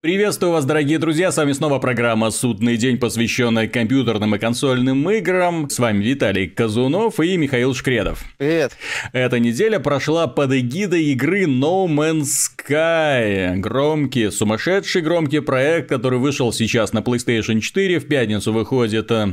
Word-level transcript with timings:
Приветствую 0.00 0.52
вас, 0.52 0.64
дорогие 0.64 1.00
друзья, 1.00 1.32
с 1.32 1.36
вами 1.38 1.50
снова 1.50 1.80
программа 1.80 2.30
«Судный 2.30 2.76
день», 2.76 2.98
посвященная 2.98 3.66
компьютерным 3.66 4.32
и 4.32 4.38
консольным 4.38 5.10
играм. 5.10 5.68
С 5.68 5.80
вами 5.80 6.04
Виталий 6.04 6.46
Казунов 6.46 7.18
и 7.18 7.36
Михаил 7.36 7.74
Шкредов. 7.74 8.22
Привет. 8.36 8.76
Эта 9.12 9.40
неделя 9.40 9.80
прошла 9.80 10.28
под 10.28 10.52
эгидой 10.52 11.06
игры 11.06 11.46
No 11.46 11.88
Man's 11.88 12.28
Sky. 12.46 13.56
Громкий, 13.56 14.30
сумасшедший 14.30 15.02
громкий 15.02 15.40
проект, 15.40 15.88
который 15.88 16.20
вышел 16.20 16.52
сейчас 16.52 16.92
на 16.92 17.00
PlayStation 17.00 17.58
4, 17.58 17.98
в 17.98 18.06
пятницу 18.06 18.52
выходит 18.52 19.10
э, 19.10 19.32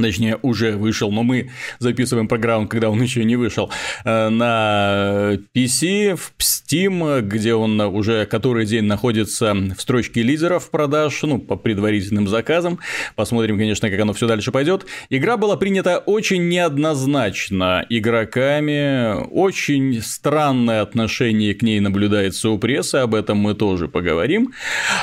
Точнее, 0.00 0.38
уже 0.42 0.76
вышел, 0.76 1.10
но 1.10 1.22
мы 1.22 1.50
записываем 1.78 2.28
программу, 2.28 2.68
когда 2.68 2.90
он 2.90 3.02
еще 3.02 3.24
не 3.24 3.36
вышел, 3.36 3.70
э, 4.04 4.28
на 4.28 5.38
PC, 5.54 6.16
в 6.16 6.32
Steam, 6.38 7.20
где 7.22 7.54
он 7.54 7.80
уже 7.80 8.26
который 8.26 8.66
день 8.66 8.84
находится 8.84 9.54
в 9.54 9.80
строчке 9.80 10.22
лидеров 10.22 10.70
продаж, 10.70 11.22
ну, 11.22 11.38
по 11.38 11.56
предварительным 11.56 12.28
заказам. 12.28 12.78
Посмотрим, 13.16 13.58
конечно, 13.58 13.90
как 13.90 14.00
оно 14.00 14.12
все 14.12 14.26
дальше 14.26 14.52
пойдет. 14.52 14.86
Игра 15.10 15.36
была 15.36 15.56
принята 15.56 15.98
очень 15.98 16.48
неоднозначно 16.48 17.84
игроками, 17.88 19.26
очень 19.30 20.00
странное 20.02 20.82
отношение 20.82 21.54
к 21.54 21.62
ней 21.62 21.80
наблюдается 21.80 22.50
у 22.50 22.58
прессы, 22.58 22.96
об 22.96 23.14
этом 23.14 23.38
мы 23.38 23.54
тоже 23.54 23.88
поговорим. 23.88 24.52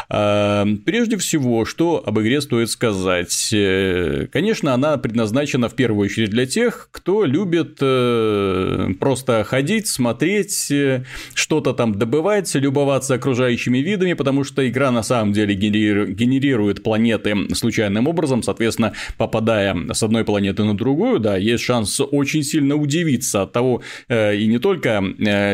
Э, 0.10 0.66
прежде 0.86 1.18
всего, 1.18 1.66
что 1.66 2.02
об 2.06 2.20
игре 2.20 2.42
стоит 2.42 2.70
сказать? 2.70 3.50
Э, 3.54 4.28
конечно, 4.32 4.74
она 4.74 4.87
она 4.88 4.98
предназначена 4.98 5.70
в 5.70 5.76
первую 5.76 6.06
очередь 6.06 6.30
для 6.30 6.46
тех, 6.46 6.90
кто 6.92 7.26
любит 7.26 7.78
э, 7.82 8.90
просто 9.00 9.44
ходить, 9.44 9.88
смотреть, 9.88 10.72
э, 10.72 11.04
что-то 11.34 11.74
там 11.74 11.96
добывать, 11.96 12.54
любоваться 12.56 13.16
окружающими 13.16 13.80
видами, 13.80 14.14
потому 14.14 14.44
что 14.44 14.68
игра 14.68 14.92
на 14.92 15.04
самом 15.04 15.34
деле 15.34 15.56
генерирует 15.56 16.84
планеты 16.84 17.36
случайным 17.54 18.08
образом, 18.08 18.44
соответственно, 18.44 18.94
попадая 19.18 19.76
с 19.92 20.04
одной 20.04 20.24
планеты 20.24 20.64
на 20.64 20.76
другую, 20.76 21.20
да, 21.20 21.38
есть 21.38 21.64
шанс 21.64 22.00
очень 22.00 22.44
сильно 22.44 22.76
удивиться 22.76 23.42
от 23.44 23.52
того, 23.52 23.82
э, 24.08 24.38
и 24.38 24.48
не 24.48 24.60
только 24.60 25.04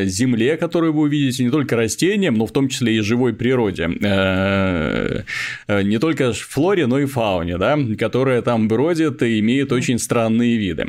Земле, 0.06 0.58
которую 0.58 0.94
вы 0.94 1.02
увидите, 1.04 1.44
не 1.44 1.50
только 1.50 1.76
растениям, 1.76 2.36
но 2.36 2.46
в 2.46 2.52
том 2.52 2.68
числе 2.70 2.98
и 2.98 3.00
живой 3.00 3.34
природе, 3.34 3.88
не 5.68 5.98
только 5.98 6.34
флоре, 6.34 6.88
но 6.88 7.00
и 7.00 7.06
фауне, 7.06 7.58
да, 7.58 7.78
которая 7.98 8.42
там 8.42 8.68
бродит 8.68 9.23
и 9.26 9.40
имеет 9.40 9.72
очень 9.72 10.00
странные 10.00 10.58
виды. 10.58 10.88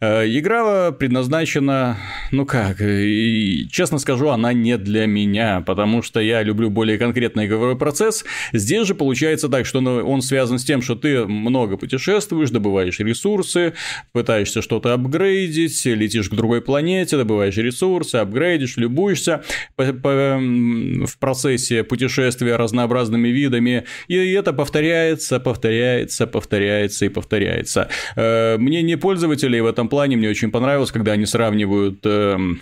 Э, 0.00 0.26
игра 0.26 0.92
предназначена, 0.92 1.98
ну 2.30 2.46
как, 2.46 2.78
честно 2.78 3.98
скажу, 3.98 4.28
она 4.28 4.52
не 4.52 4.78
для 4.78 5.06
меня, 5.06 5.60
потому 5.60 6.02
что 6.02 6.20
я 6.20 6.42
люблю 6.42 6.70
более 6.70 6.98
конкретный 6.98 7.46
игровой 7.46 7.76
процесс. 7.76 8.24
Здесь 8.52 8.86
же 8.86 8.94
получается 8.94 9.48
так, 9.48 9.66
что 9.66 9.80
он 9.80 10.22
связан 10.22 10.58
с 10.58 10.64
тем, 10.64 10.82
что 10.82 10.94
ты 10.94 11.24
много 11.26 11.76
путешествуешь, 11.76 12.50
добываешь 12.50 12.98
ресурсы, 13.00 13.74
пытаешься 14.12 14.62
что-то 14.62 14.94
апгрейдить, 14.94 15.84
летишь 15.84 16.28
к 16.28 16.34
другой 16.34 16.62
планете, 16.62 17.16
добываешь 17.16 17.56
ресурсы, 17.56 18.16
апгрейдишь, 18.16 18.76
любуешься 18.76 19.42
в 19.76 21.18
процессе 21.18 21.84
путешествия 21.84 22.56
разнообразными 22.56 23.28
видами, 23.28 23.84
и 24.08 24.16
это 24.32 24.52
повторяется, 24.52 25.40
повторяется, 25.40 26.26
повторяется 26.26 27.06
и 27.06 27.08
повторяется 27.08 27.51
нравится. 27.52 27.88
Э, 28.16 28.56
мне 28.58 28.82
не 28.82 28.96
пользователи 28.96 29.60
в 29.60 29.66
этом 29.66 29.88
плане, 29.88 30.16
мне 30.16 30.28
очень 30.28 30.50
понравилось, 30.50 30.90
когда 30.90 31.12
они 31.12 31.26
сравнивают 31.26 32.00
эм, 32.04 32.60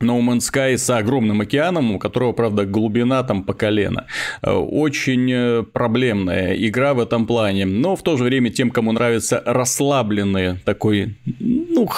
No 0.00 0.20
Man's 0.20 0.50
Sky 0.52 0.76
с 0.76 0.90
огромным 0.90 1.40
океаном, 1.40 1.94
у 1.94 1.98
которого, 1.98 2.32
правда, 2.32 2.64
глубина 2.64 3.22
там 3.22 3.44
по 3.44 3.54
колено. 3.54 4.06
Э, 4.42 4.52
очень 4.52 5.30
э, 5.32 5.62
проблемная 5.62 6.54
игра 6.54 6.94
в 6.94 7.00
этом 7.00 7.26
плане, 7.26 7.66
но 7.66 7.96
в 7.96 8.02
то 8.02 8.16
же 8.16 8.24
время 8.24 8.50
тем, 8.50 8.70
кому 8.70 8.92
нравится 8.92 9.42
расслабленный 9.46 10.58
такой, 10.64 11.16
ну, 11.38 11.88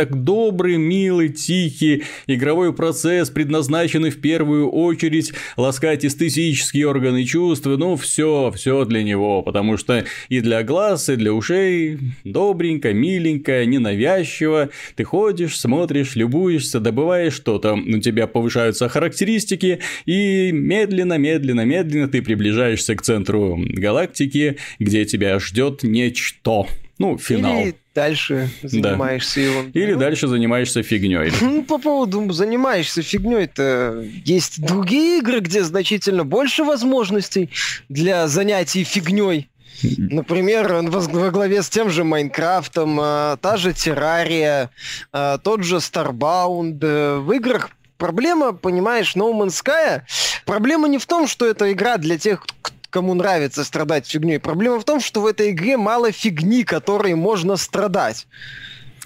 так 0.00 0.24
добрый, 0.24 0.78
милый, 0.78 1.28
тихий 1.28 2.04
игровой 2.26 2.72
процесс, 2.72 3.28
предназначенный 3.28 4.08
в 4.08 4.18
первую 4.18 4.70
очередь 4.70 5.34
ласкать 5.58 6.06
эстетические 6.06 6.88
органы 6.88 7.26
чувств, 7.26 7.66
ну, 7.66 7.96
все, 7.96 8.50
все 8.56 8.86
для 8.86 9.02
него, 9.02 9.42
потому 9.42 9.76
что 9.76 10.06
и 10.30 10.40
для 10.40 10.62
глаз, 10.62 11.10
и 11.10 11.16
для 11.16 11.34
ушей 11.34 11.98
добренько, 12.24 12.94
миленько, 12.94 13.66
ненавязчиво, 13.66 14.70
ты 14.96 15.04
ходишь, 15.04 15.60
смотришь, 15.60 16.16
любуешься, 16.16 16.80
добываешь 16.80 17.34
что-то, 17.34 17.74
у 17.74 17.98
тебя 17.98 18.26
повышаются 18.26 18.88
характеристики, 18.88 19.80
и 20.06 20.50
медленно, 20.50 21.18
медленно, 21.18 21.66
медленно 21.66 22.08
ты 22.08 22.22
приближаешься 22.22 22.96
к 22.96 23.02
центру 23.02 23.62
галактики, 23.68 24.56
где 24.78 25.04
тебя 25.04 25.38
ждет 25.38 25.82
нечто. 25.82 26.64
Ну, 27.00 27.16
финал. 27.16 27.62
Или 27.62 27.76
дальше 27.94 28.50
занимаешься 28.62 29.36
да. 29.36 29.46
его. 29.46 29.62
Или 29.72 29.94
ну, 29.94 29.98
дальше 29.98 30.28
занимаешься 30.28 30.82
фигней. 30.82 31.32
Ну, 31.40 31.62
по 31.64 31.78
поводу 31.78 32.30
занимаешься 32.30 33.00
фигней-то 33.02 34.04
есть 34.26 34.60
другие 34.60 35.20
игры, 35.20 35.40
где 35.40 35.64
значительно 35.64 36.26
больше 36.26 36.62
возможностей 36.62 37.48
для 37.88 38.28
занятий 38.28 38.84
фигней. 38.84 39.48
Например, 39.82 40.82
во 40.82 41.30
главе 41.30 41.62
с 41.62 41.70
тем 41.70 41.88
же 41.88 42.04
Майнкрафтом, 42.04 42.98
а, 43.00 43.38
та 43.38 43.56
же 43.56 43.72
Террария, 43.72 44.68
а, 45.10 45.38
тот 45.38 45.64
же 45.64 45.76
Starbound. 45.76 46.80
Э, 46.82 47.18
в 47.18 47.32
играх 47.32 47.70
проблема, 47.96 48.52
понимаешь, 48.52 49.16
No 49.16 49.32
Man's 49.32 49.62
Sky, 49.64 50.02
проблема 50.44 50.86
не 50.86 50.98
в 50.98 51.06
том, 51.06 51.26
что 51.26 51.46
это 51.46 51.72
игра 51.72 51.96
для 51.96 52.18
тех, 52.18 52.44
кто 52.60 52.79
кому 52.90 53.14
нравится 53.14 53.64
страдать 53.64 54.06
фигней. 54.06 54.38
Проблема 54.38 54.80
в 54.80 54.84
том, 54.84 55.00
что 55.00 55.20
в 55.20 55.26
этой 55.26 55.50
игре 55.50 55.76
мало 55.76 56.12
фигни, 56.12 56.64
которой 56.64 57.14
можно 57.14 57.56
страдать. 57.56 58.26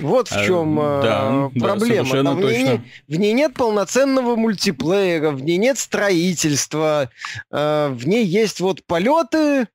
Вот 0.01 0.29
в 0.29 0.45
чем 0.45 0.79
а, 0.81 1.03
да, 1.03 1.51
э, 1.55 1.61
проблема. 1.61 2.23
Да, 2.23 2.33
в, 2.33 2.41
ней 2.41 2.63
нет, 2.65 2.81
в 3.07 3.17
ней 3.17 3.33
нет 3.33 3.55
полноценного 3.55 4.35
мультиплеера, 4.35 5.31
в 5.31 5.43
ней 5.43 5.57
нет 5.57 5.79
строительства, 5.79 7.11
э, 7.53 7.89
в 7.93 8.07
ней 8.07 8.25
есть 8.25 8.61
вот 8.61 8.85
полеты 8.87 9.69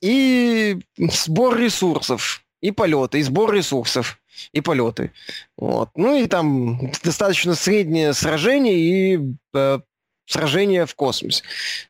и 0.00 0.78
сбор 0.96 1.58
ресурсов, 1.58 2.44
и 2.60 2.70
полеты, 2.70 3.18
и 3.18 3.22
сбор 3.22 3.52
ресурсов, 3.52 4.20
и 4.52 4.60
полеты. 4.60 5.12
Вот. 5.56 5.90
Ну 5.96 6.16
и 6.16 6.26
там 6.26 6.92
достаточно 7.02 7.54
среднее 7.54 8.12
сражение 8.12 8.76
и 8.76 9.20
э, 9.54 9.80
сражение 10.26 10.86
в 10.86 10.94
космосе. 10.94 11.42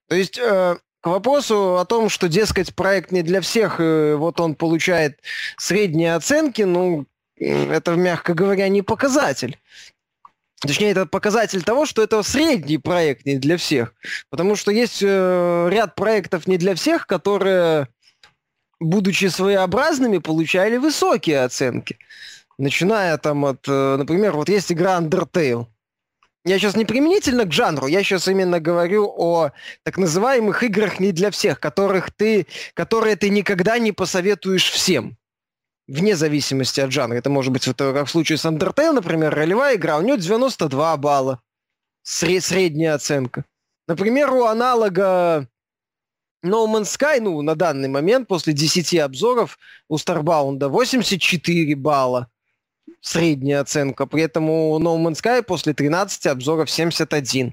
То 0.09 0.17
есть 0.17 0.39
э, 0.39 0.77
к 1.07 1.09
вопросу 1.09 1.77
о 1.79 1.85
том, 1.85 2.09
что, 2.09 2.29
дескать, 2.29 2.75
проект 2.75 3.13
не 3.13 3.23
для 3.23 3.41
всех, 3.41 3.79
и 3.79 4.15
вот 4.17 4.41
он 4.41 4.57
получает 4.57 5.21
средние 5.57 6.17
оценки, 6.17 6.63
ну, 6.63 7.07
это, 7.37 7.95
мягко 7.95 8.35
говоря, 8.35 8.69
не 8.69 8.83
показатель. 8.83 9.57
Точнее, 10.61 10.91
это 10.91 11.07
показатель 11.07 11.63
того, 11.63 11.87
что 11.87 12.03
это 12.03 12.21
средний 12.25 12.79
проект 12.79 13.25
не 13.25 13.37
для 13.37 13.57
всех. 13.57 13.95
Потому 14.31 14.57
что 14.57 14.73
есть 14.73 15.01
э, 15.01 15.69
ряд 15.71 15.95
проектов 15.95 16.49
не 16.49 16.59
для 16.59 16.75
всех, 16.75 17.07
которые, 17.07 17.87
будучи 18.81 19.27
своеобразными, 19.27 20.19
получали 20.19 20.77
высокие 20.77 21.45
оценки. 21.45 21.99
Начиная 22.59 23.17
там 23.19 23.45
от, 23.45 23.61
э, 23.69 23.97
например, 23.97 24.33
вот 24.33 24.49
есть 24.49 24.73
игра 24.73 24.99
Undertale. 24.99 25.67
Я 26.47 26.61
сейчас 26.61 26.77
не 26.77 26.85
применительно 26.85 27.45
к 27.45 27.53
жанру, 27.53 27.89
я 27.89 28.05
сейчас 28.05 28.29
именно 28.29 28.61
говорю 28.61 29.13
о 29.19 29.51
так 29.83 29.99
называемых 29.99 30.63
играх 30.63 31.01
не 31.01 31.11
для 31.11 31.33
всех, 31.33 31.59
которых 31.59 32.13
ты, 32.13 32.47
которые 32.75 33.17
ты 33.17 33.31
никогда 33.31 33.81
не 33.81 33.91
посоветуешь 33.91 34.71
всем. 34.71 35.17
Вне 35.89 36.15
зависимости 36.15 36.79
от 36.79 36.93
жанра. 36.93 37.17
Это 37.17 37.31
может 37.31 37.53
быть, 37.53 37.67
вот, 37.67 37.77
как 37.79 38.07
в 38.07 38.11
случае 38.11 38.39
с 38.39 38.45
Undertale, 38.45 38.93
например, 38.93 39.35
ролевая 39.35 39.75
игра, 39.75 39.99
у 39.99 40.03
нее 40.03 40.19
92 40.19 40.97
балла. 40.99 41.43
Сред- 42.05 42.45
средняя 42.45 42.95
оценка. 42.95 43.45
Например, 43.89 44.33
у 44.33 44.45
аналога 44.45 45.49
No 46.45 46.67
Man's 46.73 46.97
Sky, 46.97 47.21
ну, 47.21 47.43
на 47.43 47.57
данный 47.57 47.89
момент, 47.89 48.29
после 48.29 48.53
10 48.53 48.95
обзоров 49.01 49.59
у 49.89 49.97
Starbound 49.97 50.65
84 50.69 51.75
балла 51.75 52.29
средняя 53.01 53.61
оценка. 53.61 54.07
При 54.07 54.23
этом 54.23 54.51
у 54.51 54.79
No 54.79 54.97
Man's 54.97 55.23
Sky 55.23 55.43
после 55.43 55.75
13 55.75 56.27
обзоров 56.27 56.71
71. 56.71 57.53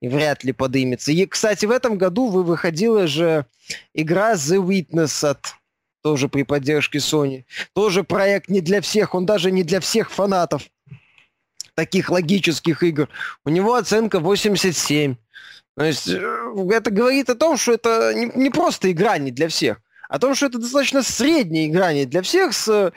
И 0.00 0.08
вряд 0.08 0.44
ли 0.44 0.52
подымется. 0.52 1.12
И, 1.12 1.26
кстати, 1.26 1.64
в 1.66 1.70
этом 1.70 1.96
году 1.96 2.28
вы 2.28 2.42
выходила 2.42 3.06
же 3.06 3.46
игра 3.94 4.34
The 4.34 4.62
Witness 4.62 5.26
от 5.26 5.54
тоже 6.02 6.28
при 6.28 6.42
поддержке 6.42 6.98
Sony. 6.98 7.44
Тоже 7.72 8.04
проект 8.04 8.50
не 8.50 8.60
для 8.60 8.82
всех, 8.82 9.14
он 9.14 9.24
даже 9.24 9.50
не 9.50 9.62
для 9.62 9.80
всех 9.80 10.10
фанатов 10.10 10.68
таких 11.74 12.10
логических 12.10 12.82
игр. 12.82 13.08
У 13.44 13.50
него 13.50 13.74
оценка 13.74 14.20
87. 14.20 15.16
То 15.76 15.84
есть 15.84 16.08
э, 16.08 16.20
это 16.70 16.90
говорит 16.90 17.30
о 17.30 17.34
том, 17.34 17.56
что 17.56 17.72
это 17.72 18.12
не, 18.14 18.26
не 18.34 18.50
просто 18.50 18.92
игра 18.92 19.18
не 19.18 19.30
для 19.30 19.48
всех 19.48 19.80
о 20.08 20.18
том, 20.18 20.34
что 20.34 20.46
это 20.46 20.58
достаточно 20.58 21.02
средние 21.02 21.68
грани 21.68 22.04
для 22.04 22.22
всех 22.22 22.54
с 22.54 22.68
э, 22.68 22.90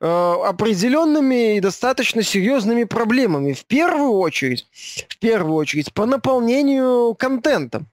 определенными 0.00 1.56
и 1.56 1.60
достаточно 1.60 2.22
серьезными 2.22 2.84
проблемами. 2.84 3.52
В 3.52 3.64
первую 3.64 4.12
очередь, 4.12 4.66
в 5.08 5.18
первую 5.18 5.54
очередь, 5.54 5.92
по 5.92 6.06
наполнению 6.06 7.14
контентом. 7.14 7.88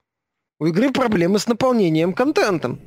У 0.58 0.66
игры 0.66 0.90
проблемы 0.90 1.38
с 1.38 1.46
наполнением 1.46 2.12
контентом. 2.12 2.80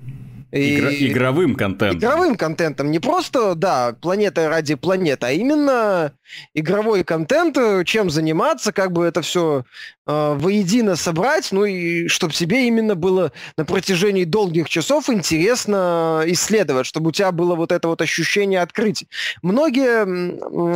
Игра, 0.56 0.90
и... 0.90 1.12
Игровым 1.12 1.56
контентом. 1.56 2.00
Игровым 2.00 2.36
контентом. 2.36 2.90
Не 2.90 3.00
просто, 3.00 3.56
да, 3.56 3.94
планета 4.02 4.48
ради 4.48 4.76
планеты, 4.76 5.28
а 5.28 5.32
именно 5.32 6.14
игровой 6.54 7.04
контент, 7.04 7.58
чем 7.86 8.10
заниматься, 8.10 8.72
как 8.72 8.94
бы 8.94 9.04
это 9.04 9.22
все 9.22 9.66
э, 10.08 10.34
воедино 10.38 10.96
собрать, 10.96 11.52
ну 11.52 11.66
и 11.66 12.08
чтобы 12.08 12.34
тебе 12.34 12.68
именно 12.68 12.96
было 12.96 13.34
на 13.58 13.66
протяжении 13.66 14.24
долгих 14.24 14.70
часов 14.70 15.10
интересно 15.10 16.24
исследовать, 16.28 16.86
чтобы 16.86 17.10
у 17.10 17.12
тебя 17.12 17.34
было 17.34 17.56
вот 17.56 17.74
это 17.74 17.90
вот 17.90 18.02
ощущение 18.02 18.62
открытия. 18.62 19.08
Многие 19.42 20.04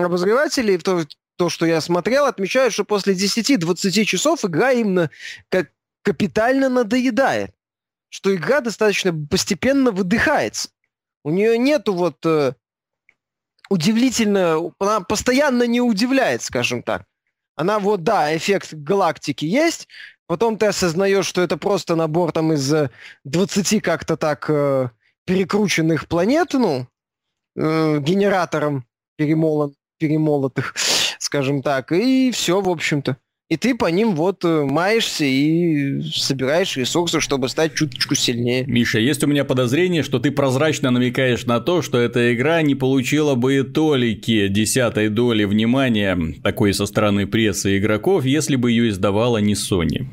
обозреватели, 0.03 0.75
то, 0.75 1.05
то, 1.37 1.47
что 1.47 1.65
я 1.65 1.79
смотрел, 1.79 2.25
отмечают, 2.25 2.73
что 2.73 2.83
после 2.83 3.13
10-20 3.13 4.03
часов 4.03 4.43
игра 4.43 4.73
именно 4.73 5.09
как 5.49 5.69
капитально 6.03 6.67
надоедает 6.67 7.51
что 8.09 8.35
игра 8.35 8.61
достаточно 8.61 9.13
постепенно 9.13 9.91
выдыхается. 9.91 10.69
У 11.23 11.31
нее 11.31 11.57
нету 11.57 11.93
вот 11.93 12.25
э, 12.25 12.53
удивительно, 13.69 14.73
она 14.79 15.01
постоянно 15.01 15.63
не 15.63 15.81
удивляет, 15.81 16.41
скажем 16.41 16.83
так. 16.83 17.05
Она 17.55 17.79
вот, 17.79 18.03
да, 18.03 18.35
эффект 18.35 18.73
галактики 18.73 19.45
есть, 19.45 19.87
потом 20.27 20.57
ты 20.57 20.67
осознаешь, 20.67 21.25
что 21.25 21.41
это 21.41 21.57
просто 21.57 21.95
набор 21.95 22.31
там 22.31 22.53
из 22.53 22.73
20 23.25 23.73
э, 23.73 23.81
как-то 23.81 24.17
так 24.17 24.49
э, 24.49 24.89
перекрученных 25.25 26.07
планет, 26.07 26.53
ну, 26.53 26.87
э, 27.55 27.99
генератором 27.99 28.85
перемолот, 29.17 29.73
перемолотых, 29.97 30.73
скажем 31.19 31.61
так, 31.61 31.91
и 31.91 32.31
все, 32.31 32.61
в 32.61 32.69
общем-то 32.69 33.17
и 33.49 33.57
ты 33.57 33.73
по 33.73 33.87
ним 33.87 34.13
вот 34.13 34.45
э, 34.45 34.63
маешься 34.63 35.25
и 35.25 36.03
собираешь 36.03 36.77
ресурсы, 36.77 37.19
чтобы 37.19 37.49
стать 37.49 37.73
чуточку 37.73 38.13
сильнее. 38.13 38.63
Миша, 38.67 38.99
есть 38.99 39.23
у 39.23 39.27
меня 39.27 39.43
подозрение, 39.43 40.03
что 40.03 40.19
ты 40.19 40.29
прозрачно 40.29 40.91
намекаешь 40.91 41.47
на 41.47 41.59
то, 41.59 41.81
что 41.81 41.97
эта 41.97 42.31
игра 42.35 42.61
не 42.61 42.75
получила 42.75 43.33
бы 43.33 43.57
и 43.57 43.63
толики 43.63 44.47
десятой 44.49 45.09
доли 45.09 45.45
внимания 45.45 46.35
такой 46.43 46.75
со 46.75 46.85
стороны 46.85 47.25
прессы 47.25 47.79
игроков, 47.79 48.23
если 48.23 48.55
бы 48.55 48.69
ее 48.69 48.89
издавала 48.89 49.37
не 49.37 49.53
Sony. 49.53 50.05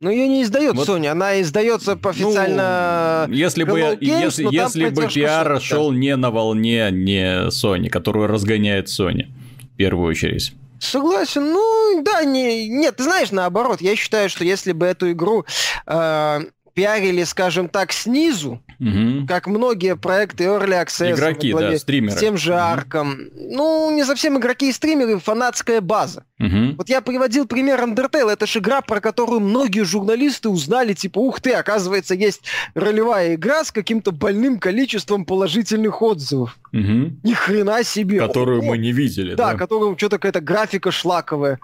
Ну, 0.00 0.10
ее 0.10 0.26
не 0.26 0.42
издает 0.42 0.74
вот. 0.74 0.88
Sony, 0.88 1.06
она 1.06 1.40
издается 1.40 1.94
по 1.94 2.10
официально. 2.10 3.26
Ну, 3.28 3.34
если 3.34 3.62
бы, 3.62 3.78
Games, 3.78 3.98
если, 4.00 4.48
если 4.50 4.88
бы 4.88 5.06
пиар 5.06 5.60
шел 5.60 5.92
не 5.92 6.16
на 6.16 6.32
волне 6.32 6.88
не 6.90 7.46
Sony, 7.50 7.88
которую 7.88 8.26
разгоняет 8.26 8.88
Sony 8.88 9.26
в 9.72 9.76
первую 9.76 10.08
очередь. 10.08 10.52
Согласен. 10.82 11.52
Ну, 11.52 12.02
да, 12.02 12.24
не, 12.24 12.68
нет, 12.68 12.96
ты 12.96 13.04
знаешь, 13.04 13.30
наоборот, 13.30 13.80
я 13.80 13.94
считаю, 13.94 14.28
что 14.28 14.44
если 14.44 14.72
бы 14.72 14.86
эту 14.86 15.12
игру 15.12 15.46
э, 15.86 16.40
пиарили, 16.74 17.22
скажем 17.22 17.68
так, 17.68 17.92
снизу, 17.92 18.60
угу. 18.82 19.26
как 19.26 19.46
многие 19.46 19.96
проекты 19.96 20.44
Early 20.44 20.84
Access. 20.84 21.12
Игроки, 21.12 21.52
да, 21.52 21.78
стримеры. 21.78 22.16
С 22.16 22.20
тем 22.20 22.36
же 22.36 22.54
Арком. 22.54 23.12
Угу. 23.12 23.56
Ну, 23.56 23.90
не 23.94 24.04
совсем 24.04 24.38
игроки 24.38 24.68
и 24.68 24.72
стримеры, 24.72 25.18
фанатская 25.18 25.80
база. 25.80 26.24
Угу. 26.38 26.76
Вот 26.78 26.88
я 26.88 27.00
приводил 27.00 27.46
пример 27.46 27.80
Undertale. 27.80 28.30
Это 28.30 28.46
же 28.46 28.58
игра, 28.58 28.80
про 28.80 29.00
которую 29.00 29.40
многие 29.40 29.84
журналисты 29.84 30.48
узнали, 30.48 30.92
типа, 30.92 31.18
ух 31.18 31.40
ты, 31.40 31.52
оказывается, 31.52 32.14
есть 32.14 32.42
ролевая 32.74 33.34
игра 33.34 33.64
с 33.64 33.70
каким-то 33.70 34.12
больным 34.12 34.58
количеством 34.58 35.24
положительных 35.24 36.02
отзывов. 36.02 36.58
Угу. 36.72 37.12
Ни 37.22 37.32
хрена 37.32 37.84
себе. 37.84 38.18
Которую 38.18 38.60
О, 38.60 38.64
мы 38.64 38.78
не 38.78 38.92
видели, 38.92 39.34
да? 39.34 39.52
Да, 39.52 39.58
которую 39.58 39.96
что-то 39.96 40.16
какая-то 40.16 40.40
графика 40.40 40.90
шлаковая 40.90 41.58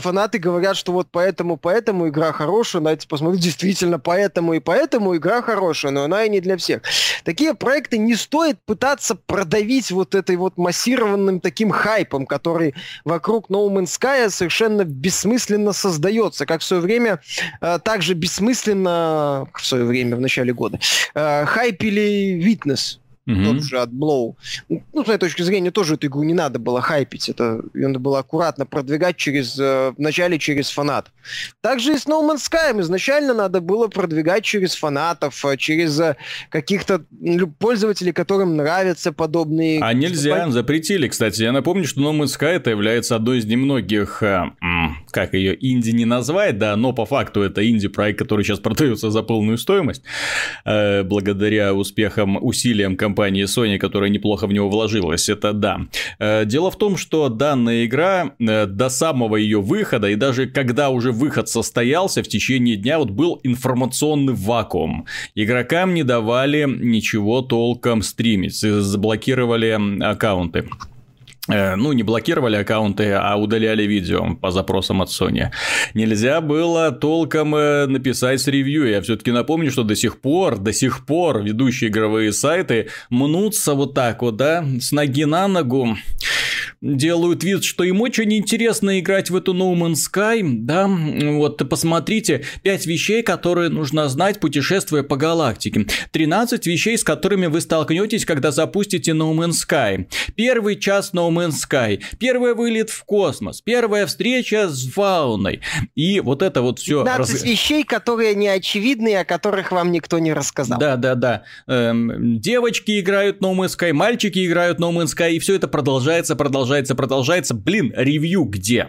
фанаты 0.00 0.38
говорят, 0.38 0.76
что 0.76 0.92
вот 0.92 1.08
поэтому, 1.10 1.56
поэтому 1.56 2.08
игра 2.08 2.32
хорошая, 2.32 2.80
знаете, 2.82 3.06
посмотри, 3.08 3.40
действительно, 3.40 3.98
поэтому 3.98 4.54
и 4.54 4.60
поэтому 4.60 5.16
игра 5.16 5.42
хорошая, 5.42 5.92
но 5.92 6.04
она 6.04 6.24
и 6.24 6.28
не 6.28 6.40
для 6.40 6.56
всех. 6.56 6.82
Такие 7.24 7.54
проекты 7.54 7.98
не 7.98 8.14
стоит 8.14 8.58
пытаться 8.64 9.14
продавить 9.14 9.90
вот 9.90 10.14
этой 10.14 10.36
вот 10.36 10.56
массированным 10.56 11.40
таким 11.40 11.70
хайпом, 11.70 12.26
который 12.26 12.74
вокруг 13.04 13.50
No 13.50 13.68
Man's 13.68 13.98
Sky 13.98 14.30
совершенно 14.30 14.84
бессмысленно 14.84 15.72
создается, 15.72 16.46
как 16.46 16.60
в 16.60 16.64
свое 16.64 16.82
время, 16.82 17.20
э, 17.60 17.78
также 17.82 18.14
бессмысленно, 18.14 19.48
в 19.54 19.66
свое 19.66 19.84
время, 19.84 20.16
в 20.16 20.20
начале 20.20 20.52
года, 20.52 20.78
э, 21.14 21.44
хайпили 21.46 22.40
Witness, 22.42 22.98
mm-hmm. 23.28 23.44
тот 23.44 23.62
же 23.62 23.78
от 23.78 23.90
Blow. 23.90 24.34
Ну, 24.68 25.04
с 25.04 25.06
моей 25.06 25.18
точки 25.18 25.42
зрения, 25.42 25.70
тоже 25.70 25.94
эту 25.94 26.06
игру 26.06 26.22
не 26.22 26.34
надо 26.34 26.58
было 26.58 26.80
хайпить. 26.80 27.28
Это 27.28 27.60
ее 27.74 27.88
надо 27.88 27.98
было 27.98 28.18
аккуратно 28.18 28.66
продвигать 28.66 29.16
через, 29.16 29.58
э, 29.58 29.92
вначале 29.96 30.38
через 30.38 30.70
фанат. 30.70 31.10
Также 31.60 31.94
и 31.94 31.98
с 31.98 32.06
No 32.06 32.28
Man's 32.28 32.50
Sky 32.50 32.80
изначально 32.80 33.34
надо 33.34 33.60
было 33.60 33.88
продвигать 33.88 34.44
через 34.44 34.74
фанатов, 34.74 35.44
э, 35.44 35.56
через 35.56 35.98
э, 36.00 36.16
каких-то 36.50 37.04
пользователей, 37.58 38.12
которым 38.12 38.56
нравятся 38.56 39.12
подобные... 39.12 39.80
А 39.82 39.92
нельзя, 39.92 40.50
запретили, 40.50 41.08
кстати. 41.08 41.42
Я 41.42 41.52
напомню, 41.52 41.84
что 41.84 42.00
No 42.00 42.12
Man's 42.12 42.38
Sky 42.38 42.56
это 42.56 42.70
является 42.70 43.16
одной 43.16 43.38
из 43.38 43.44
немногих, 43.44 44.22
как 45.10 45.34
ее, 45.34 45.56
инди 45.60 45.90
не 45.90 46.04
назвать, 46.04 46.58
да, 46.58 46.76
но 46.76 46.92
по 46.92 47.06
факту 47.06 47.42
это 47.42 47.68
инди-проект, 47.68 48.18
который 48.18 48.44
сейчас 48.44 48.58
продается 48.72 49.10
за 49.10 49.22
полную 49.22 49.58
стоимость, 49.58 50.02
благодаря 50.64 51.74
успехам, 51.74 52.42
усилиям 52.42 52.96
компании 52.96 53.11
компании 53.12 53.44
Sony, 53.44 53.78
которая 53.78 54.10
неплохо 54.10 54.46
в 54.46 54.52
него 54.52 54.70
вложилась, 54.70 55.28
это 55.28 55.52
да. 55.52 55.80
Э, 56.18 56.44
дело 56.46 56.70
в 56.70 56.78
том, 56.78 56.96
что 56.96 57.28
данная 57.28 57.84
игра 57.84 58.32
э, 58.38 58.66
до 58.66 58.88
самого 58.88 59.36
ее 59.36 59.60
выхода, 59.60 60.08
и 60.08 60.16
даже 60.16 60.46
когда 60.46 60.88
уже 60.88 61.12
выход 61.12 61.48
состоялся, 61.48 62.22
в 62.22 62.28
течение 62.28 62.76
дня 62.76 62.98
вот 62.98 63.10
был 63.10 63.38
информационный 63.44 64.32
вакуум. 64.32 65.04
Игрокам 65.34 65.92
не 65.92 66.04
давали 66.04 66.64
ничего 66.66 67.42
толком 67.42 68.00
стримить, 68.02 68.58
заблокировали 68.60 69.78
аккаунты. 70.02 70.64
Э, 71.48 71.74
ну, 71.74 71.92
не 71.92 72.04
блокировали 72.04 72.56
аккаунты, 72.56 73.12
а 73.12 73.36
удаляли 73.36 73.82
видео 73.82 74.36
по 74.36 74.52
запросам 74.52 75.02
от 75.02 75.08
Sony. 75.08 75.50
Нельзя 75.92 76.40
было 76.40 76.92
толком 76.92 77.56
э, 77.56 77.86
написать 77.86 78.46
ревью. 78.46 78.88
Я 78.88 79.02
все-таки 79.02 79.32
напомню, 79.32 79.72
что 79.72 79.82
до 79.82 79.96
сих 79.96 80.20
пор, 80.20 80.58
до 80.58 80.72
сих 80.72 81.04
пор 81.04 81.42
ведущие 81.42 81.90
игровые 81.90 82.32
сайты 82.32 82.90
мнутся 83.10 83.74
вот 83.74 83.92
так 83.92 84.22
вот, 84.22 84.36
да, 84.36 84.64
с 84.80 84.92
ноги 84.92 85.24
на 85.24 85.48
ногу 85.48 85.96
делают 86.82 87.44
вид, 87.44 87.62
что 87.62 87.84
им 87.84 88.00
очень 88.00 88.32
интересно 88.34 88.98
играть 88.98 89.30
в 89.30 89.36
эту 89.36 89.54
No 89.54 89.72
Man's 89.74 90.10
Sky, 90.12 90.42
да, 90.42 90.88
вот 90.88 91.66
посмотрите, 91.68 92.44
5 92.62 92.86
вещей, 92.86 93.22
которые 93.22 93.68
нужно 93.68 94.08
знать, 94.08 94.40
путешествуя 94.40 95.04
по 95.04 95.16
галактике, 95.16 95.86
13 96.10 96.66
вещей, 96.66 96.98
с 96.98 97.04
которыми 97.04 97.46
вы 97.46 97.60
столкнетесь, 97.60 98.26
когда 98.26 98.50
запустите 98.50 99.12
No 99.12 99.32
Man's 99.32 99.64
Sky, 99.66 100.06
первый 100.34 100.76
час 100.76 101.12
No 101.14 101.30
Man's 101.30 101.54
Sky, 101.68 102.02
первый 102.18 102.54
вылет 102.54 102.90
в 102.90 103.04
космос, 103.04 103.60
первая 103.60 104.06
встреча 104.06 104.68
с 104.68 104.88
фауной, 104.88 105.60
и 105.94 106.18
вот 106.18 106.42
это 106.42 106.62
вот 106.62 106.80
все. 106.80 107.04
15 107.04 107.34
раз... 107.34 107.44
вещей, 107.44 107.84
которые 107.84 108.34
не 108.34 108.48
очевидны, 108.48 109.16
о 109.16 109.24
которых 109.24 109.70
вам 109.70 109.92
никто 109.92 110.18
не 110.18 110.32
рассказал. 110.32 110.80
Да, 110.80 110.96
да, 110.96 111.14
да. 111.14 111.44
Эм, 111.68 112.40
девочки 112.40 112.98
играют 112.98 113.40
No 113.40 113.54
Man's 113.54 113.78
Sky, 113.78 113.92
мальчики 113.92 114.44
играют 114.44 114.80
No 114.80 114.92
Man's 114.92 115.14
Sky, 115.16 115.34
и 115.34 115.38
все 115.38 115.54
это 115.54 115.68
продолжается, 115.68 116.34
продолжается 116.34 116.71
продолжается, 116.72 116.94
продолжается. 116.94 117.54
Блин, 117.54 117.92
ревью 117.94 118.44
где? 118.44 118.88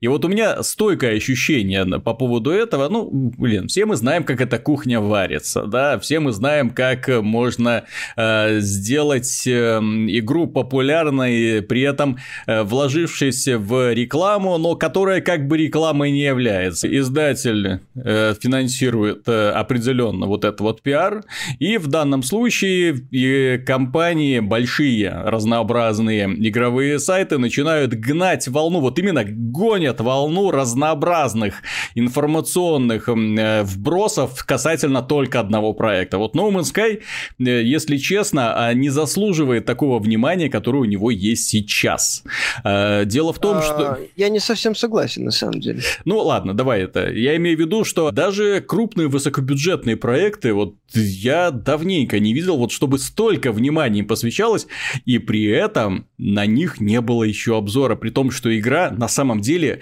И 0.00 0.08
вот 0.08 0.24
у 0.24 0.28
меня 0.28 0.62
стойкое 0.62 1.16
ощущение 1.16 1.84
по 2.00 2.14
поводу 2.14 2.50
этого. 2.50 2.88
Ну, 2.88 3.10
блин, 3.36 3.68
все 3.68 3.84
мы 3.84 3.96
знаем, 3.96 4.24
как 4.24 4.40
эта 4.40 4.58
кухня 4.58 5.00
варится, 5.00 5.62
да, 5.62 5.98
все 5.98 6.20
мы 6.20 6.32
знаем, 6.32 6.70
как 6.70 7.08
можно 7.22 7.84
э, 8.16 8.60
сделать 8.60 9.46
э, 9.46 9.78
игру 9.80 10.46
популярной, 10.46 11.60
при 11.62 11.82
этом 11.82 12.18
э, 12.46 12.62
вложившись 12.62 13.48
в 13.48 13.92
рекламу, 13.92 14.56
но 14.58 14.74
которая 14.74 15.20
как 15.20 15.46
бы 15.46 15.58
рекламой 15.58 16.10
не 16.10 16.22
является. 16.22 16.88
Издатель 16.88 17.80
э, 17.94 18.34
финансирует 18.40 19.28
э, 19.28 19.50
определенно 19.50 20.26
вот 20.26 20.44
этот 20.44 20.60
вот 20.60 20.82
пиар, 20.82 21.24
и 21.58 21.76
в 21.76 21.88
данном 21.88 22.22
случае 22.22 22.96
и 23.10 23.58
компании 23.66 24.40
большие 24.40 25.10
разнообразные 25.10 26.26
игровые 26.48 26.98
сайты 26.98 27.17
сайты 27.18 27.38
начинают 27.38 27.94
гнать 27.94 28.46
волну, 28.46 28.80
вот 28.80 28.98
именно 28.98 29.24
гонят 29.24 30.00
волну 30.00 30.52
разнообразных 30.52 31.62
информационных 31.96 33.08
э, 33.08 33.62
вбросов 33.64 34.44
касательно 34.44 35.02
только 35.02 35.40
одного 35.40 35.72
проекта. 35.72 36.18
Вот 36.18 36.36
No 36.36 36.50
Man's 36.50 36.72
Sky, 36.72 37.00
э, 37.40 37.62
если 37.64 37.96
честно, 37.96 38.54
а, 38.54 38.72
не 38.74 38.90
заслуживает 38.90 39.64
такого 39.64 39.98
внимания, 39.98 40.48
которое 40.48 40.78
у 40.78 40.84
него 40.84 41.10
есть 41.10 41.48
сейчас. 41.48 42.22
Э, 42.64 43.04
дело 43.04 43.32
в 43.32 43.40
том, 43.40 43.56
а, 43.56 43.62
что... 43.62 43.98
Я 44.16 44.28
не 44.28 44.38
совсем 44.40 44.76
согласен, 44.76 45.24
на 45.24 45.32
самом 45.32 45.60
деле. 45.60 45.80
Ну 46.04 46.18
ладно, 46.18 46.54
давай 46.54 46.82
это. 46.82 47.10
Я 47.10 47.36
имею 47.36 47.56
в 47.56 47.60
виду, 47.60 47.84
что 47.84 48.12
даже 48.12 48.60
крупные 48.60 49.08
высокобюджетные 49.08 49.96
проекты, 49.96 50.52
вот 50.52 50.74
я 50.94 51.50
давненько 51.50 52.20
не 52.20 52.32
видел, 52.32 52.56
вот 52.56 52.70
чтобы 52.70 52.98
столько 53.00 53.50
внимания 53.50 54.00
им 54.00 54.06
посвящалось, 54.06 54.68
и 55.04 55.18
при 55.18 55.44
этом 55.46 56.06
на 56.16 56.46
них 56.46 56.80
не 56.80 57.00
было 57.08 57.24
еще 57.24 57.56
обзора, 57.56 57.96
при 57.96 58.10
том, 58.10 58.30
что 58.30 58.56
игра 58.56 58.90
на 58.90 59.08
самом 59.08 59.40
деле 59.40 59.80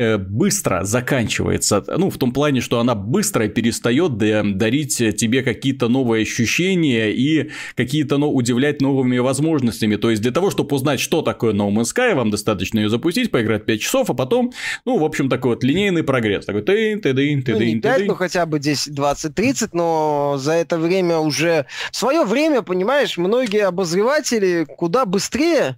Э, 0.00 0.16
быстро 0.16 0.84
заканчивается. 0.84 1.82
Ну, 1.88 2.08
в 2.08 2.18
том 2.18 2.32
плане, 2.32 2.60
что 2.60 2.78
она 2.78 2.94
быстро 2.94 3.48
перестает 3.48 4.16
дарить 4.16 4.96
тебе 4.96 5.42
какие-то 5.42 5.88
новые 5.88 6.22
ощущения 6.22 7.10
и 7.10 7.50
какие-то 7.74 8.16
ну, 8.16 8.32
удивлять 8.32 8.80
новыми 8.80 9.18
возможностями. 9.18 9.96
То 9.96 10.10
есть, 10.10 10.22
для 10.22 10.30
того, 10.30 10.50
чтобы 10.50 10.76
узнать, 10.76 11.00
что 11.00 11.22
такое 11.22 11.52
No 11.52 11.68
Man's 11.72 11.92
Sky, 11.92 12.14
вам 12.14 12.30
достаточно 12.30 12.78
ее 12.78 12.88
запустить, 12.88 13.32
поиграть 13.32 13.64
5 13.64 13.80
часов, 13.80 14.10
а 14.10 14.14
потом, 14.14 14.52
ну, 14.84 14.98
в 14.98 15.04
общем, 15.04 15.28
такой 15.28 15.54
вот 15.54 15.64
линейный 15.64 16.04
прогресс. 16.04 16.46
Такой 16.46 16.62
ты 16.62 16.96
ты 16.98 17.12
ты 17.12 17.42
ты 17.42 17.52
ну, 17.54 17.60
не 17.60 17.80
5, 17.80 18.06
ну, 18.06 18.14
хотя 18.14 18.46
бы 18.46 18.60
10, 18.60 18.94
20, 18.94 19.34
30, 19.34 19.74
но 19.74 20.36
за 20.38 20.52
это 20.52 20.78
время 20.78 21.18
уже... 21.18 21.66
В 21.90 21.96
свое 21.96 22.24
время, 22.24 22.62
понимаешь, 22.62 23.18
многие 23.18 23.66
обозреватели 23.66 24.64
куда 24.64 25.06
быстрее 25.06 25.76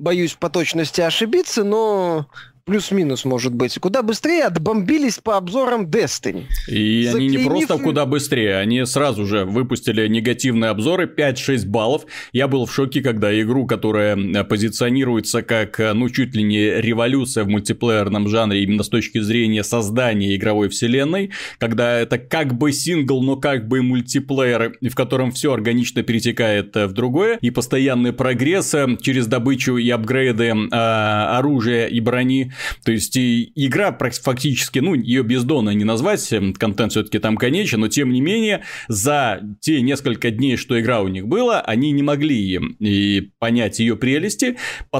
боюсь 0.00 0.34
по 0.34 0.48
точности 0.48 1.00
ошибиться, 1.00 1.62
но 1.62 2.26
плюс-минус, 2.70 3.24
может 3.24 3.52
быть, 3.52 3.76
куда 3.80 4.00
быстрее 4.00 4.44
отбомбились 4.44 5.18
по 5.18 5.36
обзорам 5.36 5.86
Destiny. 5.86 6.44
И 6.68 7.02
Заклеймив... 7.02 7.14
они 7.14 7.28
не 7.28 7.44
просто 7.44 7.78
куда 7.78 8.06
быстрее, 8.06 8.58
они 8.58 8.86
сразу 8.86 9.26
же 9.26 9.44
выпустили 9.44 10.06
негативные 10.06 10.70
обзоры 10.70 11.06
5-6 11.12 11.66
баллов. 11.66 12.06
Я 12.32 12.46
был 12.46 12.66
в 12.66 12.72
шоке, 12.72 13.00
когда 13.00 13.28
игру, 13.40 13.66
которая 13.66 14.16
э, 14.16 14.44
позиционируется 14.44 15.42
как, 15.42 15.80
э, 15.80 15.92
ну, 15.94 16.08
чуть 16.10 16.36
ли 16.36 16.44
не 16.44 16.80
революция 16.80 17.42
в 17.42 17.48
мультиплеерном 17.48 18.28
жанре 18.28 18.62
именно 18.62 18.84
с 18.84 18.88
точки 18.88 19.18
зрения 19.18 19.64
создания 19.64 20.36
игровой 20.36 20.68
вселенной, 20.68 21.32
когда 21.58 21.98
это 21.98 22.18
как 22.18 22.56
бы 22.56 22.70
сингл, 22.70 23.20
но 23.20 23.34
как 23.34 23.66
бы 23.66 23.82
мультиплеер, 23.82 24.76
в 24.80 24.94
котором 24.94 25.32
все 25.32 25.52
органично 25.52 26.04
перетекает 26.04 26.76
э, 26.76 26.86
в 26.86 26.92
другое, 26.92 27.36
и 27.40 27.50
постоянный 27.50 28.12
прогресс 28.12 28.76
через 29.00 29.26
добычу 29.26 29.76
и 29.76 29.90
апгрейды 29.90 30.44
э, 30.44 30.68
оружия 30.70 31.86
и 31.86 31.98
брони, 31.98 32.52
то 32.84 32.92
есть 32.92 33.16
и 33.16 33.52
игра 33.54 33.96
фактически, 34.22 34.78
ну, 34.78 34.94
ее 34.94 35.22
бездонно 35.22 35.70
не 35.70 35.84
назвать, 35.84 36.32
эм, 36.32 36.54
контент 36.54 36.92
все-таки 36.92 37.18
там 37.18 37.36
конечен, 37.36 37.80
но 37.80 37.88
тем 37.88 38.12
не 38.12 38.20
менее, 38.20 38.64
за 38.88 39.40
те 39.60 39.80
несколько 39.80 40.30
дней, 40.30 40.56
что 40.56 40.80
игра 40.80 41.00
у 41.00 41.08
них 41.08 41.26
была, 41.26 41.60
они 41.60 41.92
не 41.92 42.02
могли 42.02 42.60
и 42.78 43.30
понять 43.38 43.80
ее 43.80 43.96
прелести, 43.96 44.56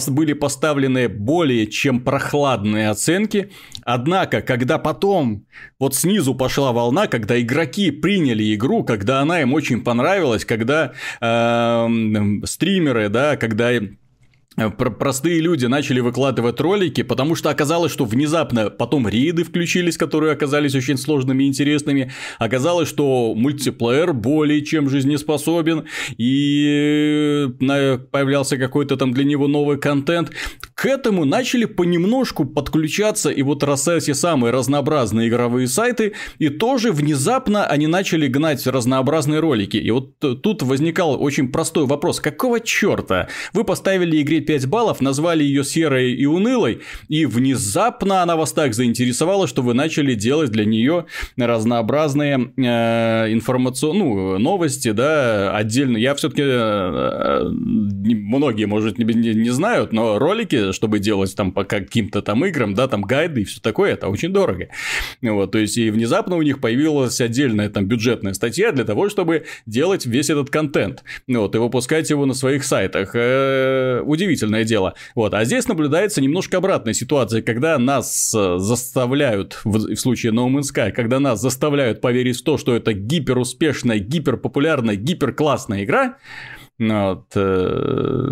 были 0.08 0.32
поставлены 0.32 1.08
более 1.08 1.66
чем 1.66 2.00
прохладные 2.00 2.90
оценки, 2.90 3.50
однако, 3.82 4.42
когда 4.42 4.78
потом 4.78 5.46
вот 5.78 5.94
снизу 5.94 6.34
пошла 6.34 6.72
волна, 6.72 7.06
когда 7.06 7.40
игроки 7.40 7.90
приняли 7.90 8.54
игру, 8.54 8.84
когда 8.84 9.20
она 9.20 9.40
им 9.40 9.54
очень 9.54 9.82
понравилась, 9.82 10.44
когда 10.44 10.92
э, 11.20 11.88
стримеры, 12.44 13.08
да, 13.08 13.36
когда 13.36 13.70
простые 14.56 15.40
люди 15.40 15.66
начали 15.66 16.00
выкладывать 16.00 16.60
ролики, 16.60 17.02
потому 17.02 17.34
что 17.34 17.50
оказалось, 17.50 17.92
что 17.92 18.04
внезапно 18.04 18.68
потом 18.68 19.08
рейды 19.08 19.44
включились, 19.44 19.96
которые 19.96 20.32
оказались 20.32 20.74
очень 20.74 20.98
сложными 20.98 21.44
и 21.44 21.46
интересными. 21.46 22.12
Оказалось, 22.38 22.88
что 22.88 23.34
мультиплеер 23.34 24.12
более 24.12 24.62
чем 24.64 24.90
жизнеспособен, 24.90 25.86
и 26.18 27.46
э, 27.60 27.98
появлялся 28.10 28.58
какой-то 28.58 28.96
там 28.96 29.12
для 29.12 29.24
него 29.24 29.46
новый 29.46 29.78
контент. 29.78 30.30
К 30.74 30.86
этому 30.86 31.24
начали 31.24 31.64
понемножку 31.64 32.44
подключаться 32.44 33.30
и 33.30 33.42
вот 33.42 33.62
эти 33.62 34.12
самые 34.12 34.52
разнообразные 34.52 35.28
игровые 35.28 35.68
сайты, 35.68 36.14
и 36.38 36.48
тоже 36.48 36.92
внезапно 36.92 37.66
они 37.66 37.86
начали 37.86 38.26
гнать 38.26 38.66
разнообразные 38.66 39.40
ролики. 39.40 39.76
И 39.76 39.90
вот 39.90 40.18
тут 40.18 40.62
возникал 40.62 41.22
очень 41.22 41.52
простой 41.52 41.86
вопрос. 41.86 42.20
Какого 42.20 42.60
черта 42.60 43.28
вы 43.52 43.64
поставили 43.64 44.20
игре 44.20 44.40
5 44.50 44.66
баллов, 44.66 45.00
назвали 45.00 45.44
ее 45.44 45.62
серой 45.62 46.12
и 46.12 46.26
унылой, 46.26 46.80
и 47.08 47.24
внезапно 47.24 48.20
она 48.20 48.34
вас 48.34 48.52
так 48.52 48.74
заинтересовала, 48.74 49.46
что 49.46 49.62
вы 49.62 49.74
начали 49.74 50.14
делать 50.14 50.50
для 50.50 50.64
нее 50.64 51.06
разнообразные 51.36 52.52
э, 52.56 53.32
информационные 53.32 54.02
ну, 54.02 54.38
новости, 54.38 54.90
да, 54.90 55.56
отдельно. 55.56 55.98
Я 55.98 56.16
все-таки 56.16 56.42
э, 56.44 57.48
многие, 57.48 58.64
может, 58.64 58.98
не, 58.98 59.04
не, 59.04 59.50
знают, 59.50 59.92
но 59.92 60.18
ролики, 60.18 60.72
чтобы 60.72 60.98
делать 60.98 61.36
там 61.36 61.52
по 61.52 61.62
каким-то 61.62 62.20
там 62.20 62.44
играм, 62.44 62.74
да, 62.74 62.88
там 62.88 63.02
гайды 63.02 63.42
и 63.42 63.44
все 63.44 63.60
такое, 63.60 63.92
это 63.92 64.08
очень 64.08 64.32
дорого. 64.32 64.66
Вот, 65.22 65.52
то 65.52 65.58
есть, 65.58 65.78
и 65.78 65.90
внезапно 65.90 66.34
у 66.34 66.42
них 66.42 66.60
появилась 66.60 67.20
отдельная 67.20 67.68
там 67.68 67.86
бюджетная 67.86 68.32
статья 68.32 68.72
для 68.72 68.84
того, 68.84 69.10
чтобы 69.10 69.44
делать 69.66 70.06
весь 70.06 70.28
этот 70.28 70.50
контент, 70.50 71.04
вот, 71.28 71.54
и 71.54 71.58
выпускать 71.58 72.10
его 72.10 72.26
на 72.26 72.34
своих 72.34 72.64
сайтах. 72.64 73.12
Э, 73.14 74.02
удивительное 74.30 74.64
дело. 74.64 74.94
Вот. 75.14 75.34
А 75.34 75.44
здесь 75.44 75.68
наблюдается 75.68 76.20
немножко 76.20 76.58
обратная 76.58 76.94
ситуация, 76.94 77.42
когда 77.42 77.78
нас 77.78 78.34
э, 78.34 78.58
заставляют, 78.58 79.60
в, 79.64 79.96
случае 79.96 80.32
No 80.32 80.48
Man's 80.48 80.72
Sky, 80.74 80.92
когда 80.92 81.20
нас 81.20 81.40
заставляют 81.40 82.00
поверить 82.00 82.38
в 82.38 82.44
то, 82.44 82.58
что 82.58 82.74
это 82.74 82.92
гиперуспешная, 82.92 83.98
гиперпопулярная, 83.98 84.96
гиперклассная 84.96 85.84
игра, 85.84 86.16
вот. 86.80 87.26
Э, 87.34 88.26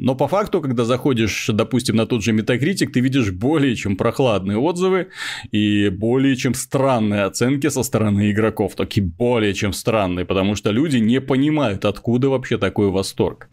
но 0.00 0.14
по 0.14 0.28
факту, 0.28 0.60
когда 0.60 0.84
заходишь, 0.84 1.50
допустим, 1.52 1.96
на 1.96 2.06
тот 2.06 2.22
же 2.22 2.32
Metacritic, 2.32 2.90
ты 2.92 3.00
видишь 3.00 3.32
более 3.32 3.74
чем 3.74 3.96
прохладные 3.96 4.56
отзывы 4.56 5.08
и 5.50 5.88
более 5.88 6.36
чем 6.36 6.54
странные 6.54 7.24
оценки 7.24 7.68
со 7.68 7.82
стороны 7.82 8.30
игроков. 8.30 8.76
Такие 8.76 9.04
более 9.04 9.52
чем 9.52 9.72
странные, 9.72 10.24
потому 10.24 10.54
что 10.54 10.70
люди 10.70 10.98
не 10.98 11.20
понимают, 11.20 11.84
откуда 11.84 12.28
вообще 12.28 12.56
такой 12.56 12.88
восторг. 12.90 13.48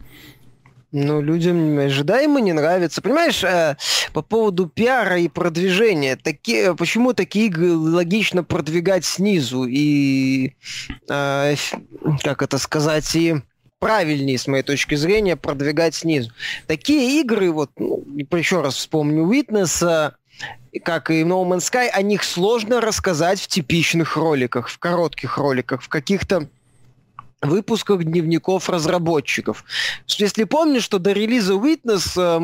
Ну, 0.98 1.20
людям 1.20 1.78
ожидаемо 1.78 2.40
не 2.40 2.54
нравится. 2.54 3.02
Понимаешь, 3.02 3.44
э, 3.44 3.76
по 4.14 4.22
поводу 4.22 4.66
пиара 4.66 5.20
и 5.20 5.28
продвижения, 5.28 6.16
такие, 6.16 6.74
почему 6.74 7.12
такие 7.12 7.48
игры 7.48 7.74
логично 7.74 8.42
продвигать 8.42 9.04
снизу 9.04 9.66
и, 9.68 10.54
э, 11.10 11.54
как 12.22 12.40
это 12.40 12.56
сказать, 12.56 13.14
и 13.14 13.34
правильнее, 13.78 14.38
с 14.38 14.46
моей 14.46 14.62
точки 14.62 14.94
зрения, 14.94 15.36
продвигать 15.36 15.94
снизу. 15.94 16.32
Такие 16.66 17.20
игры, 17.20 17.50
вот, 17.52 17.72
ну, 17.76 18.02
еще 18.32 18.62
раз 18.62 18.76
вспомню 18.76 19.30
Witness, 19.30 20.14
как 20.82 21.10
и 21.10 21.24
No 21.24 21.44
Man's 21.46 21.70
Sky, 21.70 21.88
о 21.88 22.00
них 22.00 22.24
сложно 22.24 22.80
рассказать 22.80 23.38
в 23.38 23.48
типичных 23.48 24.16
роликах, 24.16 24.70
в 24.70 24.78
коротких 24.78 25.36
роликах, 25.36 25.82
в 25.82 25.90
каких-то 25.90 26.48
выпусках 27.48 28.04
дневников 28.04 28.68
разработчиков. 28.68 29.64
Если 30.06 30.44
помнишь, 30.44 30.84
что 30.84 30.98
до 30.98 31.12
релиза 31.12 31.54
Witness, 31.54 32.12
э, 32.16 32.38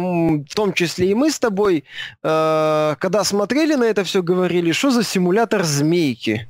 в 0.49 0.54
том 0.54 0.73
числе 0.73 1.11
и 1.11 1.14
мы 1.14 1.30
с 1.30 1.38
тобой, 1.38 1.85
э, 2.23 2.94
когда 2.99 3.25
смотрели 3.25 3.75
на 3.75 3.85
это 3.85 4.04
все, 4.04 4.23
говорили, 4.23 4.73
что 4.73 4.90
за 4.90 5.04
симулятор 5.04 5.64
змейки? 5.64 6.49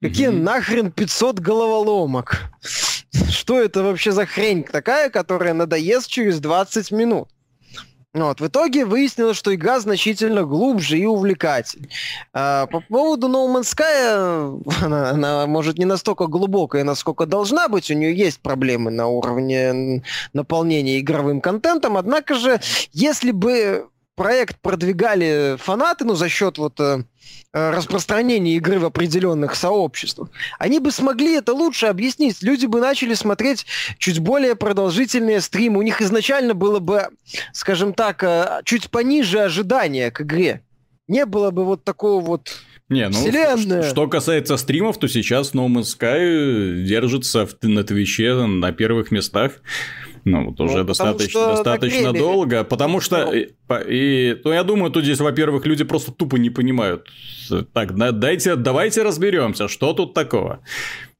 Какие 0.00 0.28
mm-hmm. 0.28 0.42
нахрен 0.42 0.92
500 0.92 1.40
головоломок? 1.40 2.50
Что 3.30 3.60
это 3.60 3.82
вообще 3.82 4.12
за 4.12 4.26
хрень 4.26 4.64
такая, 4.64 5.08
которая 5.08 5.54
надоест 5.54 6.08
через 6.08 6.40
20 6.40 6.90
минут? 6.90 7.28
Вот. 8.14 8.40
В 8.40 8.46
итоге 8.46 8.84
выяснилось, 8.84 9.36
что 9.36 9.52
игра 9.52 9.80
значительно 9.80 10.44
глубже 10.44 10.98
и 10.98 11.04
увлекательнее. 11.04 11.90
А, 12.32 12.66
по 12.66 12.80
поводу 12.80 13.28
No 13.28 13.52
Man's 13.52 13.74
Sky, 13.74 14.62
она, 14.84 15.10
она, 15.10 15.46
может, 15.48 15.78
не 15.78 15.84
настолько 15.84 16.26
глубокая, 16.28 16.84
насколько 16.84 17.26
должна 17.26 17.68
быть. 17.68 17.90
У 17.90 17.94
нее 17.94 18.16
есть 18.16 18.38
проблемы 18.40 18.92
на 18.92 19.08
уровне 19.08 20.02
наполнения 20.32 21.00
игровым 21.00 21.40
контентом. 21.40 21.96
Однако 21.96 22.36
же, 22.36 22.60
если 22.92 23.32
бы 23.32 23.88
проект 24.14 24.60
продвигали 24.60 25.56
фанаты, 25.58 26.04
ну, 26.04 26.14
за 26.14 26.28
счет 26.28 26.58
вот 26.58 26.78
э, 26.80 27.04
э, 27.52 27.70
распространения 27.70 28.56
игры 28.56 28.78
в 28.78 28.84
определенных 28.84 29.54
сообществах, 29.54 30.30
они 30.58 30.78
бы 30.78 30.90
смогли 30.90 31.34
это 31.36 31.52
лучше 31.52 31.86
объяснить. 31.86 32.42
Люди 32.42 32.66
бы 32.66 32.80
начали 32.80 33.14
смотреть 33.14 33.66
чуть 33.98 34.18
более 34.18 34.54
продолжительные 34.54 35.40
стримы. 35.40 35.78
У 35.78 35.82
них 35.82 36.00
изначально 36.00 36.54
было 36.54 36.78
бы, 36.78 37.08
скажем 37.52 37.92
так, 37.94 38.22
э, 38.22 38.60
чуть 38.64 38.90
пониже 38.90 39.40
ожидания 39.40 40.10
к 40.10 40.22
игре. 40.22 40.62
Не 41.08 41.26
было 41.26 41.50
бы 41.50 41.64
вот 41.64 41.84
такого 41.84 42.24
вот 42.24 42.50
не, 42.88 43.08
ну, 43.08 43.12
Вселенная. 43.12 43.82
Что 43.82 44.06
касается 44.08 44.56
стримов, 44.56 44.98
то 44.98 45.08
сейчас 45.08 45.54
No 45.54 45.66
Man's 45.68 45.96
Sky 45.98 46.82
держится 46.84 47.48
на 47.62 47.82
Твиче 47.82 48.34
на 48.34 48.72
первых 48.72 49.10
местах. 49.10 49.52
Ну, 50.24 50.46
вот 50.46 50.60
уже 50.60 50.78
ну, 50.78 50.84
достаточно, 50.84 51.46
достаточно 51.48 52.12
долго, 52.12 52.64
потому 52.64 53.00
что, 53.00 53.26
ну. 53.26 53.32
и, 53.32 53.48
и, 53.88 54.40
ну, 54.44 54.52
я 54.52 54.64
думаю, 54.64 54.90
тут 54.90 55.04
здесь, 55.04 55.20
во-первых, 55.20 55.66
люди 55.66 55.84
просто 55.84 56.12
тупо 56.12 56.36
не 56.36 56.50
понимают. 56.50 57.06
Так, 57.72 57.94
дайте, 57.94 58.56
давайте 58.56 59.02
разберемся, 59.02 59.68
что 59.68 59.92
тут 59.92 60.14
такого. 60.14 60.60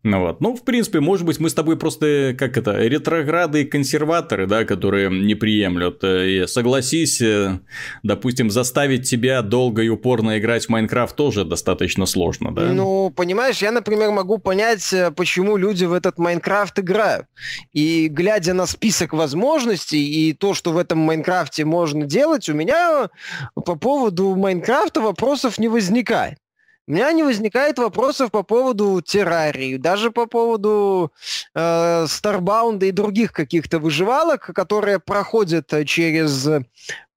Ну 0.05 0.21
вот. 0.21 0.43
Ну, 0.43 0.55
в 0.55 0.63
принципе, 0.63 1.01
может 1.01 1.25
быть, 1.25 1.41
мы 1.41 1.49
с 1.49 1.55
тобой 1.55 1.79
просто, 1.79 2.37
как 2.39 2.59
это, 2.59 2.77
ретрограды 2.77 3.63
и 3.63 3.65
консерваторы, 3.65 4.47
да, 4.47 4.65
которые 4.65 5.09
не 5.09 5.35
приемлют. 5.35 6.05
И 6.05 6.45
согласись, 6.47 7.23
э, 7.23 7.59
допустим, 8.03 8.51
заставить 8.51 9.09
тебя 9.09 9.41
долго 9.41 9.81
и 9.81 9.89
упорно 9.89 10.39
играть 10.39 10.67
в 10.67 10.69
Майнкрафт 10.69 11.17
тоже 11.17 11.47
достаточно 11.47 12.05
сложно, 12.05 12.55
да? 12.55 12.71
Ну, 12.71 13.11
понимаешь, 13.17 13.63
я, 13.63 13.73
например, 13.73 14.11
могу 14.11 14.37
понять, 14.37 14.93
э, 14.93 15.11
почему 15.11 15.57
люди 15.57 15.87
в 15.87 15.95
этот 15.95 16.19
Майнкрафт 16.19 16.79
играют. 16.79 17.27
И 17.73 18.09
глядя 18.09 18.53
на 18.53 18.67
список 18.67 19.15
возможностей 19.15 20.05
и 20.05 20.35
то, 20.35 20.53
что 20.53 20.73
в 20.73 20.77
этом 20.77 20.99
Майнкрафте 20.99 21.65
можно 21.65 22.05
делать, 22.05 22.47
у 22.51 22.53
меня 22.53 23.09
по 23.55 23.75
поводу 23.75 24.37
Майнкрафта 24.37 25.01
вопросов 25.01 25.59
не 25.59 25.69
возникает. 25.69 26.37
У 26.87 26.93
меня 26.93 27.11
не 27.13 27.23
возникает 27.23 27.79
вопросов 27.79 28.31
по 28.31 28.43
поводу 28.43 29.01
террарии, 29.01 29.79
даже 29.79 30.11
по 30.11 30.27
поводу 30.27 31.13
э, 31.55 32.07
Старбаунда 32.07 32.87
и 32.87 32.91
других 32.91 33.33
каких-то 33.33 33.79
выживалок, 33.79 34.51
которые 34.55 34.99
проходят 34.99 35.73
через 35.87 36.47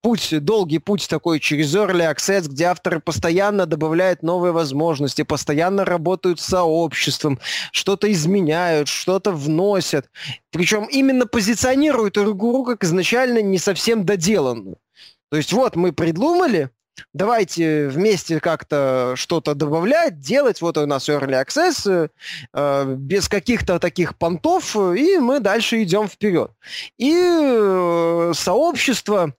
путь, 0.01 0.33
долгий 0.41 0.79
путь 0.79 1.09
такой 1.09 1.41
через 1.41 1.75
Early 1.75 2.09
Access, 2.09 2.47
где 2.47 2.65
авторы 2.65 3.01
постоянно 3.01 3.65
добавляют 3.65 4.23
новые 4.23 4.53
возможности, 4.53 5.23
постоянно 5.23 5.83
работают 5.83 6.39
с 6.39 6.45
сообществом, 6.45 7.37
что-то 7.73 8.09
изменяют, 8.09 8.87
что-то 8.87 9.33
вносят. 9.33 10.09
Причем 10.49 10.85
именно 10.85 11.25
позиционируют 11.25 12.17
игру 12.17 12.63
как 12.63 12.85
изначально 12.85 13.41
не 13.41 13.57
совсем 13.57 14.05
доделанную. 14.05 14.77
То 15.29 15.35
есть 15.35 15.51
вот 15.51 15.75
мы 15.75 15.91
придумали, 15.91 16.69
давайте 17.13 17.87
вместе 17.87 18.39
как-то 18.39 19.13
что-то 19.15 19.55
добавлять, 19.55 20.19
делать. 20.19 20.61
Вот 20.61 20.77
у 20.77 20.85
нас 20.85 21.09
Early 21.09 21.45
Access, 21.45 22.09
э, 22.53 22.95
без 22.97 23.27
каких-то 23.27 23.79
таких 23.79 24.17
понтов, 24.17 24.75
и 24.75 25.17
мы 25.17 25.39
дальше 25.39 25.81
идем 25.83 26.07
вперед. 26.07 26.51
И 26.97 27.13
э, 27.13 28.31
сообщество 28.35 29.33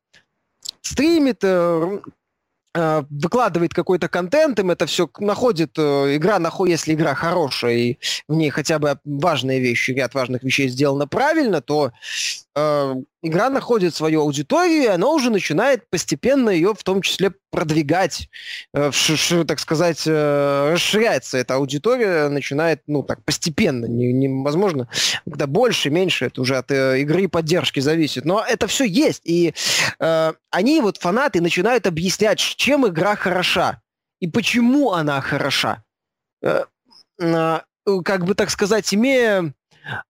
стримит, 0.82 1.38
э, 1.42 2.00
э, 2.74 3.02
выкладывает 3.10 3.74
какой-то 3.74 4.08
контент, 4.08 4.58
им 4.58 4.70
это 4.70 4.86
все 4.86 5.08
находит, 5.18 5.72
э, 5.78 6.16
игра 6.16 6.38
находит, 6.38 6.78
если 6.78 6.94
игра 6.94 7.14
хорошая, 7.14 7.74
и 7.74 7.98
в 8.28 8.34
ней 8.34 8.50
хотя 8.50 8.78
бы 8.78 8.98
важные 9.04 9.60
вещи, 9.60 9.92
ряд 9.92 10.14
важных 10.14 10.42
вещей 10.42 10.68
сделано 10.68 11.06
правильно, 11.06 11.60
то 11.60 11.92
э, 12.58 12.94
игра 13.22 13.50
находит 13.50 13.94
свою 13.94 14.22
аудиторию, 14.22 14.82
и 14.82 14.86
она 14.86 15.08
уже 15.08 15.30
начинает 15.30 15.88
постепенно 15.90 16.50
ее 16.50 16.74
в 16.74 16.82
том 16.82 17.02
числе 17.02 17.32
продвигать, 17.50 18.28
э, 18.74 18.90
ш, 18.92 19.16
ш, 19.16 19.44
так 19.44 19.58
сказать, 19.60 20.02
э, 20.06 20.70
расширяется 20.72 21.38
эта 21.38 21.54
аудитория, 21.54 22.28
начинает, 22.28 22.82
ну, 22.86 23.02
так, 23.02 23.24
постепенно, 23.24 23.86
не, 23.86 24.12
невозможно, 24.12 24.88
когда 25.24 25.46
больше, 25.46 25.90
меньше, 25.90 26.26
это 26.26 26.40
уже 26.40 26.56
от 26.56 26.70
э, 26.70 27.00
игры 27.00 27.24
и 27.24 27.26
поддержки 27.28 27.80
зависит, 27.80 28.24
но 28.24 28.44
это 28.46 28.66
все 28.66 28.84
есть, 28.84 29.22
и 29.24 29.54
э, 29.98 30.32
они, 30.50 30.80
вот, 30.80 30.98
фанаты, 30.98 31.40
начинают 31.40 31.86
объяснять, 31.86 32.38
чем 32.38 32.86
игра 32.86 33.16
хороша, 33.16 33.80
и 34.20 34.28
почему 34.28 34.92
она 34.92 35.20
хороша. 35.20 35.84
Э, 36.42 36.64
э, 37.20 37.60
как 38.04 38.24
бы, 38.24 38.34
так 38.34 38.50
сказать, 38.50 38.92
имея 38.92 39.54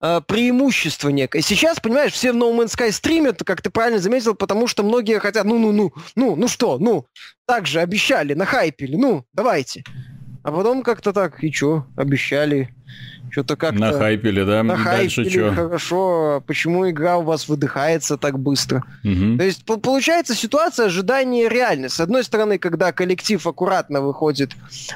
э, 0.00 0.20
преимущество 0.26 1.08
некое. 1.08 1.42
Сейчас, 1.42 1.80
понимаешь, 1.80 2.12
все 2.12 2.32
в 2.32 2.36
No 2.36 2.56
Man's 2.56 2.76
Sky 2.76 2.92
стримят, 2.92 3.42
как 3.44 3.62
ты 3.62 3.70
правильно 3.70 3.98
заметил, 3.98 4.34
потому 4.34 4.66
что 4.66 4.82
многие 4.82 5.18
хотят, 5.18 5.44
ну-ну-ну, 5.44 5.92
ну, 6.14 6.36
ну 6.36 6.48
что, 6.48 6.78
ну, 6.78 7.06
так 7.46 7.66
же 7.66 7.80
обещали, 7.80 8.34
нахайпили, 8.34 8.96
ну, 8.96 9.24
давайте. 9.32 9.84
А 10.42 10.52
потом 10.52 10.82
как-то 10.82 11.12
так, 11.12 11.42
и 11.42 11.50
чё, 11.50 11.86
обещали, 11.96 12.74
что-то 13.38 13.56
как-то... 13.56 13.78
Нахайпили, 13.78 14.42
да? 14.42 14.62
Нахайпили, 14.62 15.24
Дальше 15.24 15.30
что? 15.30 15.54
хорошо. 15.54 16.42
Почему 16.46 16.90
игра 16.90 17.18
у 17.18 17.22
вас 17.22 17.48
выдыхается 17.48 18.16
так 18.16 18.38
быстро? 18.38 18.84
Угу. 19.04 19.38
То 19.38 19.44
есть 19.44 19.64
получается 19.64 20.34
ситуация 20.34 20.86
ожидания 20.86 21.48
реальной. 21.48 21.88
С 21.88 22.00
одной 22.00 22.24
стороны, 22.24 22.58
когда 22.58 22.92
коллектив 22.92 23.46
аккуратно 23.46 24.00
выходит 24.00 24.52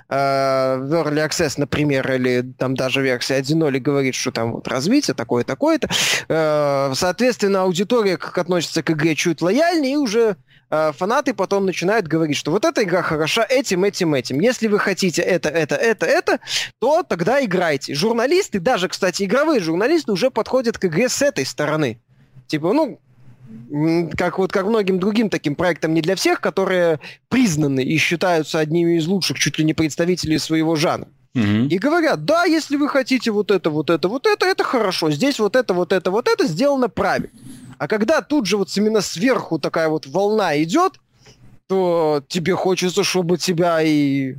э, 0.09 0.79
в 0.79 0.93
Early 0.93 1.29
Access, 1.29 1.55
например, 1.57 2.11
или 2.13 2.45
там 2.59 2.75
даже 2.75 3.01
версия 3.03 3.39
1.0 3.39 3.77
и 3.77 3.81
говорит, 3.81 4.15
что 4.15 4.33
там 4.33 4.53
вот 4.53 4.67
развитие 4.67 5.15
такое, 5.15 5.45
такое-то, 5.45 5.89
э, 6.29 6.93
соответственно, 6.95 7.63
аудитория 7.63 8.17
как 8.17 8.37
относится 8.39 8.83
к 8.83 8.91
игре 8.91 9.15
чуть 9.15 9.41
лояльнее 9.41 9.93
и 9.93 9.97
уже 9.97 10.37
Э, 10.75 10.93
фанаты 10.97 11.35
потом 11.35 11.67
начинают 11.67 12.09
говорить, 12.09 12.39
что 12.39 12.51
вот 12.51 12.65
эта 12.65 12.83
игра 12.83 13.03
хороша 13.03 13.45
этим, 13.47 13.85
этим, 13.85 14.15
этим. 14.15 14.41
Если 14.41 14.69
вы 14.69 14.79
хотите 14.79 15.21
это, 15.21 15.51
это, 15.51 15.75
это, 15.75 16.07
это, 16.07 16.41
то 16.81 17.03
тогда 17.03 17.45
играйте. 17.45 17.95
Журналисты, 17.95 18.32
даже, 18.59 18.89
кстати, 18.89 19.25
игровые 19.25 19.61
журналисты 19.61 20.13
уже 20.13 20.31
подходят 20.31 20.79
к 20.79 20.85
игре 20.85 21.09
с 21.09 21.23
этой 21.23 21.45
стороны. 21.47 22.01
Типа, 22.47 22.73
ну, 22.73 22.99
как 24.17 24.39
вот 24.39 24.53
как 24.53 24.67
многим 24.67 24.99
другим 24.99 25.31
таким 25.31 25.55
проектам 25.55 25.95
не 25.95 26.01
для 26.01 26.17
всех, 26.17 26.41
которые 26.41 27.01
признаны 27.29 27.83
и 27.83 27.97
считаются 27.99 28.59
одними 28.59 28.99
из 28.99 29.07
лучших 29.07 29.39
чуть 29.39 29.59
ли 29.59 29.65
не 29.65 29.75
представителей 29.75 30.39
своего 30.39 30.77
жанра. 30.77 31.09
Угу. 31.35 31.69
И 31.71 31.79
говорят, 31.79 32.25
да, 32.25 32.45
если 32.45 32.77
вы 32.77 32.89
хотите 32.89 33.31
вот 33.31 33.51
это, 33.51 33.71
вот 33.71 33.89
это, 33.89 34.09
вот 34.09 34.27
это, 34.27 34.47
это 34.47 34.65
хорошо. 34.65 35.11
Здесь 35.11 35.39
вот 35.39 35.57
это, 35.57 35.73
вот 35.73 35.93
это, 35.93 36.11
вот 36.11 36.29
это 36.29 36.47
сделано 36.47 36.89
правильно. 36.89 37.31
А 37.79 37.89
когда 37.89 38.21
тут 38.21 38.47
же 38.47 38.57
вот 38.59 38.69
именно 38.77 39.01
сверху 39.01 39.59
такая 39.59 39.89
вот 39.89 40.07
волна 40.07 40.63
идет, 40.63 41.01
то 41.69 42.23
тебе 42.29 42.55
хочется, 42.55 43.03
чтобы 43.03 43.39
тебя 43.39 43.81
и 43.83 44.37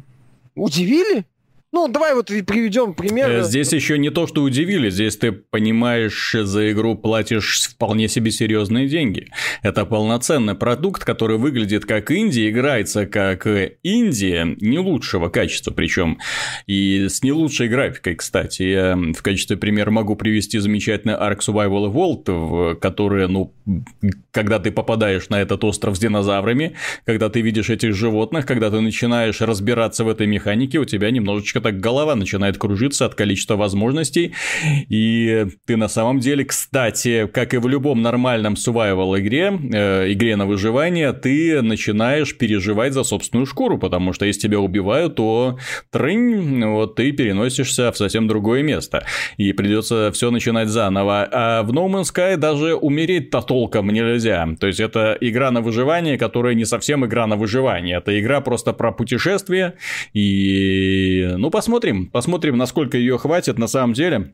удивили. 0.55 1.25
Ну, 1.73 1.87
давай 1.87 2.13
вот 2.13 2.27
приведем 2.27 2.93
пример. 2.93 3.31
Э, 3.31 3.43
здесь 3.43 3.73
еще 3.73 3.97
не 3.97 4.11
то, 4.11 4.27
что 4.27 4.43
удивили, 4.43 4.91
здесь 4.91 5.17
ты 5.17 5.31
понимаешь, 5.31 6.35
за 6.39 6.71
игру 6.71 6.95
платишь 6.95 7.67
вполне 7.67 8.07
себе 8.07 8.29
серьезные 8.29 8.87
деньги. 8.87 9.29
Это 9.63 9.83
полноценный 9.83 10.53
продукт, 10.53 11.03
который 11.03 11.39
выглядит 11.39 11.85
как 11.87 12.11
Индия, 12.11 12.51
играется 12.51 13.07
как 13.07 13.47
Индия, 13.81 14.55
не 14.61 14.77
лучшего 14.77 15.29
качества 15.29 15.71
причем. 15.71 16.19
И 16.67 17.07
с 17.09 17.23
не 17.23 17.31
лучшей 17.31 17.69
графикой, 17.69 18.17
кстати. 18.17 18.61
Я 18.61 18.95
в 18.95 19.23
качестве 19.23 19.57
примера 19.57 19.89
могу 19.89 20.15
привести 20.15 20.59
замечательный 20.59 21.15
Ark 21.15 21.39
Survival 21.39 21.91
Evolved, 21.91 22.31
в 22.31 22.75
который, 22.75 23.27
ну, 23.27 23.51
когда 24.29 24.59
ты 24.59 24.71
попадаешь 24.71 25.27
на 25.29 25.41
этот 25.41 25.63
остров 25.63 25.95
с 25.95 25.99
динозаврами, 25.99 26.75
когда 27.03 27.29
ты 27.29 27.41
видишь 27.41 27.71
этих 27.71 27.95
животных, 27.95 28.45
когда 28.45 28.69
ты 28.69 28.79
начинаешь 28.79 29.41
разбираться 29.41 30.03
в 30.03 30.09
этой 30.09 30.27
механике, 30.27 30.77
у 30.77 30.85
тебя 30.85 31.09
немножечко 31.09 31.62
так 31.63 31.79
голова 31.79 32.15
начинает 32.15 32.57
кружиться 32.57 33.05
от 33.05 33.15
количества 33.15 33.55
возможностей. 33.55 34.33
И 34.89 35.47
ты 35.65 35.77
на 35.77 35.87
самом 35.87 36.19
деле, 36.19 36.45
кстати, 36.45 37.27
как 37.33 37.53
и 37.53 37.57
в 37.57 37.67
любом 37.67 38.01
нормальном 38.01 38.53
survival 38.53 39.19
игре, 39.19 39.51
э, 39.73 40.11
игре 40.11 40.35
на 40.35 40.45
выживание, 40.45 41.13
ты 41.13 41.61
начинаешь 41.61 42.37
переживать 42.37 42.93
за 42.93 43.03
собственную 43.03 43.45
шкуру, 43.45 43.77
потому 43.77 44.13
что 44.13 44.25
если 44.25 44.41
тебя 44.41 44.59
убивают, 44.59 45.15
то 45.15 45.57
трынь, 45.91 46.63
вот 46.65 46.95
ты 46.95 47.11
переносишься 47.11 47.91
в 47.91 47.97
совсем 47.97 48.27
другое 48.27 48.63
место. 48.63 49.05
И 49.37 49.53
придется 49.53 50.11
все 50.11 50.31
начинать 50.31 50.69
заново. 50.69 51.27
А 51.31 51.63
в 51.63 51.71
No 51.71 51.87
Man's 51.87 52.13
Sky 52.13 52.37
даже 52.37 52.75
умереть-то 52.75 53.41
толком 53.41 53.89
нельзя. 53.89 54.47
То 54.59 54.67
есть 54.67 54.79
это 54.79 55.17
игра 55.21 55.51
на 55.51 55.61
выживание, 55.61 56.17
которая 56.17 56.53
не 56.53 56.65
совсем 56.65 57.05
игра 57.05 57.27
на 57.27 57.35
выживание. 57.35 57.97
Это 57.97 58.19
игра 58.19 58.41
просто 58.41 58.73
про 58.73 58.91
путешествие. 58.91 59.73
И, 60.13 61.33
ну, 61.37 61.49
посмотрим, 61.53 62.07
посмотрим, 62.07 62.57
насколько 62.57 62.97
ее 62.97 63.19
хватит 63.19 63.59
на 63.59 63.67
самом 63.67 63.93
деле. 63.93 64.33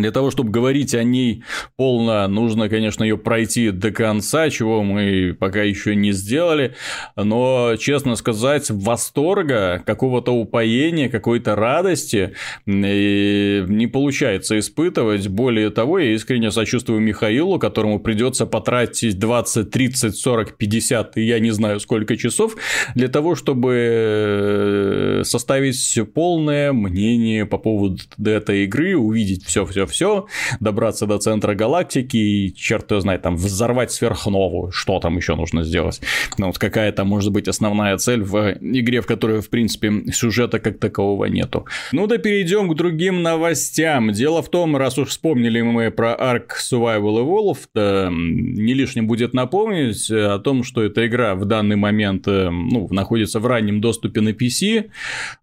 Для 0.00 0.10
того, 0.10 0.30
чтобы 0.30 0.50
говорить 0.50 0.94
о 0.94 1.02
ней 1.02 1.42
полно, 1.76 2.28
нужно, 2.28 2.68
конечно, 2.68 3.02
ее 3.02 3.16
пройти 3.16 3.70
до 3.70 3.90
конца, 3.90 4.50
чего 4.50 4.82
мы 4.82 5.34
пока 5.38 5.62
еще 5.62 5.94
не 5.94 6.12
сделали. 6.12 6.74
Но, 7.16 7.76
честно 7.78 8.16
сказать, 8.16 8.68
восторга, 8.68 9.82
какого-то 9.86 10.32
упоения, 10.32 11.08
какой-то 11.08 11.54
радости 11.54 12.34
не 12.66 13.86
получается 13.86 14.58
испытывать. 14.58 15.28
Более 15.28 15.70
того, 15.70 15.98
я 15.98 16.12
искренне 16.12 16.50
сочувствую 16.50 17.00
Михаилу, 17.00 17.58
которому 17.58 18.00
придется 18.00 18.44
потратить 18.44 19.18
20, 19.18 19.70
30, 19.70 20.16
40, 20.16 20.56
50, 20.56 21.16
и 21.16 21.22
я 21.22 21.38
не 21.38 21.52
знаю 21.52 21.80
сколько 21.80 22.16
часов, 22.16 22.56
для 22.94 23.08
того, 23.08 23.34
чтобы 23.34 23.74
э, 23.76 25.15
составить 25.24 25.98
полное 26.14 26.72
мнение 26.72 27.46
по 27.46 27.58
поводу 27.58 27.98
этой 28.24 28.64
игры, 28.64 28.96
увидеть 28.96 29.44
все-все 29.44 29.86
все, 29.86 30.26
добраться 30.60 31.06
до 31.06 31.18
центра 31.18 31.54
галактики 31.54 32.16
и, 32.16 32.54
черт 32.54 32.90
его 32.90 33.00
знает, 33.00 33.22
там, 33.22 33.36
взорвать 33.36 33.92
сверхновую, 33.92 34.72
что 34.72 34.98
там 35.00 35.16
еще 35.16 35.34
нужно 35.34 35.62
сделать. 35.62 36.00
Ну, 36.38 36.46
вот 36.46 36.58
какая 36.58 36.92
то 36.92 37.04
может 37.04 37.32
быть 37.32 37.48
основная 37.48 37.96
цель 37.98 38.22
в 38.22 38.56
игре, 38.60 39.00
в 39.00 39.06
которой, 39.06 39.40
в 39.40 39.50
принципе, 39.50 40.12
сюжета 40.12 40.58
как 40.58 40.78
такового 40.78 41.26
нету. 41.26 41.66
Ну 41.92 42.06
да 42.06 42.18
перейдем 42.18 42.68
к 42.68 42.74
другим 42.74 43.22
новостям. 43.22 44.12
Дело 44.12 44.42
в 44.42 44.50
том, 44.50 44.76
раз 44.76 44.98
уж 44.98 45.08
вспомнили 45.08 45.62
мы 45.62 45.90
про 45.90 46.14
Ark 46.14 46.50
Survival 46.60 47.24
Evolved, 47.24 47.68
э, 47.74 48.08
не 48.10 48.74
лишним 48.74 49.06
будет 49.06 49.34
напомнить 49.34 50.10
о 50.10 50.38
том, 50.38 50.64
что 50.64 50.82
эта 50.82 51.06
игра 51.06 51.34
в 51.34 51.44
данный 51.44 51.76
момент 51.76 52.26
э, 52.28 52.50
ну, 52.50 52.88
находится 52.90 53.40
в 53.40 53.46
раннем 53.46 53.80
доступе 53.80 54.20
на 54.20 54.30
PC, 54.30 54.90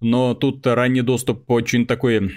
но 0.02 0.34
тут 0.34 0.66
ранний 0.66 1.02
доступ 1.02 1.50
очень 1.50 1.86
такой 1.86 2.32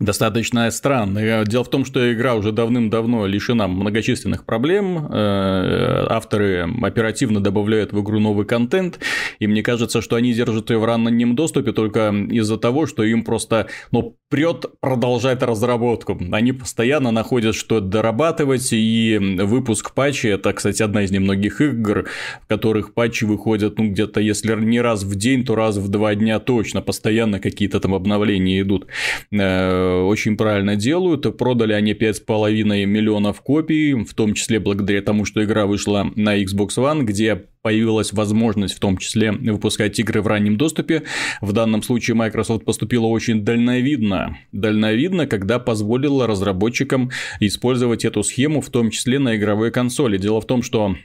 достаточно 0.00 0.70
странно. 0.70 1.44
Дело 1.44 1.64
в 1.64 1.70
том, 1.70 1.84
что 1.84 2.12
игра 2.12 2.34
уже 2.34 2.52
давным-давно 2.52 3.26
лишена 3.26 3.68
многочисленных 3.68 4.44
проблем. 4.44 5.06
Э, 5.10 6.06
авторы 6.08 6.68
оперативно 6.82 7.40
добавляют 7.40 7.92
в 7.92 8.02
игру 8.02 8.18
новый 8.18 8.44
контент, 8.44 8.98
и 9.38 9.46
мне 9.46 9.62
кажется, 9.62 10.02
что 10.02 10.16
они 10.16 10.32
держат 10.32 10.70
ее 10.70 10.78
в 10.78 10.84
раннем 10.84 11.36
доступе 11.36 11.72
только 11.72 12.12
из-за 12.30 12.58
того, 12.58 12.86
что 12.86 13.04
им 13.04 13.22
просто 13.22 13.68
ну, 13.92 14.16
прет 14.28 14.66
продолжать 14.80 15.42
разработку. 15.42 16.18
Они 16.32 16.52
постоянно 16.52 17.12
находят, 17.12 17.54
что 17.54 17.80
дорабатывать, 17.80 18.72
и 18.72 19.16
выпуск 19.20 19.94
патчи– 19.94 20.26
это, 20.28 20.52
кстати, 20.52 20.82
одна 20.82 21.04
из 21.04 21.12
немногих 21.12 21.60
игр, 21.60 22.08
в 22.42 22.46
которых 22.48 22.94
патчи 22.94 23.24
выходят, 23.24 23.78
ну, 23.78 23.88
где-то, 23.90 24.20
если 24.20 24.54
не 24.56 24.80
раз 24.80 25.04
в 25.04 25.14
день, 25.14 25.44
то 25.44 25.54
раз 25.54 25.76
в 25.76 25.88
два 25.88 26.16
дня 26.16 26.40
точно, 26.40 26.82
постоянно 26.82 27.38
какие-то 27.38 27.78
там 27.78 27.94
обновления 27.94 28.60
идут 28.60 28.88
э, 29.30 29.83
очень 30.04 30.36
правильно 30.36 30.76
делают. 30.76 31.36
Продали 31.36 31.72
они 31.72 31.92
5,5 31.92 32.84
миллионов 32.86 33.40
копий, 33.40 33.94
в 33.94 34.14
том 34.14 34.34
числе 34.34 34.60
благодаря 34.60 35.02
тому, 35.02 35.24
что 35.24 35.44
игра 35.44 35.66
вышла 35.66 36.10
на 36.14 36.40
Xbox 36.42 36.76
One, 36.76 37.02
где 37.02 37.44
появилась 37.62 38.12
возможность 38.12 38.74
в 38.74 38.78
том 38.78 38.98
числе 38.98 39.32
выпускать 39.32 39.98
игры 39.98 40.20
в 40.20 40.26
раннем 40.26 40.56
доступе. 40.56 41.04
В 41.40 41.52
данном 41.52 41.82
случае 41.82 42.14
Microsoft 42.14 42.64
поступила 42.66 43.06
очень 43.06 43.42
дальновидно. 43.42 44.36
Дальновидно, 44.52 45.26
когда 45.26 45.58
позволила 45.58 46.26
разработчикам 46.26 47.10
использовать 47.40 48.04
эту 48.04 48.22
схему, 48.22 48.60
в 48.60 48.68
том 48.68 48.90
числе 48.90 49.18
на 49.18 49.36
игровой 49.36 49.70
консоли. 49.70 50.18
Дело 50.18 50.42
в 50.42 50.46
том, 50.46 50.62
что 50.62 50.96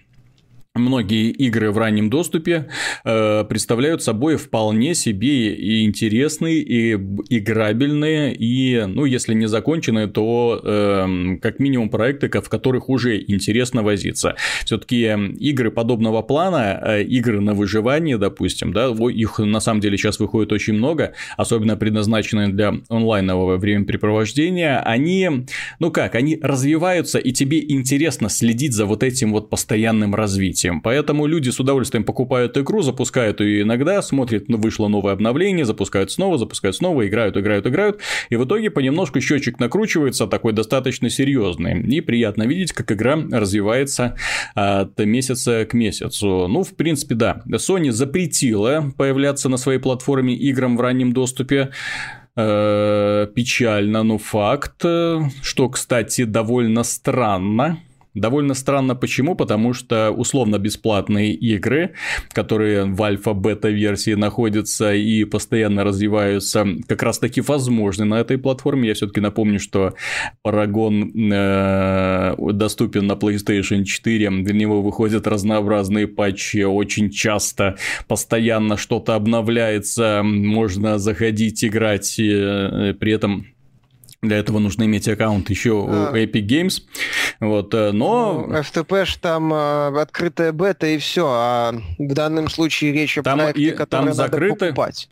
многие 0.76 1.32
игры 1.32 1.72
в 1.72 1.78
раннем 1.78 2.10
доступе 2.10 2.70
э, 3.04 3.44
представляют 3.44 4.04
собой 4.04 4.38
вполне 4.38 4.94
себе 4.94 5.56
и 5.56 5.84
интересные, 5.84 6.62
и 6.62 6.94
играбельные, 7.30 8.36
и, 8.36 8.86
ну, 8.86 9.06
если 9.06 9.34
не 9.34 9.48
законченные, 9.48 10.08
то 10.08 10.62
э, 10.64 11.38
как 11.42 11.60
минимум 11.60 11.90
проекты, 11.90 12.30
в 12.30 12.50
которых 12.50 12.88
уже 12.90 13.20
интересно 13.20 13.82
возиться. 13.82 14.36
Все-таки 14.64 15.06
игры 15.40 15.72
подобного 15.72 16.22
плана, 16.22 16.80
э, 16.84 17.04
игры 17.04 17.42
на 17.42 17.56
выживание, 17.56 18.18
допустим, 18.18 18.72
да, 18.72 18.90
их 18.90 19.40
на 19.40 19.60
самом 19.60 19.82
деле 19.82 19.98
сейчас 19.98 20.20
выходит 20.20 20.52
очень 20.52 20.74
много, 20.74 21.14
особенно 21.36 21.78
предназначенные 21.78 22.50
для 22.50 22.76
онлайнового 22.90 23.58
времяпрепровождения, 23.58 24.80
они, 24.80 25.46
ну 25.80 25.92
как, 25.92 26.14
они 26.14 26.38
развиваются, 26.42 27.18
и 27.18 27.32
тебе 27.32 27.60
интересно 27.60 28.30
следить 28.30 28.74
за 28.74 28.86
вот 28.86 29.04
этим 29.04 29.32
вот 29.32 29.50
постоянным 29.50 30.14
развитием 30.14 30.59
развитием. 30.60 30.82
Поэтому 30.82 31.28
люди 31.28 31.50
с 31.50 31.60
удовольствием 31.60 32.04
покупают 32.04 32.58
игру, 32.58 32.82
запускают 32.82 33.41
ее 33.41 33.62
иногда, 33.62 34.02
смотрят, 34.02 34.50
ну, 34.50 34.58
вышло 34.58 34.88
новое 34.88 35.13
обновление, 35.13 35.65
запускают 35.65 36.12
снова, 36.12 36.38
запускают 36.38 36.76
снова, 36.76 37.08
играют, 37.08 37.38
играют, 37.38 37.67
играют. 37.67 38.00
И 38.30 38.36
в 38.36 38.45
итоге 38.45 38.69
понемножку 38.69 39.22
счетчик 39.22 39.60
накручивается, 39.60 40.28
такой 40.28 40.54
достаточно 40.54 41.10
серьезный. 41.10 41.82
И 41.82 42.02
приятно 42.02 42.43
видеть, 42.43 42.74
как 42.74 42.91
игра 42.91 43.17
развивается 43.32 44.15
от 44.56 45.00
месяца 45.00 45.65
к 45.65 45.74
месяцу. 45.74 46.48
Ну, 46.48 46.63
в 46.63 46.76
принципе, 46.76 47.15
да. 47.15 47.41
Sony 47.48 47.91
запретила 47.91 48.91
появляться 48.98 49.50
на 49.50 49.58
своей 49.58 49.80
платформе 49.80 50.34
играм 50.36 50.78
в 50.78 50.82
раннем 50.82 51.13
доступе 51.13 51.69
э, 52.36 53.28
печально, 53.36 54.04
но 54.04 54.17
факт, 54.17 54.82
что, 55.41 55.69
кстати, 55.69 56.26
довольно 56.26 56.84
странно, 56.84 57.80
Довольно 58.15 58.56
странно 58.56 58.95
почему, 58.95 59.36
потому 59.36 59.74
что 59.74 60.10
условно-бесплатные 60.12 61.34
игры, 61.34 61.93
которые 62.34 62.86
в 62.86 63.02
альфа-бета-версии 63.04 64.15
находятся 64.15 64.93
и 64.93 65.26
постоянно 65.26 65.84
развиваются, 65.84 66.65
как 66.88 67.04
раз 67.04 67.19
таки 67.19 67.41
возможны 67.41 68.06
на 68.06 68.19
этой 68.19 68.39
платформе. 68.39 68.88
Я 68.88 68.95
все-таки 68.95 69.22
напомню, 69.22 69.60
что 69.60 69.93
Paragon 70.45 71.12
э, 71.32 72.36
доступен 72.54 73.06
на 73.06 73.13
PlayStation 73.13 73.84
4, 73.84 74.30
для 74.43 74.54
него 74.54 74.82
выходят 74.82 75.28
разнообразные 75.28 76.08
патчи. 76.08 76.63
Очень 76.63 77.12
часто, 77.12 77.78
постоянно 78.08 78.76
что-то 78.76 79.13
обновляется, 79.13 80.22
можно 80.24 80.98
заходить 80.98 81.63
играть, 81.63 82.19
э, 82.19 82.95
при 83.00 83.12
этом 83.12 83.45
для 84.22 84.38
этого 84.38 84.60
нужно 84.60 84.84
иметь 84.84 85.08
аккаунт 85.08 85.50
еще 85.50 85.72
а. 85.72 86.12
у 86.12 86.16
Epic 86.16 86.46
Games. 86.46 86.82
Вот, 87.40 87.74
э, 87.74 87.92
но... 87.92 88.46
Ну, 88.48 88.54
FTP 88.54 89.06
ж 89.06 89.16
там 89.16 89.54
э, 89.54 90.02
открытая 90.02 90.52
бета 90.52 90.88
и 90.88 90.98
все, 90.98 91.28
а 91.28 91.74
в 91.98 92.14
данном 92.14 92.50
случае 92.50 92.92
речь 92.92 93.18
о 93.18 93.24
там 93.24 93.40
проекте, 93.40 93.62
и, 93.62 93.72
который 93.72 94.06
там 94.08 94.14
закрыты... 94.14 94.50
надо 94.50 94.66
покупать. 94.68 95.10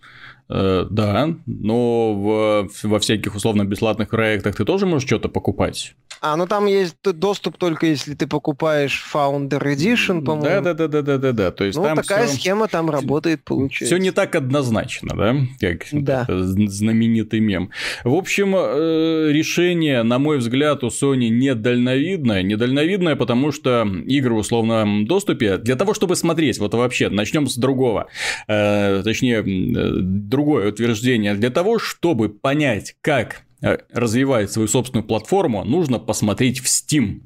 Э, 0.50 0.86
да, 0.90 1.30
но 1.46 2.14
в, 2.14 2.70
во 2.84 3.00
всяких 3.00 3.36
условно-бесплатных 3.36 4.10
проектах 4.10 4.56
ты 4.56 4.66
тоже 4.66 4.86
можешь 4.86 5.08
что-то 5.08 5.30
покупать. 5.30 5.96
А, 6.22 6.36
ну 6.36 6.48
там 6.48 6.66
есть 6.66 6.96
доступ 7.04 7.58
только 7.58 7.88
если 7.88 8.14
ты 8.14 8.28
покупаешь 8.28 9.04
Founder 9.14 9.62
Edition, 9.62 10.24
по-моему. 10.24 10.64
Да, 10.64 10.74
да, 10.74 10.88
да, 10.88 11.02
да, 11.02 11.18
да, 11.18 11.32
да. 11.32 11.52
То 11.52 11.64
есть 11.64 11.78
ну, 11.78 11.84
там 11.84 11.98
такая 11.98 12.28
все... 12.28 12.38
схема 12.38 12.68
там 12.68 12.90
работает, 12.90 13.44
получается. 13.44 13.96
Все 13.96 14.02
не 14.02 14.12
так 14.12 14.36
однозначно, 14.36 15.16
да, 15.16 15.36
как 15.60 15.88
да. 15.92 16.26
знаменитый 16.28 17.40
мем. 17.40 17.72
В 18.04 18.14
общем, 18.14 18.56
э, 18.56 19.32
решение, 19.32 20.04
на 20.04 20.20
мой 20.20 20.38
взгляд, 20.38 20.84
у 20.84 20.88
Sony 20.88 21.30
недальновидное. 21.30 22.44
Недальновидное, 22.44 23.16
потому 23.16 23.52
что 23.52 23.88
игры 24.06 24.34
в 24.34 24.38
условном 24.38 25.06
доступе 25.06 25.58
для 25.58 25.76
того, 25.76 25.94
чтобы 25.94 26.16
смотреть, 26.16 26.60
вот 26.60 26.74
вообще, 26.74 27.10
начнем 27.10 27.48
с 27.48 27.56
другого, 27.56 28.08
э, 28.48 29.02
точнее, 29.04 29.44
другое 29.44 30.70
утверждение. 30.70 31.34
Для 31.36 31.50
того, 31.50 31.80
чтобы 31.80 32.30
понять, 32.30 32.96
как 33.02 33.47
э, 33.62 33.78
развивать 33.92 34.52
свою 34.52 34.68
собственную 34.68 35.06
платформу, 35.06 35.64
нужно 35.64 36.00
посмотреть 36.00 36.60
в 36.60 36.66
Steam 36.66 37.22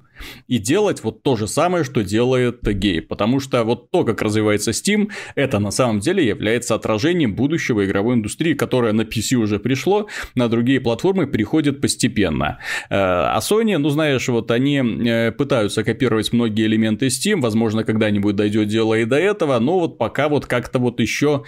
и 0.48 0.58
делать 0.58 1.04
вот 1.04 1.24
то 1.24 1.36
же 1.36 1.48
самое, 1.48 1.84
что 1.84 2.04
делает 2.04 2.62
гей. 2.62 3.02
Потому 3.02 3.40
что 3.40 3.64
вот 3.64 3.92
то, 3.92 4.04
как 4.04 4.22
развивается 4.22 4.72
Steam, 4.72 5.10
это 5.36 5.60
на 5.60 5.72
самом 5.72 6.00
деле 6.00 6.26
является 6.26 6.76
отражением 6.76 7.36
будущего 7.36 7.86
игровой 7.86 8.16
индустрии, 8.16 8.54
которая 8.54 8.94
на 8.94 9.02
PC 9.02 9.36
уже 9.36 9.60
пришло, 9.60 10.08
на 10.36 10.48
другие 10.48 10.80
платформы 10.80 11.28
приходит 11.28 11.82
постепенно. 11.82 12.60
Э, 12.90 12.96
а 12.96 13.40
Sony, 13.40 13.78
ну 13.78 13.90
знаешь, 13.90 14.28
вот 14.28 14.52
они 14.52 14.78
э, 14.78 15.32
пытаются 15.32 15.84
копировать 15.84 16.34
многие 16.34 16.66
элементы 16.66 17.08
Steam, 17.08 17.42
возможно, 17.42 17.84
когда-нибудь 17.84 18.36
дойдет 18.36 18.68
дело 18.68 18.96
и 18.96 19.06
до 19.06 19.18
этого, 19.18 19.60
но 19.60 19.80
вот 19.80 19.98
пока 19.98 20.30
вот 20.30 20.46
как-то 20.46 20.80
вот 20.80 21.00
еще 21.00 21.44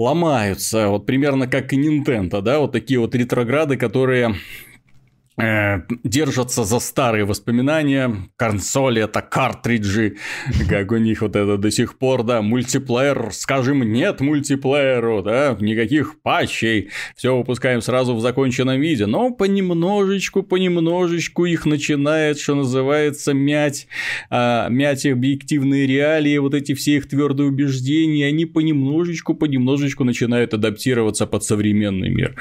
ломаются, 0.00 0.88
вот 0.88 1.04
примерно 1.04 1.46
как 1.46 1.72
и 1.74 1.76
Nintendo, 1.76 2.40
да, 2.40 2.58
вот 2.58 2.72
такие 2.72 2.98
вот 2.98 3.14
ретрограды, 3.14 3.76
которые 3.76 4.34
держатся 6.04 6.64
за 6.64 6.80
старые 6.80 7.24
воспоминания. 7.24 8.14
Консоли 8.36 9.02
это 9.02 9.22
картриджи, 9.22 10.16
как 10.68 10.92
у 10.92 10.96
них 10.96 11.22
вот 11.22 11.36
это 11.36 11.56
до 11.56 11.70
сих 11.70 11.98
пор, 11.98 12.22
да, 12.22 12.42
мультиплеер, 12.42 13.30
скажем, 13.32 13.82
нет 13.82 14.20
мультиплееру, 14.20 15.22
да, 15.22 15.56
никаких 15.60 16.20
патчей, 16.20 16.90
все 17.16 17.36
выпускаем 17.36 17.80
сразу 17.80 18.14
в 18.14 18.20
законченном 18.20 18.80
виде, 18.80 19.06
но 19.06 19.30
понемножечку, 19.30 20.42
понемножечку 20.42 21.46
их 21.46 21.66
начинает, 21.66 22.38
что 22.38 22.54
называется, 22.54 23.32
мять, 23.32 23.86
а, 24.30 24.68
мять 24.68 25.06
объективные 25.06 25.86
реалии, 25.86 26.38
вот 26.38 26.54
эти 26.54 26.74
все 26.74 26.96
их 26.96 27.08
твердые 27.08 27.48
убеждения, 27.48 28.26
они 28.26 28.46
понемножечку, 28.46 29.34
понемножечку 29.34 30.04
начинают 30.04 30.54
адаптироваться 30.54 31.26
под 31.26 31.44
современный 31.44 32.10
мир. 32.10 32.36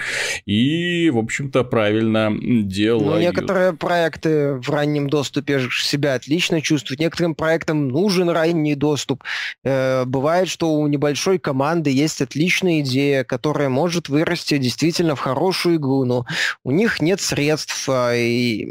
И, 0.45 1.09
в 1.09 1.17
общем-то, 1.17 1.63
правильно 1.63 2.35
делают 2.41 2.88
делают. 2.89 3.15
Ну, 3.15 3.19
некоторые 3.19 3.73
проекты 3.73 4.53
в 4.53 4.69
раннем 4.69 5.09
доступе 5.09 5.67
себя 5.71 6.15
отлично 6.15 6.61
чувствуют, 6.61 6.99
некоторым 6.99 7.35
проектам 7.35 7.87
нужен 7.87 8.29
ранний 8.29 8.75
доступ. 8.75 9.23
Э, 9.63 10.05
бывает, 10.05 10.49
что 10.49 10.73
у 10.73 10.87
небольшой 10.87 11.39
команды 11.39 11.89
есть 11.89 12.21
отличная 12.21 12.81
идея, 12.81 13.23
которая 13.23 13.69
может 13.69 14.09
вырасти 14.09 14.57
действительно 14.57 15.15
в 15.15 15.19
хорошую 15.19 15.77
игру, 15.77 16.05
но 16.05 16.25
у 16.63 16.71
них 16.71 17.01
нет 17.01 17.21
средств, 17.21 17.87
а, 17.87 18.13
и 18.15 18.67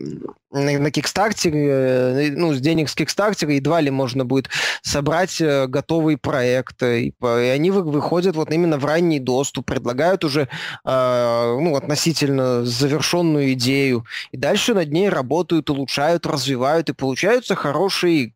на 0.50 0.90
Кикстартере, 0.90 1.68
э, 1.68 2.30
ну, 2.30 2.54
с 2.54 2.60
денег 2.60 2.88
с 2.88 2.94
Кикстартера 2.94 3.52
едва 3.52 3.80
ли 3.80 3.90
можно 3.90 4.24
будет 4.24 4.48
собрать 4.82 5.40
э, 5.40 5.66
готовый 5.66 6.16
проект. 6.16 6.82
И, 6.82 7.12
они 7.20 7.70
выходят 7.70 8.36
вот 8.36 8.50
именно 8.50 8.78
в 8.78 8.84
ранний 8.84 9.20
доступ, 9.20 9.66
предлагают 9.66 10.24
уже 10.24 10.48
э, 10.84 11.58
ну, 11.60 11.76
относительно 11.76 12.64
завершенную 12.64 13.52
идею. 13.52 14.06
И 14.32 14.36
дальше 14.36 14.74
над 14.74 14.90
ней 14.90 15.08
работают, 15.08 15.68
улучшают, 15.70 16.26
развивают, 16.26 16.88
и 16.88 16.94
получаются 16.94 17.54
хорошие 17.54 18.32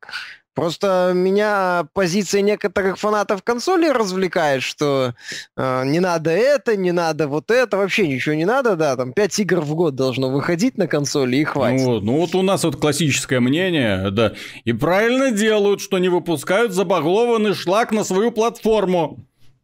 Просто 0.55 1.12
меня 1.15 1.87
позиция 1.95 2.43
некоторых 2.43 2.99
фанатов 2.99 3.43
консоли 3.43 3.88
развлекает, 3.88 4.62
что 4.62 5.15
э, 5.57 5.85
не 5.87 5.99
надо 5.99 6.31
это, 6.31 6.77
не 6.77 6.93
надо 6.93 7.27
вот 7.27 7.51
это, 7.51 7.79
вообще 7.79 8.07
ничего 8.07 8.35
не 8.35 8.45
надо, 8.45 8.77
да, 8.77 8.97
там 8.97 9.12
5 9.12 9.38
игр 9.41 9.61
в 9.61 9.75
год 9.75 9.95
должно 9.95 10.31
выходить 10.31 10.77
на 10.77 10.87
консоли 10.87 11.37
и 11.37 11.45
хватит. 11.45 11.87
Ну, 11.87 12.01
ну 12.01 12.19
вот 12.19 12.35
у 12.35 12.43
нас 12.43 12.65
вот 12.65 12.77
классическое 12.77 13.41
мнение, 13.41 14.11
да, 14.11 14.33
и 14.65 14.73
правильно 14.73 15.31
делают, 15.31 15.81
что 15.81 15.99
не 15.99 16.09
выпускают 16.09 16.73
забаглованный 16.73 17.55
шлак 17.55 17.93
на 17.93 18.05
свою 18.05 18.31
платформу. 18.31 19.21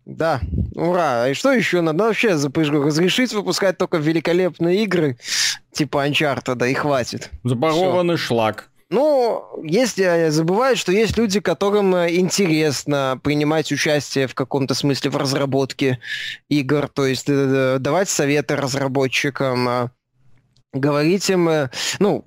Да, 0.07 0.41
Ура! 0.79 1.29
И 1.29 1.35
что 1.35 1.53
еще 1.53 1.81
надо? 1.81 1.99
Ну, 1.99 2.05
вообще, 2.05 2.37
запрыжку, 2.37 2.81
разрешить 2.85 3.33
выпускать 3.33 3.79
только 3.79 3.97
великолепные 3.97 4.85
игры, 4.85 5.19
типа 5.73 6.07
Uncharted, 6.07 6.55
да 6.55 6.69
и 6.69 6.75
хватит. 6.75 7.31
Заборованный 7.43 8.17
шлак. 8.17 8.71
Ну, 8.91 9.61
если 9.63 10.29
забывают, 10.31 10.79
что 10.79 10.93
есть 10.93 11.19
люди, 11.19 11.41
которым 11.41 11.95
э, 11.95 12.17
интересно 12.17 13.21
принимать 13.23 13.71
участие 13.71 14.27
в 14.27 14.35
каком-то 14.35 14.73
смысле 14.73 15.11
в 15.11 15.17
разработке 15.19 15.99
игр, 16.49 16.89
то 16.89 17.05
есть 17.07 17.27
э, 17.29 17.77
давать 17.79 18.09
советы 18.09 18.57
разработчикам, 18.57 19.69
а 19.69 19.91
говорить 20.73 21.29
им, 21.29 21.49
э, 21.49 21.71
ну, 21.99 22.25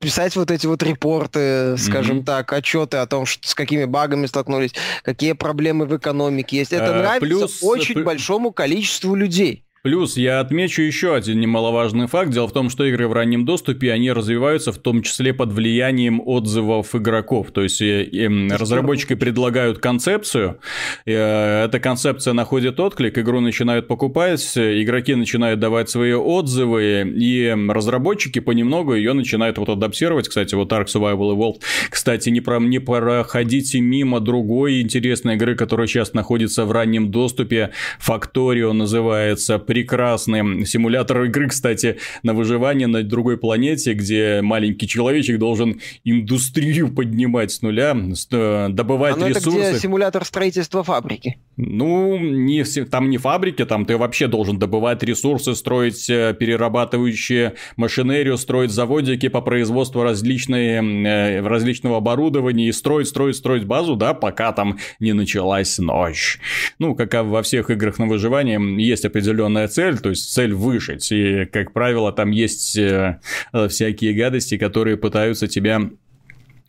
писать 0.00 0.34
вот 0.34 0.50
эти 0.50 0.66
вот 0.66 0.82
репорты, 0.82 1.76
скажем 1.78 2.18
mm-hmm. 2.18 2.24
так, 2.24 2.52
отчеты 2.52 2.96
о 2.96 3.06
том, 3.06 3.26
что, 3.26 3.46
с 3.46 3.54
какими 3.54 3.84
багами 3.84 4.26
столкнулись, 4.26 4.74
какие 5.02 5.32
проблемы 5.32 5.86
в 5.86 5.96
экономике 5.96 6.58
есть. 6.58 6.72
Это 6.72 6.86
э, 6.86 6.98
нравится 6.98 7.20
плюс... 7.20 7.62
очень 7.62 8.02
большому 8.02 8.52
количеству 8.52 9.14
людей. 9.14 9.64
Плюс 9.82 10.18
я 10.18 10.40
отмечу 10.40 10.82
еще 10.82 11.14
один 11.14 11.40
немаловажный 11.40 12.06
факт. 12.06 12.30
Дело 12.30 12.46
в 12.46 12.52
том, 12.52 12.68
что 12.68 12.84
игры 12.84 13.08
в 13.08 13.14
раннем 13.14 13.46
доступе, 13.46 13.92
они 13.92 14.12
развиваются 14.12 14.72
в 14.72 14.78
том 14.78 15.02
числе 15.02 15.32
под 15.32 15.52
влиянием 15.52 16.20
отзывов 16.22 16.94
игроков. 16.94 17.50
То 17.50 17.62
есть 17.62 17.80
э, 17.80 18.04
им 18.04 18.52
разработчики 18.52 19.14
предлагают 19.14 19.78
концепцию, 19.78 20.58
э, 21.06 21.64
эта 21.64 21.80
концепция 21.80 22.34
находит 22.34 22.78
отклик, 22.78 23.16
игру 23.16 23.40
начинают 23.40 23.88
покупать, 23.88 24.42
игроки 24.56 25.14
начинают 25.14 25.60
давать 25.60 25.88
свои 25.88 26.12
отзывы, 26.12 27.10
и 27.16 27.56
разработчики 27.70 28.40
понемногу 28.40 28.94
ее 28.94 29.14
начинают 29.14 29.56
вот 29.56 29.70
адаптировать. 29.70 30.28
Кстати, 30.28 30.54
вот 30.54 30.70
Ark 30.72 30.88
Survival 30.88 31.34
Evolved. 31.34 31.62
Кстати, 31.88 32.28
не, 32.28 32.42
про, 32.42 32.58
не 32.60 32.80
проходите 32.80 33.80
мимо 33.80 34.20
другой 34.20 34.82
интересной 34.82 35.36
игры, 35.36 35.54
которая 35.54 35.86
сейчас 35.86 36.12
находится 36.12 36.66
в 36.66 36.72
раннем 36.72 37.10
доступе. 37.10 37.70
Factorio 37.98 38.72
называется 38.72 39.58
прекрасный 39.70 40.66
симулятор 40.66 41.22
игры, 41.26 41.46
кстати, 41.46 41.98
на 42.24 42.34
выживание 42.34 42.88
на 42.88 43.04
другой 43.04 43.38
планете, 43.38 43.92
где 43.92 44.40
маленький 44.42 44.88
человечек 44.88 45.38
должен 45.38 45.80
индустрию 46.02 46.92
поднимать 46.92 47.52
с 47.52 47.62
нуля, 47.62 47.96
э, 48.32 48.66
добывать 48.68 49.14
а, 49.14 49.20
ну, 49.20 49.28
ресурсы. 49.28 49.60
Это 49.60 49.70
где 49.70 49.78
симулятор 49.78 50.24
строительства 50.24 50.82
фабрики. 50.82 51.38
Ну, 51.56 52.18
не, 52.18 52.64
там 52.64 53.10
не 53.10 53.18
фабрики, 53.18 53.64
там 53.64 53.84
ты 53.84 53.96
вообще 53.96 54.26
должен 54.26 54.58
добывать 54.58 55.04
ресурсы, 55.04 55.54
строить 55.54 56.10
э, 56.10 56.34
перерабатывающие 56.36 57.54
машинерию, 57.76 58.38
строить 58.38 58.72
заводики 58.72 59.28
по 59.28 59.40
производству 59.40 60.02
различные, 60.02 60.82
э, 60.82 61.46
различного 61.46 61.98
оборудования 61.98 62.66
и 62.66 62.72
строить, 62.72 63.06
строить, 63.06 63.36
строить 63.36 63.66
базу, 63.66 63.94
да, 63.94 64.14
пока 64.14 64.50
там 64.50 64.78
не 64.98 65.12
началась 65.12 65.78
ночь. 65.78 66.40
Ну, 66.80 66.96
как 66.96 67.14
во 67.14 67.42
всех 67.42 67.70
играх 67.70 68.00
на 68.00 68.06
выживание, 68.06 68.60
есть 68.82 69.04
определенная 69.04 69.59
определенная 69.60 69.68
цель, 69.68 69.98
то 69.98 70.10
есть 70.10 70.32
цель 70.32 70.54
выжить. 70.54 71.10
И, 71.12 71.46
как 71.46 71.72
правило, 71.72 72.12
там 72.12 72.30
есть 72.30 72.76
э, 72.76 73.20
всякие 73.68 74.14
гадости, 74.14 74.56
которые 74.56 74.96
пытаются 74.96 75.48
тебя 75.48 75.80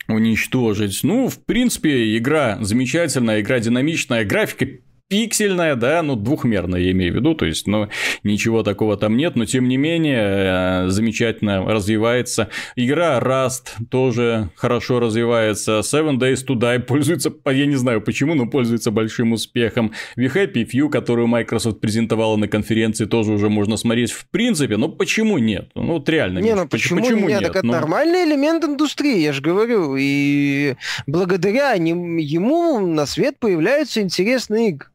уничтожить. 0.08 0.99
Ну, 1.04 1.30
в 1.30 1.39
принципе, 1.45 2.17
игра 2.17 2.58
замечательная, 2.62 3.41
игра 3.41 3.60
динамичная, 3.60 4.25
графика 4.25 4.67
пиксельная, 5.12 5.76
да, 5.76 6.02
ну, 6.04 6.15
двухмерная 6.15 6.80
я 6.80 6.91
имею 6.91 7.12
в 7.12 7.15
виду, 7.17 7.36
то 7.36 7.45
есть, 7.45 7.67
ну, 7.67 7.89
ничего 8.24 8.63
такого 8.63 8.95
там 8.95 9.17
нет, 9.17 9.36
но, 9.36 9.45
тем 9.45 9.67
не 9.67 9.76
менее, 9.76 10.86
э, 10.86 10.88
замечательно 10.88 11.65
развивается. 11.65 12.47
Игра 12.78 13.19
Rust 13.19 13.88
тоже 13.89 14.52
хорошо 14.56 15.02
развивается, 15.02 15.80
Seven 15.80 16.17
Days 16.17 16.45
to 16.47 16.56
Die 16.56 16.80
пользуется, 16.80 17.30
я 17.45 17.65
не 17.65 17.76
знаю 17.76 18.00
почему, 18.00 18.36
но 18.36 18.47
пользуется 18.47 18.89
большим 18.89 19.34
успехом. 19.34 19.91
We 20.17 20.34
Happy 20.34 20.65
Few, 20.65 20.89
которую 20.89 21.28
Microsoft 21.28 21.82
презентовала 21.82 22.38
на 22.38 22.47
конференции, 22.47 23.04
тоже 23.04 23.34
уже 23.34 23.50
можно 23.50 23.76
смотреть 23.76 24.12
в 24.12 24.30
принципе, 24.30 24.78
но 24.78 24.88
почему 24.88 25.39
нет? 25.39 25.71
Ну, 25.76 25.88
вот 25.88 26.08
реально. 26.08 26.39
Не, 26.39 26.56
ну, 26.56 26.69
почему, 26.69 27.02
почему 27.02 27.28
нет? 27.28 27.41
нет? 27.41 27.47
Так 27.47 27.58
это 27.58 27.65
ну... 27.65 27.74
нормальный 27.74 28.24
элемент 28.24 28.63
индустрии, 28.63 29.19
я 29.19 29.34
же 29.34 29.41
говорю, 29.41 29.97
и 30.00 30.76
благодаря 31.06 31.74
ему 31.74 32.80
на 32.80 33.06
свет 33.06 33.38
появляются 33.39 34.00
интересные 34.00 34.69
игры. 34.69 34.88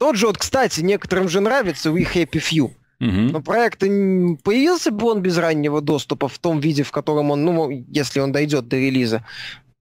Тот 0.00 0.16
же, 0.16 0.28
вот, 0.28 0.38
кстати, 0.38 0.80
некоторым 0.80 1.28
же 1.28 1.40
нравится 1.40 1.90
We 1.90 2.10
Happy 2.10 2.40
Few. 2.40 2.62
Угу. 3.00 3.32
Но 3.32 3.42
проект 3.42 3.80
появился 3.80 4.90
бы 4.90 5.10
он 5.10 5.20
без 5.20 5.36
раннего 5.36 5.82
доступа 5.82 6.26
в 6.26 6.38
том 6.38 6.58
виде, 6.58 6.84
в 6.84 6.90
котором 6.90 7.30
он, 7.30 7.44
ну, 7.44 7.70
если 7.70 8.20
он 8.20 8.32
дойдет 8.32 8.66
до 8.66 8.76
релиза, 8.78 9.26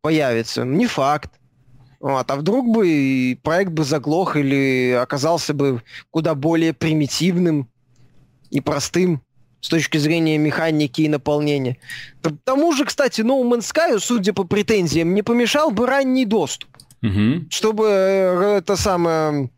появится. 0.02 0.66
Не 0.66 0.88
факт. 0.88 1.32
Вот, 2.02 2.30
а 2.30 2.36
вдруг 2.36 2.68
бы 2.68 3.40
проект 3.44 3.72
бы 3.72 3.86
заглох 3.86 4.36
или 4.36 4.92
оказался 4.92 5.54
бы 5.54 5.82
куда 6.12 6.36
более 6.36 6.74
примитивным 6.74 7.70
и 8.50 8.60
простым 8.60 9.22
с 9.62 9.70
точки 9.70 9.98
зрения 9.98 10.38
механики 10.38 11.02
и 11.02 11.08
наполнения. 11.08 11.78
К 12.22 12.34
тому 12.44 12.74
же, 12.74 12.84
кстати, 12.84 13.22
No 13.22 13.42
Man's 13.44 13.72
Sky, 13.74 13.98
судя 14.00 14.34
по 14.34 14.44
претензиям, 14.44 15.14
не 15.14 15.22
помешал 15.22 15.72
бы 15.72 15.88
ранний 15.88 16.26
доступ. 16.26 16.70
Угу. 17.02 17.46
Чтобы 17.50 17.86
э, 17.88 18.58
это 18.58 18.76
самое 18.76 19.50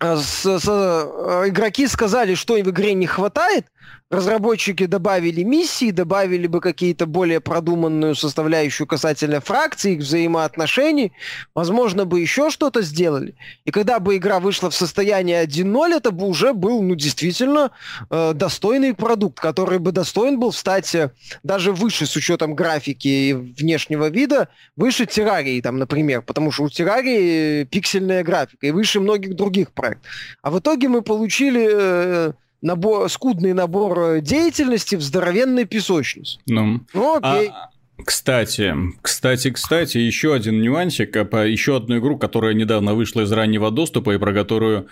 с, 0.00 0.58
с, 0.58 0.64
э, 0.66 1.48
игроки 1.48 1.86
сказали, 1.86 2.34
что 2.34 2.56
им 2.56 2.64
в 2.64 2.70
игре 2.70 2.94
не 2.94 3.06
хватает, 3.06 3.66
разработчики 4.10 4.86
добавили 4.86 5.44
миссии, 5.44 5.92
добавили 5.92 6.48
бы 6.48 6.60
какие-то 6.60 7.06
более 7.06 7.40
продуманную 7.40 8.16
составляющую 8.16 8.86
касательно 8.86 9.40
фракций, 9.40 9.94
их 9.94 10.00
взаимоотношений, 10.00 11.12
возможно, 11.54 12.04
бы 12.04 12.20
еще 12.20 12.50
что-то 12.50 12.82
сделали. 12.82 13.36
И 13.64 13.70
когда 13.70 14.00
бы 14.00 14.16
игра 14.16 14.40
вышла 14.40 14.68
в 14.68 14.74
состояние 14.74 15.44
1.0, 15.44 15.96
это 15.96 16.10
бы 16.10 16.26
уже 16.26 16.52
был, 16.52 16.82
ну, 16.82 16.96
действительно 16.96 17.70
э, 18.10 18.32
достойный 18.34 18.94
продукт, 18.94 19.38
который 19.38 19.78
бы 19.78 19.92
достоин 19.92 20.40
был 20.40 20.50
встать 20.50 20.92
э, 20.96 21.12
даже 21.44 21.72
выше 21.72 22.04
с 22.04 22.16
учетом 22.16 22.56
графики 22.56 23.06
и 23.06 23.32
внешнего 23.32 24.08
вида, 24.08 24.48
выше 24.74 25.06
Террарии, 25.06 25.60
там, 25.60 25.78
например, 25.78 26.22
потому 26.22 26.50
что 26.50 26.64
у 26.64 26.68
Террарии 26.68 27.62
пиксельная 27.64 28.24
графика 28.24 28.66
и 28.66 28.72
выше 28.72 28.98
многих 28.98 29.36
других 29.36 29.70
проектов. 29.70 30.10
А 30.42 30.50
в 30.50 30.58
итоге 30.58 30.88
мы 30.88 31.02
получили... 31.02 31.68
Э, 31.72 32.32
набор, 32.62 33.08
скудный 33.08 33.52
набор 33.52 33.98
э, 33.98 34.20
деятельности 34.20 34.96
в 34.96 35.02
здоровенной 35.02 35.64
песочнице. 35.64 36.38
Ну, 36.46 36.80
ну 36.92 37.16
окей. 37.16 37.48
А... 37.48 37.70
Кстати, 38.04 38.74
кстати, 39.02 39.50
кстати, 39.50 39.98
еще 39.98 40.34
один 40.34 40.62
нюансик, 40.62 41.14
а, 41.16 41.44
еще 41.44 41.76
одну 41.76 41.98
игру, 41.98 42.18
которая 42.18 42.54
недавно 42.54 42.94
вышла 42.94 43.22
из 43.22 43.32
раннего 43.32 43.70
доступа 43.70 44.14
и 44.14 44.18
про 44.18 44.32
которую 44.32 44.86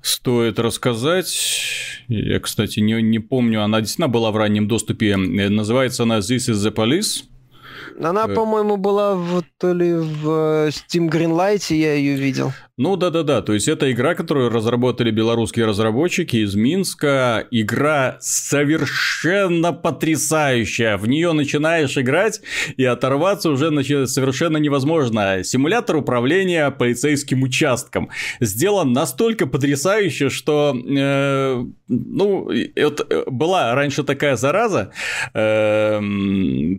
стоит 0.00 0.58
рассказать. 0.58 1.64
Я, 2.08 2.40
кстати, 2.40 2.80
не, 2.80 3.02
не 3.02 3.18
помню, 3.18 3.62
она 3.62 3.80
действительно 3.80 4.08
была 4.08 4.30
в 4.30 4.36
раннем 4.36 4.68
доступе. 4.68 5.16
Называется 5.16 6.04
она 6.04 6.18
This 6.18 6.50
is 6.50 6.54
the 6.54 6.72
Police. 6.72 7.24
Она, 8.00 8.26
э. 8.26 8.34
по-моему, 8.34 8.76
была 8.76 9.14
в, 9.14 9.42
то 9.58 9.72
ли 9.72 9.92
в 9.94 10.66
э, 10.66 10.68
Steam 10.68 11.10
Greenlight, 11.10 11.74
я 11.74 11.94
ее 11.94 12.16
видел. 12.16 12.52
Ну 12.82 12.96
да-да-да, 12.96 13.42
то 13.42 13.52
есть 13.52 13.68
это 13.68 13.92
игра, 13.92 14.16
которую 14.16 14.50
разработали 14.50 15.12
белорусские 15.12 15.66
разработчики 15.66 16.38
из 16.38 16.56
Минска. 16.56 17.46
Игра 17.52 18.16
совершенно 18.18 19.72
потрясающая. 19.72 20.96
В 20.96 21.06
нее 21.06 21.30
начинаешь 21.32 21.96
играть 21.96 22.40
и 22.76 22.84
оторваться 22.84 23.50
уже 23.50 23.70
совершенно 24.08 24.56
невозможно. 24.56 25.44
Симулятор 25.44 25.94
управления 25.94 26.72
полицейским 26.72 27.44
участком. 27.44 28.10
Сделан 28.40 28.92
настолько 28.92 29.46
потрясающе, 29.46 30.28
что 30.28 30.74
э, 30.76 31.64
ну, 31.86 32.50
это 32.50 33.06
э, 33.08 33.24
была 33.30 33.76
раньше 33.76 34.02
такая 34.02 34.34
зараза, 34.34 34.90
э, 35.34 36.00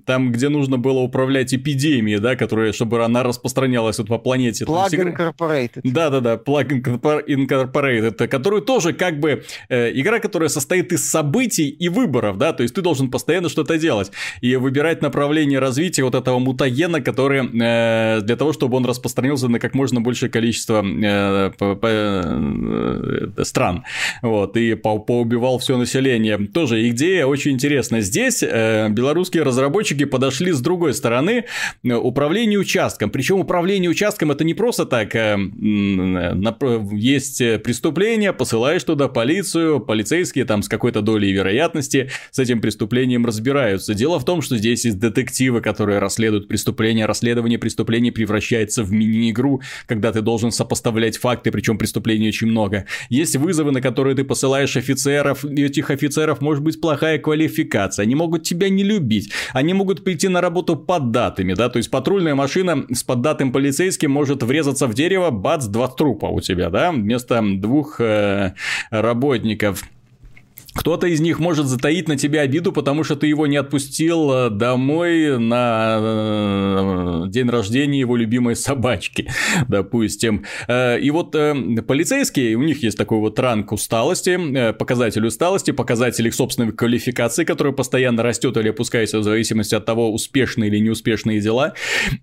там, 0.06 0.32
где 0.34 0.50
нужно 0.50 0.78
было 0.78 1.00
управлять 1.00 1.54
эпидемией, 1.54 2.20
да, 2.20 2.36
которая, 2.36 2.74
чтобы 2.74 3.06
она 3.06 3.24
распространялась 3.24 4.00
вот 4.00 4.10
по 4.10 4.18
планете. 4.18 4.66
Plug 4.66 4.90
Incorporated. 4.92 5.93
Да-да-да, 5.94 6.36
Plug 6.36 6.82
Incorporated, 7.28 8.28
которую 8.28 8.64
тоже 8.64 8.94
как 8.94 9.20
бы 9.20 9.44
э, 9.70 9.92
игра, 9.94 10.20
которая 10.20 10.50
состоит 10.50 10.92
из 10.92 11.10
событий 11.10 11.70
и 11.70 11.88
выборов, 11.88 12.38
да, 12.38 12.52
то 12.54 12.64
есть 12.64 12.74
ты 12.74 12.82
должен 12.82 13.12
постоянно 13.12 13.48
что-то 13.48 13.78
делать 13.78 14.12
и 14.42 14.56
выбирать 14.56 15.02
направление 15.02 15.60
развития 15.60 16.04
вот 16.04 16.16
этого 16.16 16.40
мутагена, 16.40 17.02
который 17.02 17.42
э, 17.42 18.22
для 18.22 18.36
того, 18.36 18.54
чтобы 18.54 18.78
он 18.78 18.86
распространился 18.86 19.48
на 19.48 19.60
как 19.60 19.76
можно 19.76 20.02
большее 20.02 20.30
количество 20.30 20.84
э, 20.84 21.52
по, 21.58 21.80
э, 21.84 23.44
стран, 23.44 23.84
вот, 24.22 24.58
и 24.58 24.74
по, 24.74 24.98
поубивал 24.98 25.60
все 25.60 25.78
население. 25.78 26.38
Тоже 26.48 26.90
идея 26.90 27.28
очень 27.28 27.52
интересная. 27.52 28.02
Здесь 28.02 28.42
э, 28.42 28.90
белорусские 28.90 29.44
разработчики 29.44 30.06
подошли 30.06 30.52
с 30.52 30.60
другой 30.60 30.94
стороны, 30.96 31.46
э, 31.84 31.94
управление 31.94 32.58
участком, 32.58 33.12
причем 33.12 33.40
управление 33.40 33.92
участком 33.92 34.32
это 34.32 34.44
не 34.44 34.56
просто 34.56 34.86
так, 34.86 35.16
э, 35.16 35.38
есть 36.92 37.38
преступление, 37.64 38.34
посылаешь 38.34 38.84
туда 38.84 39.08
полицию, 39.08 39.80
полицейские 39.80 40.46
там 40.46 40.62
с 40.62 40.70
какой-то 40.70 41.02
долей 41.02 41.32
вероятности 41.32 42.10
с 42.32 42.40
этим 42.40 42.62
преступлением 42.62 43.26
разбираются. 43.26 43.94
Дело 43.94 44.20
в 44.20 44.26
том, 44.26 44.42
что 44.42 44.58
здесь 44.58 44.86
есть 44.86 45.00
детективы, 45.00 45.62
которые 45.62 46.00
расследуют 46.00 46.48
преступления, 46.48 47.06
расследование 47.06 47.60
преступлений 47.60 48.12
превращается 48.12 48.84
в 48.84 48.92
мини-игру, 48.92 49.62
когда 49.88 50.12
ты 50.12 50.22
должен 50.22 50.52
сопоставлять 50.52 51.18
факты, 51.18 51.52
причем 51.52 51.78
преступлений 51.78 52.28
очень 52.30 52.48
много. 52.48 52.86
Есть 53.10 53.36
вызовы, 53.36 53.72
на 53.72 53.82
которые 53.82 54.16
ты 54.16 54.24
посылаешь 54.24 54.78
офицеров, 54.78 55.44
и 55.46 55.64
этих 55.64 55.90
офицеров 55.90 56.42
может 56.42 56.64
быть 56.64 56.80
плохая 56.80 57.18
квалификация, 57.20 58.04
они 58.04 58.16
могут 58.16 58.44
тебя 58.44 58.70
не 58.70 58.84
любить, 58.84 59.32
они 59.54 59.74
могут 59.74 60.04
прийти 60.04 60.28
на 60.28 60.42
работу 60.42 60.76
под 60.76 61.12
датами, 61.12 61.54
да, 61.54 61.70
то 61.70 61.78
есть 61.78 61.90
патрульная 61.90 62.36
машина 62.36 62.86
с 62.92 63.04
поддатым 63.04 63.52
полицейским 63.52 64.12
может 64.12 64.44
врезаться 64.44 64.88
в 64.88 64.94
дерево, 64.94 65.30
бац, 65.32 65.63
два 65.68 65.88
трупа 65.88 66.28
у 66.28 66.40
тебя, 66.40 66.70
да, 66.70 66.92
вместо 66.92 67.42
двух 67.42 68.00
э, 68.00 68.54
работников. 68.90 69.84
Кто-то 70.76 71.08
из 71.08 71.22
них 71.22 71.40
может 71.40 71.68
затаить 71.68 72.08
на 72.08 72.18
тебя 72.18 72.42
обиду, 72.42 72.72
потому 72.72 73.04
что 73.04 73.16
ты 73.16 73.28
его 73.28 73.46
не 73.48 73.58
отпустил 73.58 74.32
э, 74.32 74.50
домой 74.50 75.38
на 75.38 75.98
э, 76.00 77.24
день 77.28 77.50
рождения 77.50 78.00
его 78.00 78.16
любимой 78.16 78.56
собачки, 78.56 79.30
допустим. 79.68 80.46
Э, 80.68 81.00
и 81.00 81.12
вот 81.12 81.32
полицейские, 81.32 82.56
у 82.56 82.64
них 82.64 82.82
есть 82.82 82.98
такой 82.98 83.20
вот 83.20 83.38
ранг 83.40 83.72
усталости, 83.72 84.72
показатель 84.74 85.26
усталости, 85.26 85.72
показатель 85.72 86.28
их 86.28 86.34
собственной 86.34 86.72
квалификации, 86.72 87.44
который 87.44 87.74
постоянно 87.74 88.24
растет 88.24 88.58
или 88.58 88.70
опускается 88.70 89.20
в 89.20 89.24
зависимости 89.24 89.76
от 89.76 89.86
того, 89.86 90.12
успешные 90.12 90.70
или 90.70 90.80
неуспешные 90.80 91.40
дела. 91.40 91.74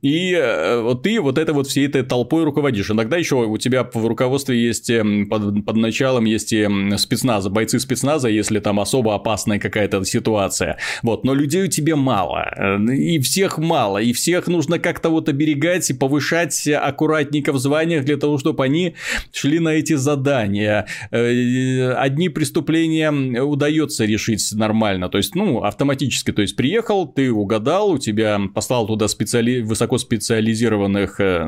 И 0.03 0.37
вот 0.83 1.03
ты 1.03 1.21
вот 1.21 1.39
это 1.39 1.53
вот 1.53 1.69
всей 1.69 1.87
этой 1.87 2.03
толпой 2.03 2.45
руководишь. 2.45 2.91
Иногда 2.91 3.17
еще 3.17 3.37
у 3.37 3.59
тебя 3.59 3.89
в 3.93 4.07
руководстве 4.07 4.61
есть 4.61 4.91
под, 5.29 5.65
под 5.65 5.77
началом 5.77 6.25
есть 6.25 6.53
и 6.53 6.69
спецназа, 6.97 7.51
бойцы 7.51 7.79
спецназа, 7.79 8.29
если 8.41 8.59
там 8.59 8.81
особо 8.81 9.15
опасная 9.15 9.59
какая-то 9.59 10.05
ситуация. 10.05 10.79
Вот, 11.03 11.25
но 11.25 11.35
людей 11.35 11.65
у 11.65 11.69
тебя 11.69 11.97
мало, 11.97 12.45
и 12.91 13.19
всех 13.21 13.59
мало, 13.59 13.99
и 13.99 14.13
всех 14.13 14.49
нужно 14.49 14.79
как-то 14.79 15.11
вот 15.11 15.29
оберегать 15.29 15.89
и 15.91 15.95
повышать 15.95 16.67
аккуратненько 16.67 17.53
в 17.53 17.59
званиях 17.59 18.05
для 18.05 18.17
того, 18.17 18.39
чтобы 18.39 18.65
они 18.65 18.95
шли 19.33 19.59
на 19.59 19.71
эти 19.71 19.95
задания. 19.95 20.87
Э, 21.11 21.93
одни 21.93 22.29
преступления 22.29 23.11
удается 23.43 24.05
решить 24.05 24.47
нормально, 24.53 25.09
то 25.09 25.19
есть, 25.19 25.35
ну, 25.35 25.63
автоматически, 25.63 26.33
то 26.33 26.43
есть, 26.43 26.57
приехал, 26.57 27.07
ты 27.07 27.31
угадал, 27.31 27.91
у 27.91 27.99
тебя 27.99 28.41
послал 28.55 28.87
туда 28.87 29.09
специали... 29.09 29.61
высокоспециализированных 29.61 31.21
э, 31.21 31.45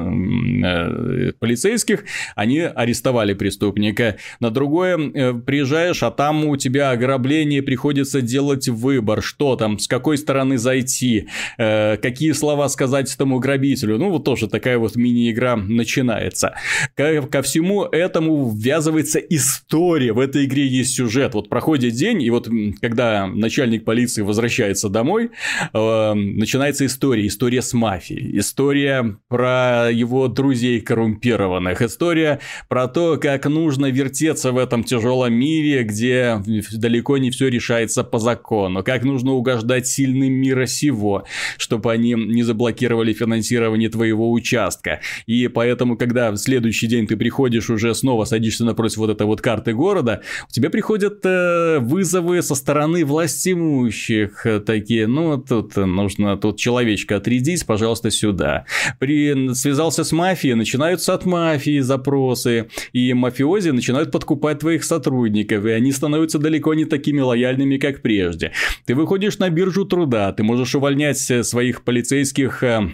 э, 0.65 1.33
полицейских, 1.39 2.05
они 2.37 2.61
арестовали 2.61 3.35
преступника. 3.35 4.17
На 4.41 4.51
другое 4.51 4.97
приезжаешь, 5.35 6.03
а 6.03 6.11
там 6.11 6.45
у 6.45 6.57
тебя 6.57 6.82
тебя 6.83 6.91
ограбление, 6.91 7.63
приходится 7.63 8.21
делать 8.21 8.69
выбор, 8.69 9.23
что 9.23 9.57
там, 9.57 9.79
с 9.79 9.87
какой 9.87 10.19
стороны 10.19 10.59
зайти, 10.59 11.29
э, 11.59 11.97
какие 11.97 12.33
слова 12.33 12.69
сказать 12.69 13.13
этому 13.15 13.39
грабителю. 13.39 13.99
Ну, 13.99 14.11
вот 14.11 14.25
тоже 14.25 14.49
такая 14.49 14.79
вот 14.79 14.97
мини-игра 14.97 15.57
начинается. 15.57 16.55
Ко, 16.97 17.23
ко 17.23 17.43
всему 17.43 17.85
этому 17.85 18.51
ввязывается 18.51 19.19
история. 19.19 20.13
В 20.13 20.19
этой 20.19 20.45
игре 20.45 20.67
есть 20.67 20.95
сюжет. 20.95 21.35
Вот 21.35 21.49
проходит 21.49 21.95
день, 21.95 22.23
и 22.23 22.31
вот 22.31 22.49
когда 22.81 23.27
начальник 23.27 23.85
полиции 23.85 24.23
возвращается 24.23 24.89
домой, 24.89 25.31
э, 25.73 26.15
начинается 26.15 26.87
история. 26.87 27.27
История 27.27 27.63
с 27.63 27.73
мафией. 27.73 28.39
История 28.39 29.17
про 29.29 29.89
его 29.93 30.29
друзей 30.29 30.81
коррумпированных. 30.81 31.81
История 31.81 32.41
про 32.69 32.89
то, 32.89 33.19
как 33.19 33.47
нужно 33.47 33.87
вертеться 33.91 34.53
в 34.53 34.59
этом 34.59 34.83
тяжелом 34.85 35.33
мире, 35.35 35.85
где 35.85 36.41
далеко 36.79 37.19
не 37.19 37.31
все 37.31 37.49
решается 37.49 38.05
по 38.05 38.19
закону, 38.19 38.83
как 38.83 39.05
нужно 39.05 39.33
угождать 39.33 39.87
сильным 39.87 40.33
мира 40.33 40.67
сего, 40.67 41.25
чтобы 41.59 41.93
они 41.93 42.15
не 42.15 42.43
заблокировали 42.43 43.13
финансирование 43.13 43.89
твоего 43.89 44.31
участка. 44.33 45.01
И 45.27 45.49
поэтому, 45.49 45.97
когда 45.97 46.31
в 46.31 46.37
следующий 46.37 46.87
день 46.87 47.07
ты 47.07 47.17
приходишь 47.17 47.71
уже 47.71 47.95
снова 47.95 48.25
садишься 48.25 48.65
напротив 48.65 48.99
вот 48.99 49.11
этой 49.11 49.27
вот 49.27 49.41
карты 49.41 49.73
города, 49.73 50.23
у 50.49 50.53
тебя 50.53 50.71
приходят 50.71 51.21
э, 51.25 51.79
вызовы 51.81 52.43
со 52.43 52.55
стороны 52.55 53.05
властимущих, 53.05 54.47
э, 54.47 54.61
такие, 54.61 55.07
ну, 55.07 55.39
тут 55.39 55.77
нужно 55.77 56.37
тут 56.37 56.59
человечка 56.59 57.17
отрядить, 57.17 57.67
пожалуйста, 57.67 58.11
сюда. 58.11 58.65
При... 58.99 59.53
Связался 59.55 60.05
с 60.05 60.13
мафией, 60.13 60.55
начинаются 60.55 61.15
от 61.15 61.25
мафии 61.25 61.81
запросы, 61.81 62.69
и 62.93 63.13
мафиози 63.13 63.71
начинают 63.71 64.11
подкупать 64.11 64.61
твоих 64.61 64.85
сотрудников, 64.85 65.65
и 65.65 65.71
они 65.71 65.93
становятся 65.93 66.39
далеко 66.39 66.62
далеко 66.63 66.75
не 66.75 66.85
такими 66.85 67.21
лояльными, 67.21 67.77
как 67.77 68.03
прежде. 68.03 68.53
Ты 68.87 68.95
выходишь 68.95 69.39
на 69.39 69.51
биржу 69.51 69.85
труда, 69.85 70.33
ты 70.33 70.43
можешь 70.43 70.75
увольнять 70.75 71.31
э, 71.31 71.43
своих 71.43 71.83
полицейских 71.83 72.63
э, 72.63 72.91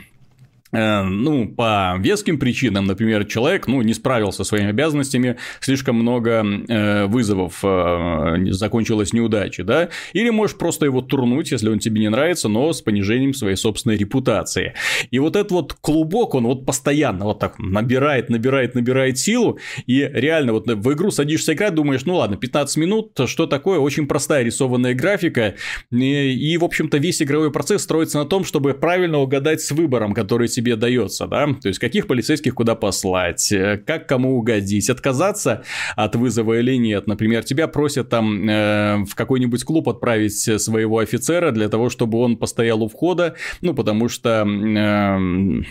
ну, 0.73 1.49
по 1.49 1.97
веским 1.99 2.39
причинам, 2.39 2.87
например, 2.87 3.25
человек, 3.25 3.67
ну, 3.67 3.83
не 3.83 3.95
справился 3.95 4.39
со 4.39 4.45
своими 4.45 4.71
обязанностями, 4.71 5.37
слишком 5.61 5.97
много 5.97 6.45
э, 6.69 7.07
вызовов 7.07 7.61
э, 7.63 8.37
закончилась 8.51 9.13
неудачей, 9.13 9.65
да, 9.65 9.89
или 10.13 10.31
можешь 10.31 10.57
просто 10.57 10.87
его 10.87 11.01
турнуть, 11.01 11.51
если 11.53 11.69
он 11.69 11.79
тебе 11.79 12.01
не 12.01 12.11
нравится, 12.11 12.49
но 12.49 12.73
с 12.73 12.83
понижением 12.83 13.35
своей 13.35 13.57
собственной 13.57 13.97
репутации. 13.97 14.75
И 15.11 15.19
вот 15.19 15.37
этот 15.37 15.53
вот 15.53 15.73
клубок, 15.75 16.35
он 16.35 16.45
вот 16.45 16.67
постоянно 16.67 17.25
вот 17.25 17.39
так 17.39 17.59
набирает, 17.59 18.29
набирает, 18.29 18.75
набирает 18.75 19.19
силу, 19.19 19.59
и 19.87 20.09
реально 20.13 20.53
вот 20.53 20.67
в 20.67 20.93
игру 20.93 21.11
садишься 21.11 21.55
играть, 21.55 21.75
думаешь, 21.75 22.05
ну 22.05 22.17
ладно, 22.17 22.37
15 22.37 22.77
минут, 22.77 23.19
что 23.27 23.47
такое, 23.47 23.79
очень 23.79 24.07
простая 24.07 24.43
рисованная 24.43 24.95
графика, 24.95 25.55
и, 25.91 26.33
и 26.33 26.57
в 26.59 26.65
общем-то, 26.65 26.99
весь 26.99 27.23
игровой 27.23 27.51
процесс 27.51 27.83
строится 27.83 28.19
на 28.19 28.25
том, 28.25 28.45
чтобы 28.45 28.75
правильно 28.75 29.19
угадать 29.19 29.61
с 29.61 29.71
выбором, 29.71 30.13
который 30.13 30.49
тебе 30.59 30.75
дается, 30.75 31.29
да, 31.29 31.47
то 31.47 31.69
есть 31.69 31.79
каких 31.79 32.09
полицейских 32.09 32.53
куда 32.53 32.75
послать, 32.75 33.53
э, 33.53 33.79
как 33.87 34.09
кому 34.09 34.37
угодить, 34.37 34.91
отказаться 34.91 35.63
от 35.95 36.17
вызова 36.17 36.59
или 36.59 36.75
нет. 36.75 37.07
Например, 37.07 37.45
тебя 37.45 37.69
просят 37.69 38.09
там 38.09 38.49
э, 38.49 39.05
в 39.05 39.15
какой-нибудь 39.15 39.63
клуб 39.63 39.89
отправить 39.89 40.37
своего 40.37 40.99
офицера 40.99 41.53
для 41.53 41.69
того, 41.69 41.91
чтобы 41.91 42.19
он 42.19 42.37
постоял 42.37 42.83
у 42.83 42.89
входа, 42.89 43.37
ну, 43.61 43.73
потому 43.73 44.09
что... 44.09 44.45
Э, 44.45 45.63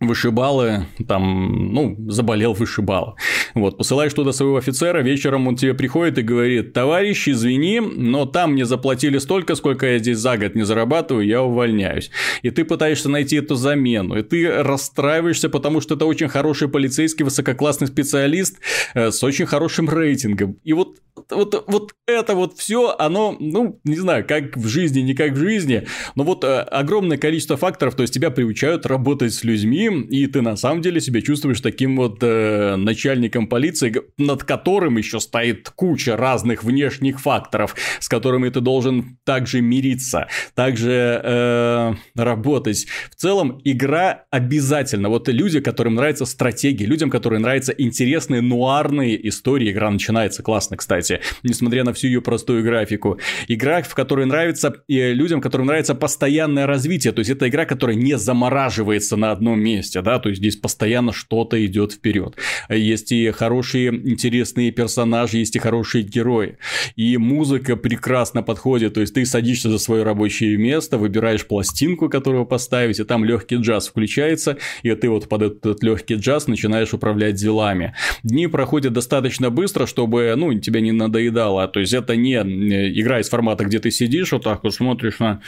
вышибалы, 0.00 0.86
там, 1.08 1.72
ну, 1.72 1.96
заболел 2.08 2.52
вышибала. 2.52 3.16
Вот, 3.54 3.78
посылаешь 3.78 4.12
туда 4.12 4.32
своего 4.32 4.56
офицера, 4.56 5.00
вечером 5.00 5.48
он 5.48 5.56
тебе 5.56 5.72
приходит 5.72 6.18
и 6.18 6.22
говорит, 6.22 6.74
товарищ, 6.74 7.28
извини, 7.28 7.80
но 7.80 8.26
там 8.26 8.52
мне 8.52 8.66
заплатили 8.66 9.16
столько, 9.18 9.54
сколько 9.54 9.86
я 9.86 9.98
здесь 9.98 10.18
за 10.18 10.36
год 10.36 10.54
не 10.54 10.64
зарабатываю, 10.64 11.26
я 11.26 11.42
увольняюсь. 11.42 12.10
И 12.42 12.50
ты 12.50 12.64
пытаешься 12.64 13.08
найти 13.08 13.36
эту 13.36 13.54
замену, 13.54 14.18
и 14.18 14.22
ты 14.22 14.62
расстраиваешься, 14.62 15.48
потому 15.48 15.80
что 15.80 15.94
это 15.94 16.04
очень 16.04 16.28
хороший 16.28 16.68
полицейский, 16.68 17.24
высококлассный 17.24 17.86
специалист 17.86 18.58
э, 18.94 19.10
с 19.10 19.24
очень 19.24 19.46
хорошим 19.46 19.88
рейтингом. 19.88 20.58
И 20.62 20.74
вот 20.74 20.98
вот, 21.30 21.64
вот 21.66 21.92
это 22.06 22.34
вот 22.34 22.58
все, 22.58 22.94
оно, 22.98 23.36
ну, 23.40 23.80
не 23.84 23.96
знаю, 23.96 24.26
как 24.26 24.56
в 24.56 24.66
жизни, 24.66 25.00
не 25.00 25.14
как 25.14 25.32
в 25.32 25.36
жизни, 25.36 25.86
но 26.14 26.24
вот 26.24 26.44
э, 26.44 26.60
огромное 26.60 27.16
количество 27.16 27.56
факторов, 27.56 27.94
то 27.94 28.02
есть 28.02 28.14
тебя 28.14 28.30
приучают 28.30 28.86
работать 28.86 29.32
с 29.32 29.42
людьми, 29.42 29.85
и 29.90 30.26
ты 30.26 30.42
на 30.42 30.56
самом 30.56 30.82
деле 30.82 31.00
себя 31.00 31.20
чувствуешь 31.20 31.60
таким 31.60 31.96
вот 31.96 32.18
э, 32.22 32.76
начальником 32.76 33.46
полиции, 33.46 33.94
над 34.18 34.44
которым 34.44 34.96
еще 34.96 35.20
стоит 35.20 35.70
куча 35.70 36.16
разных 36.16 36.64
внешних 36.64 37.20
факторов, 37.20 37.74
с 38.00 38.08
которыми 38.08 38.48
ты 38.48 38.60
должен 38.60 39.18
также 39.24 39.60
мириться, 39.60 40.28
также 40.54 41.20
э, 41.22 41.94
работать. 42.14 42.86
В 43.10 43.16
целом, 43.16 43.60
игра 43.64 44.24
обязательно. 44.30 45.08
Вот 45.08 45.28
люди, 45.28 45.60
которым 45.60 45.94
нравятся 45.94 46.24
стратегии, 46.24 46.84
людям, 46.84 47.10
которым 47.10 47.42
нравятся 47.42 47.72
интересные 47.72 48.40
нуарные 48.40 49.28
истории, 49.28 49.70
игра 49.70 49.90
начинается 49.90 50.42
классно, 50.42 50.76
кстати 50.76 51.20
несмотря 51.42 51.84
на 51.84 51.92
всю 51.92 52.08
ее 52.08 52.20
простую 52.20 52.62
графику. 52.62 53.18
Игра, 53.48 53.82
в 53.82 53.94
которой 53.94 54.26
нравится 54.26 54.74
и 54.88 55.12
людям, 55.12 55.40
которым 55.40 55.66
нравится 55.66 55.94
постоянное 55.94 56.66
развитие, 56.66 57.12
то 57.12 57.20
есть 57.20 57.30
это 57.30 57.48
игра, 57.48 57.64
которая 57.64 57.96
не 57.96 58.18
замораживается 58.18 59.16
на 59.16 59.32
одном 59.32 59.60
месте, 59.60 59.75
да, 60.02 60.18
то 60.18 60.28
есть 60.28 60.40
здесь 60.40 60.56
постоянно 60.56 61.12
что-то 61.12 61.64
идет 61.64 61.92
вперед. 61.92 62.36
Есть 62.68 63.12
и 63.12 63.30
хорошие, 63.30 63.88
интересные 63.88 64.70
персонажи, 64.70 65.38
есть 65.38 65.56
и 65.56 65.58
хорошие 65.58 66.04
герои. 66.04 66.58
И 66.96 67.16
музыка 67.16 67.76
прекрасно 67.76 68.42
подходит, 68.42 68.94
то 68.94 69.00
есть 69.00 69.14
ты 69.14 69.24
садишься 69.26 69.70
за 69.70 69.78
свое 69.78 70.02
рабочее 70.02 70.56
место, 70.56 70.98
выбираешь 70.98 71.46
пластинку, 71.46 72.08
которую 72.08 72.46
поставить, 72.46 73.00
и 73.00 73.04
там 73.04 73.24
легкий 73.24 73.56
джаз 73.56 73.88
включается, 73.88 74.58
и 74.82 74.94
ты 74.94 75.08
вот 75.08 75.28
под 75.28 75.42
этот 75.42 75.82
легкий 75.82 76.14
джаз 76.14 76.46
начинаешь 76.46 76.92
управлять 76.94 77.34
делами. 77.34 77.94
Дни 78.22 78.46
проходят 78.46 78.92
достаточно 78.92 79.50
быстро, 79.50 79.86
чтобы, 79.86 80.34
ну, 80.36 80.58
тебя 80.58 80.80
не 80.80 80.92
надоедало. 80.92 81.68
То 81.68 81.80
есть 81.80 81.92
это 81.92 82.16
не 82.16 82.34
э, 82.34 82.92
игра 83.00 83.20
из 83.20 83.28
формата, 83.28 83.64
где 83.64 83.78
ты 83.78 83.90
сидишь 83.90 84.32
вот 84.32 84.44
так 84.44 84.64
вот 84.64 84.74
смотришь 84.74 85.18
на 85.18 85.40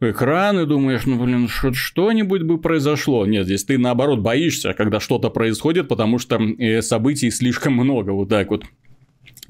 экран 0.00 0.60
и 0.60 0.66
думаешь, 0.66 1.06
ну 1.06 1.22
блин, 1.22 1.48
что-нибудь 1.48 2.42
бы 2.42 2.58
произошло. 2.58 3.26
Нет, 3.26 3.48
Здесь 3.50 3.64
ты, 3.64 3.78
наоборот, 3.78 4.20
боишься, 4.20 4.74
когда 4.74 5.00
что-то 5.00 5.28
происходит, 5.28 5.88
потому 5.88 6.18
что 6.18 6.36
э, 6.36 6.82
событий 6.82 7.32
слишком 7.32 7.72
много, 7.72 8.10
вот 8.10 8.28
так 8.28 8.48
вот 8.48 8.62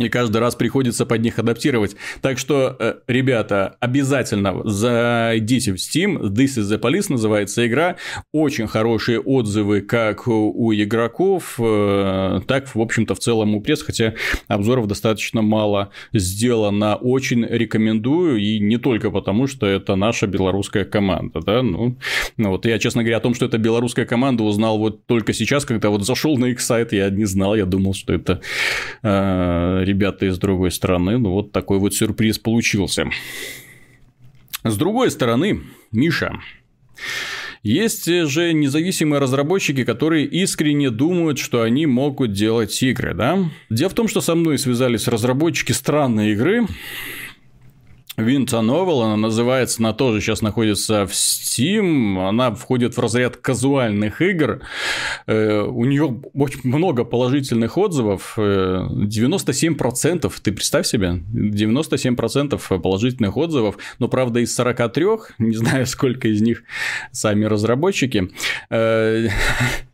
и 0.05 0.09
каждый 0.09 0.39
раз 0.39 0.55
приходится 0.55 1.07
под 1.07 1.21
них 1.21 1.39
адаптировать. 1.39 1.97
Так 2.21 2.39
что, 2.39 2.77
э, 2.79 2.95
ребята, 3.07 3.77
обязательно 3.81 4.63
зайдите 4.65 5.73
в 5.73 5.77
Steam. 5.77 6.21
This 6.21 6.59
is 6.59 6.63
the 6.63 6.81
Police 6.81 7.07
называется 7.09 7.67
игра. 7.67 7.97
Очень 8.33 8.67
хорошие 8.67 9.21
отзывы 9.21 9.81
как 9.81 10.27
у 10.29 10.73
игроков, 10.73 11.55
э, 11.59 12.41
так, 12.47 12.75
в 12.75 12.81
общем-то, 12.81 13.15
в 13.15 13.19
целом 13.19 13.55
у 13.55 13.61
пресс, 13.61 13.83
хотя 13.83 14.15
обзоров 14.49 14.87
достаточно 14.87 15.43
мало 15.43 15.91
сделано. 16.13 16.97
Очень 16.97 17.45
рекомендую, 17.45 18.39
и 18.39 18.59
не 18.59 18.77
только 18.77 19.11
потому, 19.11 19.47
что 19.47 19.67
это 19.67 19.97
наша 19.97 20.27
белорусская 20.27 20.85
команда, 20.85 21.41
да, 21.41 21.63
ну, 21.63 21.97
ну 22.37 22.51
вот 22.51 22.67
я, 22.67 22.79
честно 22.79 23.03
говоря, 23.03 23.19
о 23.19 23.21
том, 23.21 23.35
что 23.35 23.47
это 23.47 23.59
белорусская 23.59 24.07
команда, 24.07 24.45
узнал 24.45 24.79
вот 24.79 25.07
только 25.07 25.33
сейчас, 25.33 25.65
когда 25.65 25.91
вот 25.91 26.05
зашел 26.05 26.37
на 26.37 26.47
их 26.47 26.61
сайт, 26.61 26.93
я 26.93 27.11
не 27.11 27.25
знал, 27.25 27.55
я 27.55 27.67
думал, 27.67 27.95
что 27.95 28.13
это 28.13 28.41
э, 29.03 29.85
ребята 29.91 30.27
из 30.27 30.39
другой 30.39 30.71
стороны. 30.71 31.19
Ну, 31.19 31.31
вот 31.31 31.53
такой 31.53 31.79
вот 31.79 31.95
сюрприз 31.95 32.39
получился. 32.39 33.11
С 34.65 34.77
другой 34.77 35.11
стороны, 35.11 35.63
Миша, 35.93 36.41
есть 37.63 38.07
же 38.07 38.53
независимые 38.55 39.21
разработчики, 39.21 39.85
которые 39.85 40.25
искренне 40.25 40.91
думают, 40.91 41.39
что 41.39 41.63
они 41.63 41.87
могут 41.87 42.33
делать 42.33 42.83
игры, 42.83 43.15
да? 43.15 43.51
Дело 43.69 43.91
в 43.91 43.95
том, 43.95 44.09
что 44.09 44.21
со 44.21 44.35
мной 44.35 44.59
связались 44.59 45.09
разработчики 45.09 45.73
странной 45.73 46.33
игры, 46.33 46.67
Винта 48.21 48.61
Новел, 48.61 49.03
она 49.03 49.17
называется, 49.17 49.81
она 49.81 49.93
тоже 49.93 50.21
сейчас 50.21 50.43
находится 50.43 51.07
в 51.07 51.11
Steam, 51.11 52.29
она 52.29 52.55
входит 52.55 52.97
в 52.97 53.01
разряд 53.01 53.37
казуальных 53.37 54.21
игр, 54.23 54.61
э, 55.27 55.61
у 55.63 55.85
нее 55.85 56.23
очень 56.35 56.61
много 56.65 57.05
положительных 57.05 57.77
отзывов, 57.79 58.35
97%, 58.37 60.27
э, 60.27 60.41
ты 60.43 60.53
представь 60.53 60.87
себе, 60.87 61.21
97% 61.33 62.81
положительных 62.81 63.37
отзывов, 63.37 63.77
но 63.99 64.09
правда 64.09 64.41
из 64.41 64.55
43, 64.55 65.07
не 65.39 65.57
знаю 65.57 65.87
сколько 65.87 66.29
из 66.29 66.41
них 66.41 66.63
сами 67.13 67.45
разработчики, 67.45 68.31
э, 68.71 69.29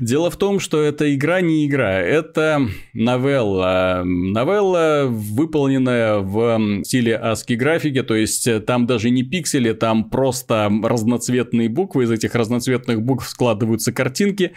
Дело 0.00 0.30
в 0.30 0.36
том, 0.36 0.60
что 0.60 0.82
эта 0.82 1.14
игра 1.14 1.40
не 1.40 1.66
игра, 1.66 2.00
это 2.00 2.68
новелла. 2.92 4.02
Новелла, 4.04 5.06
выполненная 5.08 6.18
в 6.18 6.82
стиле 6.84 7.20
ASCII 7.22 7.56
графики, 7.56 8.02
то 8.02 8.14
есть 8.14 8.46
э, 8.46 8.60
там 8.60 8.86
даже 8.86 9.10
не 9.10 9.22
пиксели, 9.22 9.72
там 9.72 10.10
просто 10.10 10.70
разноцветные 10.82 11.68
буквы, 11.68 12.04
из 12.04 12.10
этих 12.10 12.34
разноцветных 12.34 13.02
букв 13.02 13.28
складываются 13.28 13.92
картинки. 13.92 14.52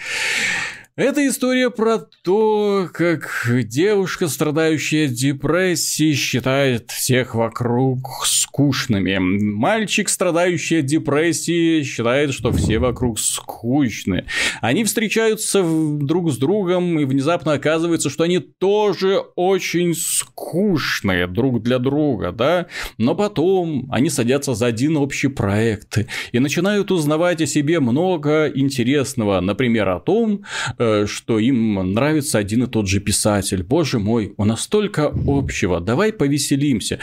Это 0.98 1.28
история 1.28 1.70
про 1.70 2.00
то, 2.24 2.90
как 2.92 3.48
девушка, 3.66 4.28
страдающая 4.28 5.08
депрессией, 5.08 6.16
считает 6.16 6.90
всех 6.90 7.36
вокруг 7.36 8.26
скучными. 8.58 9.18
Мальчик, 9.20 10.10
страдающий 10.10 10.80
от 10.80 10.86
депрессии, 10.86 11.84
считает, 11.84 12.34
что 12.34 12.52
все 12.52 12.80
вокруг 12.80 13.20
скучны. 13.20 14.26
Они 14.62 14.84
встречаются 14.84 15.64
друг 15.64 16.32
с 16.32 16.38
другом, 16.38 17.00
и 17.00 17.06
внезапно 17.06 17.54
оказывается, 17.54 18.10
что 18.10 18.24
они 18.24 18.40
тоже 18.40 19.20
очень 19.36 19.94
скучные 19.94 21.28
друг 21.28 21.62
для 21.62 21.78
друга, 21.78 22.32
да? 22.32 22.66
Но 22.98 23.14
потом 23.14 23.88
они 23.92 24.10
садятся 24.10 24.56
за 24.56 24.66
один 24.66 24.98
общий 24.98 25.28
проект 25.28 26.00
и 26.32 26.40
начинают 26.40 26.90
узнавать 26.90 27.42
о 27.42 27.46
себе 27.46 27.80
много 27.80 28.48
интересного. 28.48 29.40
Например, 29.40 29.90
о 29.90 30.00
том, 30.00 30.46
э, 30.80 31.06
что 31.06 31.38
им 31.38 31.94
нравится 31.94 32.40
один 32.40 32.64
и 32.64 32.68
тот 32.68 32.88
же 32.88 33.02
писатель. 33.02 33.62
Боже 33.62 34.00
мой, 34.00 34.34
у 34.36 34.46
нас 34.46 34.62
столько 34.62 35.14
общего, 35.28 35.80
давай 35.80 36.12
повеселимся. 36.12 36.98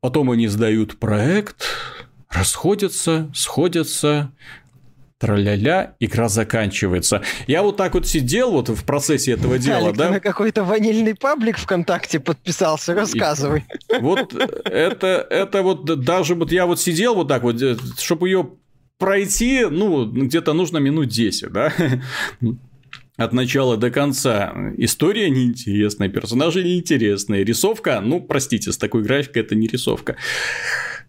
Потом 0.00 0.30
они 0.30 0.46
сдают 0.46 0.98
проект, 0.98 1.64
расходятся, 2.30 3.30
сходятся, 3.34 4.32
траля-ля, 5.18 5.94
игра 5.98 6.28
заканчивается. 6.28 7.22
Я 7.46 7.62
вот 7.62 7.76
так 7.76 7.94
вот 7.94 8.06
сидел 8.06 8.52
вот 8.52 8.68
в 8.68 8.84
процессе 8.84 9.32
этого 9.32 9.58
дела, 9.58 9.88
Алик, 9.88 9.96
да? 9.96 10.06
Ты 10.06 10.12
на 10.14 10.20
какой-то 10.20 10.64
ванильный 10.64 11.14
паблик 11.14 11.58
ВКонтакте 11.58 12.20
подписался, 12.20 12.94
рассказывай. 12.94 13.64
И 13.90 14.00
вот 14.00 14.32
это, 14.34 15.26
это 15.28 15.62
вот 15.62 15.84
даже 15.84 16.34
вот 16.36 16.52
я 16.52 16.66
вот 16.66 16.80
сидел 16.80 17.16
вот 17.16 17.28
так 17.28 17.42
вот, 17.42 17.60
э, 17.60 17.76
чтобы 17.98 18.28
ее 18.28 18.50
пройти, 18.98 19.66
ну, 19.68 20.06
где-то 20.06 20.52
нужно 20.52 20.78
минут 20.78 21.08
10, 21.08 21.52
да? 21.52 21.72
От 23.18 23.32
начала 23.32 23.76
до 23.76 23.90
конца. 23.90 24.54
История 24.76 25.28
неинтересная, 25.28 26.08
персонажи 26.08 26.62
неинтересные, 26.62 27.44
рисовка, 27.44 28.00
ну, 28.00 28.20
простите, 28.20 28.70
с 28.72 28.78
такой 28.78 29.02
графикой 29.02 29.42
это 29.42 29.56
не 29.56 29.66
рисовка. 29.66 30.16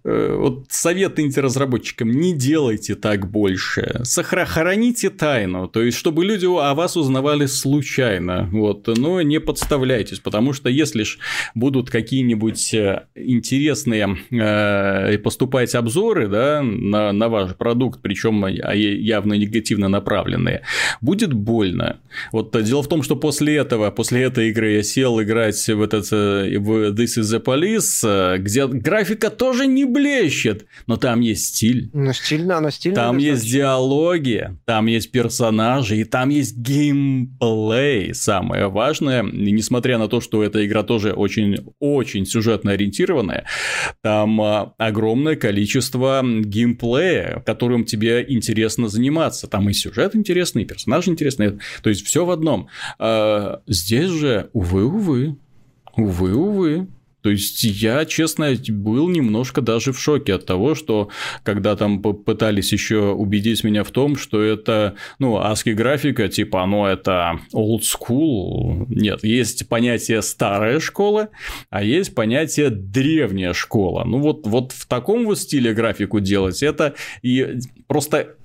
Э, 0.06 0.36
вот 0.38 0.66
совет 0.70 1.20
разработчикам 1.38 2.12
не 2.12 2.34
делайте 2.34 2.96
так 2.96 3.30
больше. 3.30 4.02
Сохраните 4.04 5.10
тайну, 5.10 5.68
то 5.68 5.82
есть, 5.82 5.98
чтобы 5.98 6.24
люди 6.24 6.46
о 6.46 6.74
вас 6.74 6.96
узнавали 6.96 7.48
случайно, 7.48 8.48
вот, 8.52 8.88
но 8.88 9.22
не 9.22 9.40
подставляйтесь, 9.40 10.20
потому 10.20 10.54
что 10.54 10.70
если 10.70 11.04
ж 11.04 11.18
будут 11.56 11.90
какие-нибудь 11.90 12.74
э, 12.74 13.08
интересные 13.16 14.18
э, 14.32 15.18
поступать 15.18 15.76
обзоры, 15.76 16.28
да, 16.28 16.62
на, 16.64 17.12
на 17.12 17.28
ваш 17.28 17.56
продукт, 17.56 18.00
причем 18.02 18.46
явно 18.46 19.34
негативно 19.34 19.90
направленные, 19.90 20.62
будет 21.02 21.34
больно. 21.34 21.98
Вот 22.32 22.56
дело 22.64 22.84
в 22.84 22.88
том, 22.88 23.04
что 23.04 23.18
после 23.18 23.58
этого, 23.58 23.92
после 23.92 24.24
этой 24.24 24.50
игры 24.50 24.74
я 24.74 24.84
сел 24.84 25.22
играть 25.22 25.68
в 25.68 25.82
этот 25.82 26.08
э, 26.14 26.58
в 26.58 26.92
This 26.94 27.20
is 27.20 27.24
the 27.24 27.44
Police, 27.44 28.38
где 28.38 28.66
графика 28.68 29.30
тоже 29.30 29.68
не 29.68 29.89
блещет, 29.90 30.66
но 30.88 30.98
там 30.98 31.22
есть 31.22 31.48
стиль. 31.48 31.90
Ну, 31.94 32.14
стильно, 32.14 32.58
она 32.58 32.72
стильно. 32.72 32.96
Там 32.96 33.18
есть 33.18 33.42
значит. 33.42 33.54
диалоги, 33.54 34.58
там 34.66 34.86
есть 34.86 35.12
персонажи, 35.12 35.98
и 35.98 36.04
там 36.04 36.30
есть 36.30 36.58
геймплей. 36.58 38.14
Самое 38.14 38.68
важное, 38.68 39.24
несмотря 39.24 39.98
на 39.98 40.08
то, 40.08 40.22
что 40.22 40.44
эта 40.44 40.66
игра 40.66 40.84
тоже 40.84 41.14
очень-очень 41.14 42.26
сюжетно 42.26 42.72
ориентированная, 42.72 43.46
там 44.02 44.42
а, 44.42 44.74
огромное 44.78 45.36
количество 45.36 46.24
геймплея, 46.24 47.44
которым 47.46 47.86
тебе 47.86 48.26
интересно 48.28 48.88
заниматься. 48.88 49.48
Там 49.48 49.70
и 49.70 49.74
сюжет 49.74 50.16
интересный, 50.16 50.64
и 50.64 50.66
персонажи 50.66 51.12
интересные. 51.12 51.60
То 51.82 51.90
есть 51.90 52.06
все 52.06 52.26
в 52.26 52.32
одном. 52.32 52.68
А, 52.98 53.62
здесь 53.68 54.10
же, 54.10 54.50
увы, 54.54 54.86
увы, 54.86 55.38
увы, 55.96 56.36
увы. 56.36 56.88
То 57.22 57.30
есть 57.30 57.64
я, 57.64 58.06
честно, 58.06 58.54
был 58.70 59.10
немножко 59.10 59.62
даже 59.62 59.92
в 59.92 60.00
шоке 60.00 60.36
от 60.36 60.46
того, 60.46 60.76
что 60.76 61.10
когда 61.44 61.76
там 61.76 62.02
пытались 62.02 62.72
еще 62.72 63.12
убедить 63.12 63.64
меня 63.64 63.84
в 63.84 63.92
том, 63.92 64.16
что 64.16 64.42
это, 64.42 64.96
ну, 65.20 65.38
ASCII 65.38 65.74
графика, 65.74 66.30
типа, 66.30 66.64
оно 66.64 66.88
это 66.88 67.40
old 67.54 67.82
school. 67.82 68.86
Нет, 68.88 69.24
есть 69.24 69.68
понятие 69.68 70.22
старая 70.22 70.80
школа, 70.80 71.30
а 71.70 71.84
есть 71.84 72.16
понятие 72.16 72.70
древняя 72.70 73.54
школа. 73.54 74.04
Ну, 74.06 74.20
вот, 74.20 74.48
вот 74.48 74.72
в 74.72 74.88
таком 74.88 75.26
вот 75.26 75.40
стиле 75.40 75.74
графику 75.74 76.20
делать, 76.20 76.64
это 76.64 76.96
и 77.22 77.60
просто 77.88 78.36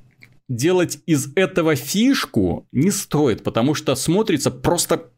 делать 0.49 0.99
из 1.07 1.33
этого 1.37 1.75
фишку 1.75 2.67
не 2.73 2.91
стоит, 2.91 3.43
потому 3.43 3.75
что 3.75 3.95
смотрится 3.95 4.51
просто 4.51 5.11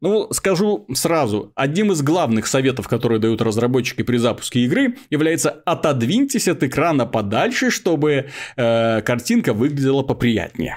ну, 0.00 0.28
скажу 0.32 0.86
сразу, 0.94 1.52
одним 1.54 1.92
из 1.92 2.02
главных 2.02 2.46
советов, 2.46 2.88
которые 2.88 3.18
дают 3.18 3.40
разработчики 3.40 4.02
при 4.02 4.18
запуске 4.18 4.60
игры, 4.60 4.96
является 5.10 5.50
отодвиньтесь 5.50 6.48
от 6.48 6.62
экрана 6.62 7.06
подальше, 7.06 7.70
чтобы 7.70 8.26
э, 8.56 9.02
картинка 9.02 9.52
выглядела 9.52 10.02
поприятнее. 10.02 10.76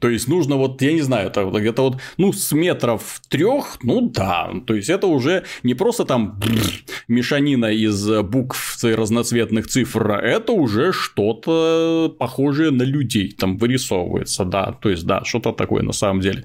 То 0.00 0.08
есть 0.08 0.28
нужно 0.28 0.56
вот, 0.56 0.82
я 0.82 0.92
не 0.92 1.02
знаю, 1.02 1.28
это 1.28 1.44
где-то 1.44 1.82
вот, 1.82 2.00
ну, 2.16 2.32
с 2.32 2.52
метров 2.52 3.20
трех, 3.28 3.78
ну 3.82 4.00
да, 4.00 4.52
то 4.66 4.74
есть 4.74 4.88
это 4.88 5.06
уже 5.06 5.44
не 5.62 5.74
просто 5.74 6.04
там 6.04 6.40
мешанина 7.08 7.66
из 7.66 8.08
букв 8.22 8.82
и 8.84 8.94
разноцветных 8.94 9.66
цифр, 9.68 10.12
это 10.12 10.52
уже 10.52 10.92
что-то 10.92 12.14
похожее 12.18 12.70
на 12.70 12.82
людей 12.82 13.32
там 13.32 13.56
вырисовывается, 13.58 14.44
да, 14.44 14.72
то 14.72 14.88
есть 14.88 15.04
да, 15.06 15.24
что-то 15.24 15.52
такое 15.52 15.82
на 15.82 15.92
самом 15.92 16.20
деле. 16.20 16.44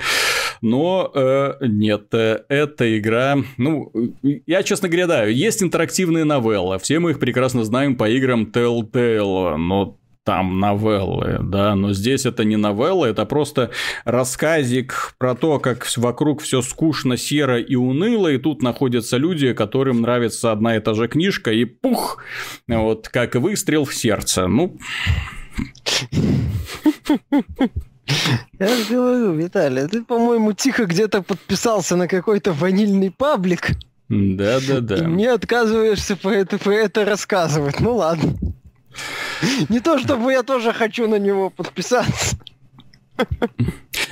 Но 0.62 1.12
э, 1.14 1.54
нет, 1.62 2.14
э, 2.14 2.44
эта 2.48 2.98
игра, 2.98 3.38
ну, 3.58 3.92
я 4.22 4.64
честно 4.64 4.90
говоря, 4.90 5.08
да, 5.08 5.26
есть 5.26 5.64
интерактивные 5.64 6.24
новеллы, 6.24 6.78
все 6.80 7.00
мы 7.00 7.12
их 7.12 7.20
прекрасно 7.20 7.64
знаем 7.64 7.96
по 7.96 8.10
играм 8.10 8.44
Telltale, 8.44 9.56
но 9.58 9.98
там 10.24 10.60
новеллы, 10.60 11.40
да, 11.42 11.76
но 11.76 11.94
здесь 11.94 12.26
это 12.26 12.44
не 12.44 12.56
новелла, 12.56 13.06
это 13.08 13.26
просто 13.26 13.72
рассказик 14.06 15.16
про 15.18 15.34
то, 15.36 15.60
как 15.60 15.88
вокруг 15.98 16.42
все 16.42 16.62
скучно, 16.62 17.18
серо 17.18 17.60
и 17.60 17.76
уныло, 17.76 18.28
и 18.28 18.38
тут 18.38 18.62
находятся 18.62 19.18
люди, 19.18 19.54
которым 19.54 20.02
нравится 20.02 20.52
одна 20.52 20.78
и 20.78 20.80
та 20.80 20.94
же 20.94 21.08
книжка, 21.08 21.52
и 21.52 21.66
пух, 21.66 22.24
вот 22.68 23.10
как 23.10 23.36
выстрел 23.36 23.86
в 23.86 23.96
сердце. 23.96 24.48
Ну, 24.48 24.78
я 28.60 28.68
же 28.68 28.86
говорю, 28.90 29.34
Виталий, 29.34 29.88
ты, 29.88 30.04
по-моему, 30.04 30.54
тихо 30.54 30.86
где-то 30.86 31.24
подписался 31.24 31.96
на 31.96 32.08
какой-то 32.08 32.54
ванильный 32.54 33.10
паблик. 33.12 33.72
Да, 34.10 34.60
да, 34.68 34.82
да. 34.82 34.98
И 34.98 35.02
мне 35.04 35.32
отказываешься 35.32 36.18
про 36.18 36.32
это, 36.32 36.58
про 36.58 36.74
это 36.74 37.06
рассказывать. 37.06 37.80
Ну 37.80 37.96
ладно. 37.96 38.34
Не 39.70 39.80
то, 39.80 40.00
чтобы 40.00 40.32
я 40.32 40.44
тоже 40.44 40.74
хочу 40.74 41.08
на 41.08 41.16
него 41.16 41.50
подписаться. 41.50 42.38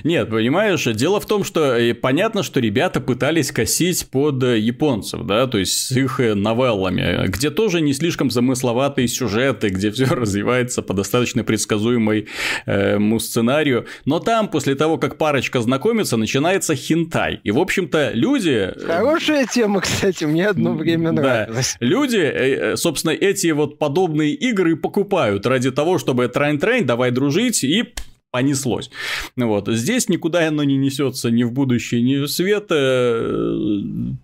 Нет, 0.03 0.29
понимаешь, 0.29 0.83
дело 0.85 1.19
в 1.19 1.25
том, 1.25 1.43
что 1.43 1.75
э, 1.75 1.93
понятно, 1.93 2.43
что 2.43 2.59
ребята 2.59 3.01
пытались 3.01 3.51
косить 3.51 4.07
под 4.09 4.43
э, 4.43 4.59
японцев, 4.59 5.25
да, 5.25 5.47
то 5.47 5.57
есть 5.57 5.73
с 5.73 5.91
их 5.91 6.19
э, 6.19 6.33
новеллами, 6.33 7.27
где 7.27 7.49
тоже 7.49 7.81
не 7.81 7.93
слишком 7.93 8.31
замысловатые 8.31 9.07
сюжеты, 9.07 9.69
где 9.69 9.91
все 9.91 10.05
развивается 10.09 10.81
по 10.81 10.93
достаточно 10.93 11.43
предсказуемому 11.43 12.25
э, 12.65 13.19
сценарию, 13.19 13.85
но 14.05 14.19
там 14.19 14.47
после 14.47 14.75
того, 14.75 14.97
как 14.97 15.17
парочка 15.17 15.61
знакомится, 15.61 16.17
начинается 16.17 16.75
хинтай, 16.75 17.39
и 17.43 17.51
в 17.51 17.59
общем-то 17.59 18.11
люди... 18.13 18.73
Хорошая 18.85 19.45
тема, 19.45 19.81
кстати, 19.81 20.23
мне 20.25 20.47
одно 20.47 20.73
время 20.73 21.11
нравилось. 21.11 21.77
Да, 21.79 21.85
люди, 21.85 22.75
собственно, 22.75 23.11
эти 23.11 23.47
вот 23.51 23.77
подобные 23.77 24.33
игры 24.33 24.75
покупают 24.75 25.45
ради 25.45 25.71
того, 25.71 25.97
чтобы 25.97 26.27
трайн-трайн, 26.27 26.85
давай 26.85 27.11
дружить 27.11 27.63
и 27.63 27.93
понеслось. 28.31 28.89
Вот. 29.35 29.67
Здесь 29.67 30.09
никуда 30.09 30.47
оно 30.47 30.63
не 30.63 30.77
несется 30.77 31.31
ни 31.31 31.43
в 31.43 31.51
будущее, 31.51 32.01
ни 32.01 32.17
в 32.17 32.27
свет. 32.27 32.67
Э, 32.69 33.79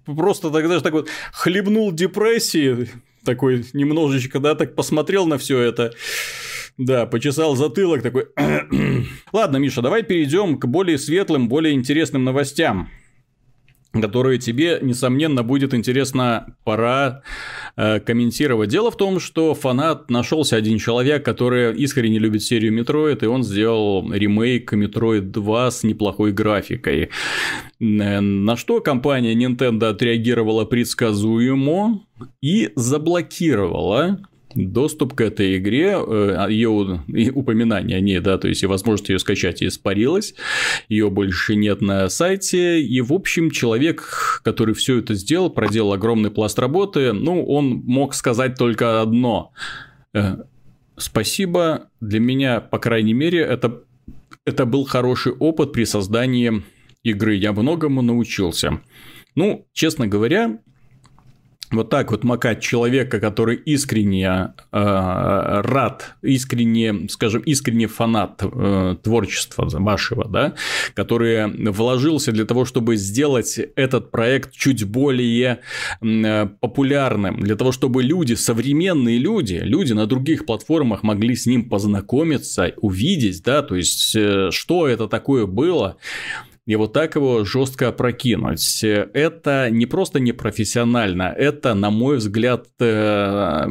просто 0.05 0.51
тогда 0.51 0.75
же 0.75 0.81
так 0.81 0.93
вот 0.93 1.09
хлебнул 1.33 1.91
депрессии, 1.91 2.89
такой 3.23 3.65
немножечко, 3.73 4.39
да, 4.39 4.55
так 4.55 4.75
посмотрел 4.75 5.25
на 5.25 5.37
все 5.37 5.59
это. 5.59 5.93
Да, 6.77 7.05
почесал 7.05 7.55
затылок 7.55 8.01
такой. 8.01 8.27
Ладно, 9.31 9.57
Миша, 9.57 9.81
давай 9.81 10.03
перейдем 10.03 10.59
к 10.59 10.65
более 10.65 10.97
светлым, 10.97 11.47
более 11.47 11.73
интересным 11.73 12.23
новостям 12.23 12.89
которые 14.01 14.39
тебе, 14.39 14.79
несомненно, 14.81 15.43
будет 15.43 15.73
интересно 15.73 16.55
пора 16.63 17.21
э, 17.75 17.99
комментировать. 17.99 18.69
Дело 18.69 18.91
в 18.91 18.97
том, 18.97 19.19
что 19.19 19.53
фанат 19.53 20.09
нашелся 20.09 20.55
один 20.55 20.77
человек, 20.77 21.23
который 21.23 21.75
искренне 21.75 22.19
любит 22.19 22.43
серию 22.43 22.73
Metroid, 22.77 23.23
и 23.23 23.27
он 23.27 23.43
сделал 23.43 24.11
ремейк 24.11 24.73
Metroid 24.73 25.21
2 25.21 25.71
с 25.71 25.83
неплохой 25.83 26.31
графикой. 26.31 27.09
Э, 27.79 28.19
на 28.19 28.55
что 28.57 28.81
компания 28.81 29.33
Nintendo 29.33 29.89
отреагировала 29.89 30.65
предсказуемо 30.65 32.01
и 32.41 32.71
заблокировала 32.75 34.19
доступ 34.55 35.13
к 35.13 35.21
этой 35.21 35.57
игре, 35.57 35.97
э, 35.97 36.47
ее 36.49 37.01
упоминание 37.33 37.97
о 37.97 38.01
ней, 38.01 38.19
да, 38.19 38.37
то 38.37 38.47
есть 38.47 38.63
и 38.63 38.67
возможность 38.67 39.09
ее 39.09 39.19
скачать 39.19 39.61
испарилась, 39.61 40.33
ее 40.89 41.09
больше 41.09 41.55
нет 41.55 41.81
на 41.81 42.09
сайте, 42.09 42.81
и, 42.81 43.01
в 43.01 43.13
общем, 43.13 43.51
человек, 43.51 44.41
который 44.43 44.73
все 44.73 44.99
это 44.99 45.13
сделал, 45.13 45.49
проделал 45.49 45.93
огромный 45.93 46.31
пласт 46.31 46.57
работы, 46.57 47.13
ну, 47.13 47.45
он 47.45 47.83
мог 47.85 48.13
сказать 48.13 48.55
только 48.55 49.01
одно. 49.01 49.51
Э, 50.13 50.37
спасибо, 50.97 51.89
для 51.99 52.19
меня, 52.19 52.61
по 52.61 52.79
крайней 52.79 53.13
мере, 53.13 53.39
это, 53.39 53.83
это 54.45 54.65
был 54.65 54.85
хороший 54.85 55.33
опыт 55.33 55.73
при 55.73 55.83
создании 55.83 56.63
игры, 57.03 57.35
я 57.35 57.51
многому 57.51 58.01
научился. 58.01 58.79
Ну, 59.35 59.67
честно 59.73 60.07
говоря, 60.07 60.59
вот 61.71 61.89
так 61.89 62.11
вот 62.11 62.23
макать 62.23 62.61
человека, 62.61 63.19
который 63.19 63.55
искренне 63.55 64.27
э, 64.27 64.51
рад, 64.71 66.15
искренне, 66.21 67.07
скажем, 67.09 67.41
искренне 67.41 67.87
фанат 67.87 68.41
э, 68.41 68.95
творчества 69.01 69.67
вашего, 69.71 70.27
да, 70.27 70.53
который 70.93 71.71
вложился 71.71 72.31
для 72.31 72.45
того, 72.45 72.65
чтобы 72.65 72.95
сделать 72.97 73.59
этот 73.75 74.11
проект 74.11 74.51
чуть 74.51 74.83
более 74.83 75.59
э, 76.01 76.47
популярным, 76.59 77.39
для 77.41 77.55
того, 77.55 77.71
чтобы 77.71 78.03
люди, 78.03 78.33
современные 78.33 79.17
люди, 79.17 79.55
люди 79.55 79.93
на 79.93 80.05
других 80.05 80.45
платформах 80.45 81.03
могли 81.03 81.35
с 81.35 81.45
ним 81.45 81.67
познакомиться, 81.69 82.73
увидеть, 82.77 83.43
да, 83.43 83.61
то 83.61 83.75
есть, 83.75 84.15
э, 84.15 84.49
что 84.51 84.87
это 84.87 85.07
такое 85.07 85.45
было, 85.45 85.97
и 86.65 86.75
вот 86.75 86.93
так 86.93 87.15
его 87.15 87.43
жестко 87.45 87.89
опрокинуть. 87.89 88.83
Это 88.83 89.69
не 89.69 89.85
просто 89.85 90.19
непрофессионально, 90.19 91.23
это, 91.23 91.75
на 91.75 91.91
мой 91.91 92.17
взгляд, 92.17 92.67
э, 92.79 93.67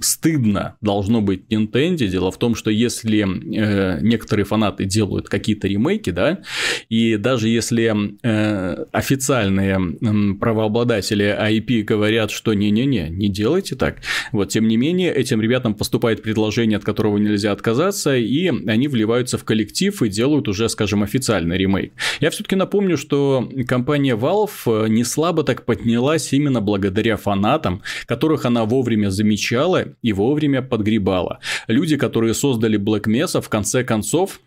стыдно 0.00 0.76
должно 0.80 1.20
быть 1.20 1.44
Nintendo. 1.50 2.06
Дело 2.06 2.30
в 2.30 2.38
том, 2.38 2.54
что 2.54 2.70
если 2.70 3.24
э, 3.24 4.00
некоторые 4.00 4.44
фанаты 4.44 4.84
делают 4.84 5.28
какие-то 5.28 5.66
ремейки, 5.66 6.10
да, 6.10 6.40
и 6.88 7.16
даже 7.16 7.48
если 7.48 8.16
э, 8.22 8.84
официальные 8.92 10.36
правообладатели 10.38 11.36
IP 11.38 11.82
говорят, 11.82 12.30
что 12.30 12.54
не-не-не, 12.54 13.08
не 13.10 13.28
делайте 13.28 13.74
так, 13.74 13.98
вот, 14.32 14.50
тем 14.50 14.68
не 14.68 14.76
менее, 14.76 15.12
этим 15.12 15.40
ребятам 15.40 15.74
поступает 15.74 16.22
предложение, 16.22 16.78
от 16.78 16.84
которого 16.84 17.18
нельзя 17.18 17.52
отказаться, 17.52 18.16
и 18.16 18.48
они 18.48 18.88
вливаются 18.88 19.38
в 19.38 19.44
коллектив 19.44 20.00
и 20.02 20.08
делают 20.08 20.48
уже, 20.48 20.68
скажем, 20.68 21.02
официально 21.02 21.55
ремейк. 21.56 21.92
Я 22.20 22.30
все-таки 22.30 22.56
напомню, 22.56 22.96
что 22.96 23.48
компания 23.66 24.16
Valve 24.16 24.50
э, 24.66 24.88
не 24.88 25.04
слабо 25.04 25.42
так 25.42 25.64
поднялась 25.64 26.32
именно 26.32 26.60
благодаря 26.60 27.16
фанатам, 27.16 27.82
которых 28.06 28.44
она 28.44 28.64
вовремя 28.64 29.10
замечала 29.10 29.84
и 30.02 30.12
вовремя 30.12 30.62
подгребала. 30.62 31.38
Люди, 31.68 31.96
которые 31.96 32.34
создали 32.34 32.78
Black 32.78 33.04
Mesa, 33.04 33.40
в 33.40 33.48
конце 33.48 33.84
концов, 33.84 34.40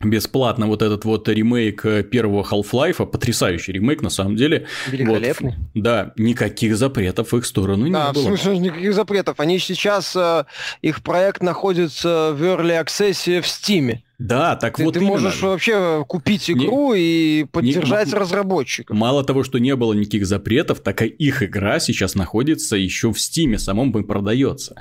бесплатно 0.00 0.66
вот 0.66 0.82
этот 0.82 1.04
вот 1.04 1.28
ремейк 1.28 1.84
э, 1.84 2.02
первого 2.04 2.44
Half-Life, 2.44 3.04
потрясающий 3.06 3.72
ремейк 3.72 4.00
на 4.02 4.10
самом 4.10 4.36
деле. 4.36 4.66
Великолепный. 4.86 5.56
Вот, 5.56 5.82
да, 5.82 6.12
никаких 6.16 6.76
запретов 6.76 7.32
в 7.32 7.36
их 7.36 7.44
сторону 7.44 7.90
да, 7.90 8.08
не 8.08 8.12
было. 8.12 8.12
Да, 8.12 8.20
в 8.20 8.22
смысле 8.22 8.58
никаких 8.58 8.94
запретов. 8.94 9.40
Они 9.40 9.58
сейчас, 9.58 10.14
э, 10.14 10.44
их 10.82 11.02
проект 11.02 11.42
находится 11.42 12.32
в 12.32 12.42
Early 12.42 12.84
Access 12.84 13.40
в 13.40 13.44
Steam. 13.44 13.98
Да, 14.18 14.56
так 14.56 14.76
ты, 14.76 14.84
вот 14.84 14.94
Ты 14.94 15.00
именно. 15.00 15.12
можешь 15.12 15.40
вообще 15.40 16.04
купить 16.06 16.50
игру 16.50 16.92
не, 16.92 17.00
и 17.00 17.44
поддержать 17.44 18.08
не, 18.08 18.14
разработчиков. 18.14 18.96
Мало 18.96 19.22
того, 19.22 19.44
что 19.44 19.58
не 19.58 19.76
было 19.76 19.92
никаких 19.92 20.26
запретов, 20.26 20.80
так 20.80 21.02
и 21.02 21.06
их 21.06 21.44
игра 21.44 21.78
сейчас 21.78 22.16
находится 22.16 22.76
еще 22.76 23.12
в 23.12 23.20
Стиме, 23.20 23.60
самом 23.60 23.92
бы 23.92 24.02
продается. 24.02 24.74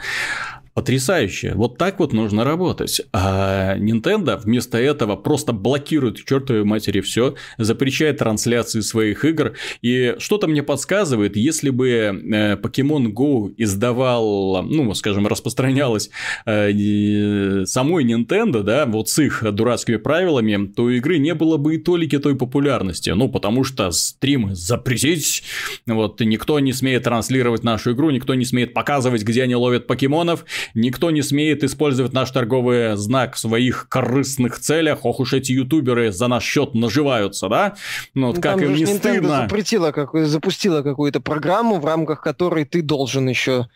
Потрясающе. 0.78 1.53
Вот 1.55 1.80
так 1.80 1.97
вот 1.97 2.13
нужно 2.13 2.43
работать. 2.43 3.01
А 3.11 3.75
Nintendo 3.80 4.39
вместо 4.39 4.78
этого 4.78 5.15
просто 5.15 5.51
блокирует 5.51 6.23
чертовой 6.23 6.65
матери 6.65 7.01
все, 7.01 7.34
запрещает 7.57 8.19
трансляции 8.19 8.82
своих 8.82 9.25
игр. 9.25 9.53
И 9.82 10.13
что-то 10.19 10.45
мне 10.45 10.61
подсказывает, 10.61 11.36
если 11.36 11.71
бы 11.71 11.89
э, 11.89 12.57
Pokemon 12.57 13.11
Go 13.11 13.51
издавал, 13.57 14.61
ну, 14.61 14.93
скажем, 14.93 15.25
распространялась 15.25 16.11
э, 16.45 17.65
самой 17.65 18.03
Nintendo, 18.03 18.61
да, 18.61 18.86
вот 18.86 19.09
с 19.09 19.17
их 19.17 19.43
дурацкими 19.51 19.95
правилами, 19.95 20.67
то 20.67 20.91
игры 20.91 21.17
не 21.17 21.34
было 21.34 21.57
бы 21.57 21.73
и 21.73 21.78
толики 21.80 22.19
той 22.19 22.36
популярности. 22.36 23.09
Ну, 23.09 23.30
потому 23.30 23.63
что 23.63 23.89
стримы 23.89 24.53
запретить, 24.53 25.41
вот, 25.88 26.21
никто 26.21 26.59
не 26.59 26.71
смеет 26.71 27.05
транслировать 27.05 27.63
нашу 27.63 27.93
игру, 27.93 28.11
никто 28.11 28.36
не 28.36 28.45
смеет 28.45 28.75
показывать, 28.75 29.23
где 29.23 29.41
они 29.41 29.55
ловят 29.55 29.88
покемонов, 29.88 30.45
Никто 30.74 31.11
не 31.11 31.22
смеет 31.22 31.63
использовать 31.63 32.13
наш 32.13 32.32
торговый 32.32 32.95
знак 32.95 33.36
в 33.36 33.39
своих 33.39 33.88
корыстных 33.89 34.59
целях. 34.59 35.05
Ох 35.05 35.20
уж 35.20 35.34
эти 35.34 35.51
ютуберы 35.51 36.11
за 36.11 36.28
наш 36.28 36.43
счет 36.43 36.74
наживаются, 36.74 37.49
да? 37.49 37.76
Ну, 38.13 38.28
вот 38.28 38.38
ну, 38.38 38.41
как 38.41 38.61
им 38.61 38.74
не 38.74 38.84
Nintendo 38.84 38.97
стыдно. 38.97 39.41
запретила, 39.43 39.91
как, 39.91 40.13
запустила 40.26 40.82
какую-то 40.82 41.22
программу, 41.22 41.80
в 41.80 41.86
рамках 41.86 42.22
которой 42.22 42.65
ты 42.65 42.82
должен 42.82 43.28
еще 43.28 43.68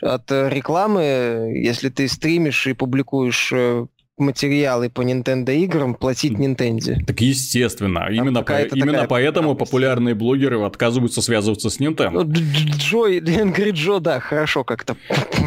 от 0.00 0.30
э, 0.30 0.48
рекламы, 0.50 1.52
если 1.54 1.88
ты 1.88 2.08
стримишь 2.08 2.66
и 2.66 2.72
публикуешь 2.72 3.50
э, 3.52 3.86
материалы 4.16 4.90
по 4.90 5.02
Nintendo 5.02 5.54
играм 5.56 5.94
платить 5.94 6.34
Nintendo. 6.34 7.04
Так 7.04 7.20
естественно. 7.20 8.06
Именно, 8.10 8.42
по, 8.42 8.62
именно 8.62 9.06
поэтому 9.08 9.56
популярные 9.56 10.14
блогеры 10.14 10.62
отказываются 10.62 11.20
связываться 11.20 11.68
с 11.68 11.80
Nintendo. 11.80 12.10
Ну, 12.10 12.22
Джо, 12.24 13.08
Angry 13.18 13.72
Джо, 13.72 13.98
да, 13.98 14.20
хорошо 14.20 14.62
как-то 14.62 14.96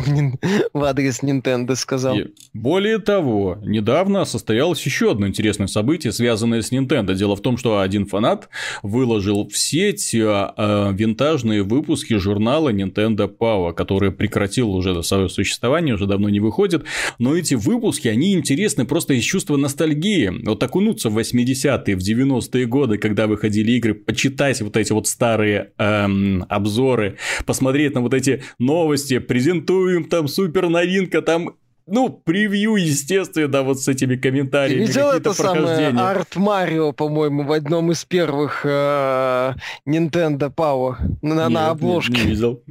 в 0.74 0.84
адрес 0.84 1.24
Nintendo 1.24 1.76
сказал. 1.76 2.18
И 2.18 2.26
более 2.54 3.00
того, 3.00 3.58
недавно 3.64 4.26
состоялось 4.26 4.86
еще 4.86 5.12
одно 5.12 5.28
интересное 5.28 5.68
событие, 5.68 6.12
связанное 6.12 6.62
с 6.62 6.72
Nintendo. 6.72 7.16
Дело 7.16 7.38
в 7.38 7.42
том, 7.42 7.58
что 7.58 7.80
один 7.80 8.06
фанат 8.06 8.50
выложил 8.84 9.48
в 9.48 9.58
сеть 9.58 10.14
э, 10.14 10.18
винтажные 10.18 11.64
выпуски 11.64 12.16
журнала 12.16 12.74
Nintendo 12.74 13.32
Power, 13.34 13.74
который 13.74 14.12
прекратил 14.12 14.72
уже 14.72 15.02
свое 15.04 15.30
существование, 15.30 15.96
уже 15.96 16.06
давно 16.06 16.28
не 16.28 16.42
выходит. 16.42 16.84
Но 17.18 17.34
эти 17.34 17.54
выпуски, 17.54 18.10
они 18.10 18.34
интересны 18.34 18.57
просто 18.86 19.14
из 19.14 19.24
чувства 19.24 19.58
ностальгии. 19.58 20.32
Вот 20.46 20.62
окунуться 20.64 21.10
в 21.10 21.18
80-е, 21.18 21.96
в 21.96 22.00
90-е 22.00 22.66
годы, 22.66 22.98
когда 22.98 23.28
выходили 23.28 23.72
игры, 23.74 23.94
почитать 23.94 24.62
вот 24.62 24.78
эти 24.78 24.92
вот 24.92 25.08
старые 25.08 25.72
эм, 25.78 26.46
обзоры, 26.50 27.18
посмотреть 27.46 27.94
на 27.94 28.02
вот 28.02 28.14
эти 28.14 28.44
новости, 28.60 29.20
презентуем 29.20 30.06
там 30.06 30.28
супер 30.28 30.70
новинка, 30.70 31.22
там 31.22 31.56
ну, 31.88 32.10
превью, 32.10 32.76
естественно, 32.76 33.64
вот 33.64 33.80
с 33.80 33.88
этими 33.88 34.16
комментариями. 34.16 34.86
Ты 34.86 34.88
видел 34.88 35.10
это 35.10 35.34
самое 35.34 35.88
Арт 35.88 36.36
Марио, 36.36 36.92
по-моему, 36.92 37.44
в 37.44 37.52
одном 37.52 37.92
из 37.92 38.04
первых 38.04 38.62
э, 38.66 39.54
Nintendo 39.88 40.54
Power 40.54 40.98
на, 41.22 41.44
нет, 41.44 41.50
на 41.50 41.70
обложке. 41.70 42.12
Нет, 42.12 42.24
не 42.24 42.30
видел. 42.32 42.64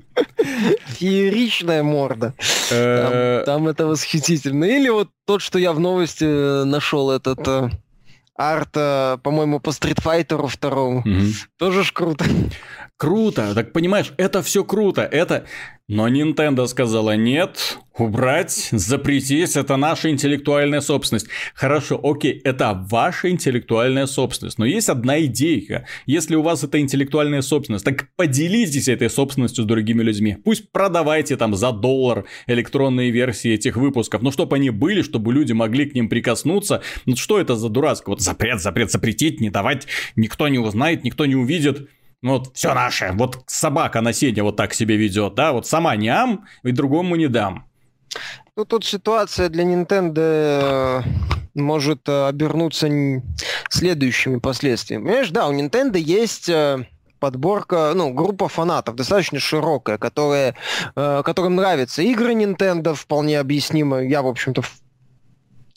Фееричная 0.87 1.83
морда. 1.83 2.35
Э, 2.71 3.43
там, 3.47 3.57
там 3.57 3.69
это 3.69 3.87
восхитительно. 3.87 4.64
Или 4.64 4.91
вот 4.91 5.09
тот, 5.25 5.41
что 5.41 5.59
я 5.59 5.73
в 5.73 5.81
новости 5.81 6.25
э, 6.25 6.64
нашел, 6.64 7.11
этот 7.11 7.41
э, 7.49 7.71
арт, 8.37 8.73
по-моему, 9.23 9.61
по 9.61 9.73
стритфайтеру 9.73 10.47
второму. 10.47 11.03
Тоже 11.59 11.85
ж 11.85 11.93
круто. 11.93 12.27
Круто, 12.99 13.55
так 13.55 13.73
понимаешь, 13.73 14.12
это 14.17 14.43
все 14.43 14.62
круто, 14.64 15.03
это... 15.03 15.47
Но 15.89 16.09
Nintendo 16.09 16.66
сказала 16.66 17.14
нет, 17.14 17.78
убрать, 17.97 18.70
запретить, 18.72 19.55
это 19.55 19.76
наша 19.76 20.11
интеллектуальная 20.11 20.80
собственность. 20.80 21.28
Хорошо, 21.55 22.01
окей, 22.03 22.41
это 22.43 22.84
ваша 22.91 23.30
интеллектуальная 23.30 24.07
собственность, 24.07 24.59
но 24.59 24.64
есть 24.64 24.89
одна 24.89 25.24
идейка. 25.24 25.87
Если 26.05 26.34
у 26.34 26.43
вас 26.43 26.64
это 26.64 26.80
интеллектуальная 26.80 27.41
собственность, 27.41 27.84
так 27.84 28.09
поделитесь 28.16 28.89
этой 28.89 29.09
собственностью 29.09 29.62
с 29.62 29.66
другими 29.68 30.03
людьми. 30.03 30.37
Пусть 30.45 30.72
продавайте 30.72 31.37
там 31.37 31.55
за 31.55 31.70
доллар 31.70 32.24
электронные 32.49 33.12
версии 33.12 33.53
этих 33.53 33.76
выпусков, 33.76 34.22
но 34.22 34.32
чтобы 34.32 34.57
они 34.57 34.70
были, 34.70 35.03
чтобы 35.03 35.32
люди 35.32 35.53
могли 35.53 35.87
к 35.87 35.95
ним 35.95 36.09
прикоснуться. 36.09 36.82
Ну 37.05 37.14
что 37.14 37.39
это 37.39 37.55
за 37.55 37.68
дурацкое? 37.68 38.14
Вот 38.14 38.20
запрет, 38.20 38.61
запрет, 38.61 38.91
запретить, 38.91 39.41
не 39.41 39.51
давать, 39.51 39.87
никто 40.16 40.49
не 40.49 40.59
узнает, 40.59 41.05
никто 41.05 41.26
не 41.26 41.37
увидит. 41.37 41.89
Ну, 42.23 42.39
вот 42.39 42.57
все 42.57 42.75
наше. 42.75 43.12
Вот 43.14 43.45
собака 43.47 44.01
на 44.01 44.12
сене 44.12 44.43
вот 44.43 44.57
так 44.57 44.75
себе 44.75 44.97
ведет, 44.97 45.35
да, 45.35 45.53
вот 45.53 45.67
сама 45.67 45.97
не 45.97 46.09
ам, 46.09 46.47
и 46.62 46.73
другому 46.73 47.17
не 47.17 47.29
дам. 47.29 47.67
Ну, 48.57 48.64
тут 48.64 48.85
ситуация 48.85 49.49
для 49.51 49.64
Nintendo 49.64 50.14
э, 50.17 51.03
может 51.55 52.09
э, 52.09 52.29
обернуться 52.29 52.89
следующими 53.69 54.39
последствиями. 54.39 55.05
Понимаешь, 55.05 55.31
да, 55.31 55.47
у 55.47 55.53
Nintendo 55.53 55.99
есть 55.99 56.49
э, 56.49 56.87
подборка, 57.21 57.93
ну, 57.95 58.14
группа 58.14 58.49
фанатов, 58.49 58.97
достаточно 58.97 59.39
широкая, 59.39 59.99
которые, 59.99 60.55
которым 60.95 61.57
нравятся 61.57 62.03
игры 62.03 62.35
Nintendo, 62.35 62.95
вполне 62.95 63.39
объяснимо. 63.39 64.03
Я, 64.03 64.23
в 64.23 64.27
общем-то, 64.27 64.62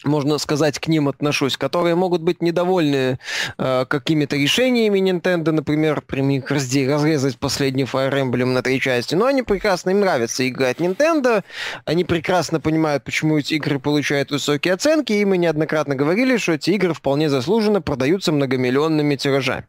можно 0.04 0.38
сказать, 0.38 0.80
к 0.80 0.88
ним 0.88 1.08
отношусь, 1.08 1.58
которые 1.58 1.96
могут 1.96 2.22
быть 2.22 2.42
недовольны 2.42 3.20
э, 3.58 3.86
какими-то 3.86 4.36
решениями 4.36 5.00
Nintendo, 5.00 5.52
например, 5.52 6.02
примик 6.02 6.50
разрезать 6.52 7.38
последний 7.38 7.84
Fire 7.84 8.14
Emblem 8.14 8.46
на 8.46 8.62
три 8.62 8.80
части, 8.80 9.16
но 9.16 9.26
они 9.26 9.44
прекрасно, 9.44 9.90
им 9.90 10.00
нравится 10.00 10.48
играть 10.48 10.78
Nintendo, 10.78 11.44
они 11.86 12.04
прекрасно 12.04 12.60
понимают, 12.60 13.04
почему 13.04 13.38
эти 13.38 13.56
игры 13.56 13.80
получают 13.80 14.32
высокие 14.32 14.74
оценки, 14.74 15.14
и 15.14 15.26
мы 15.26 15.38
неоднократно 15.38 15.96
говорили, 15.96 16.38
что 16.38 16.54
эти 16.54 16.72
игры 16.72 16.94
вполне 16.94 17.30
заслуженно 17.30 17.82
продаются 17.82 18.32
многомиллионными 18.32 19.16
тиражами. 19.16 19.66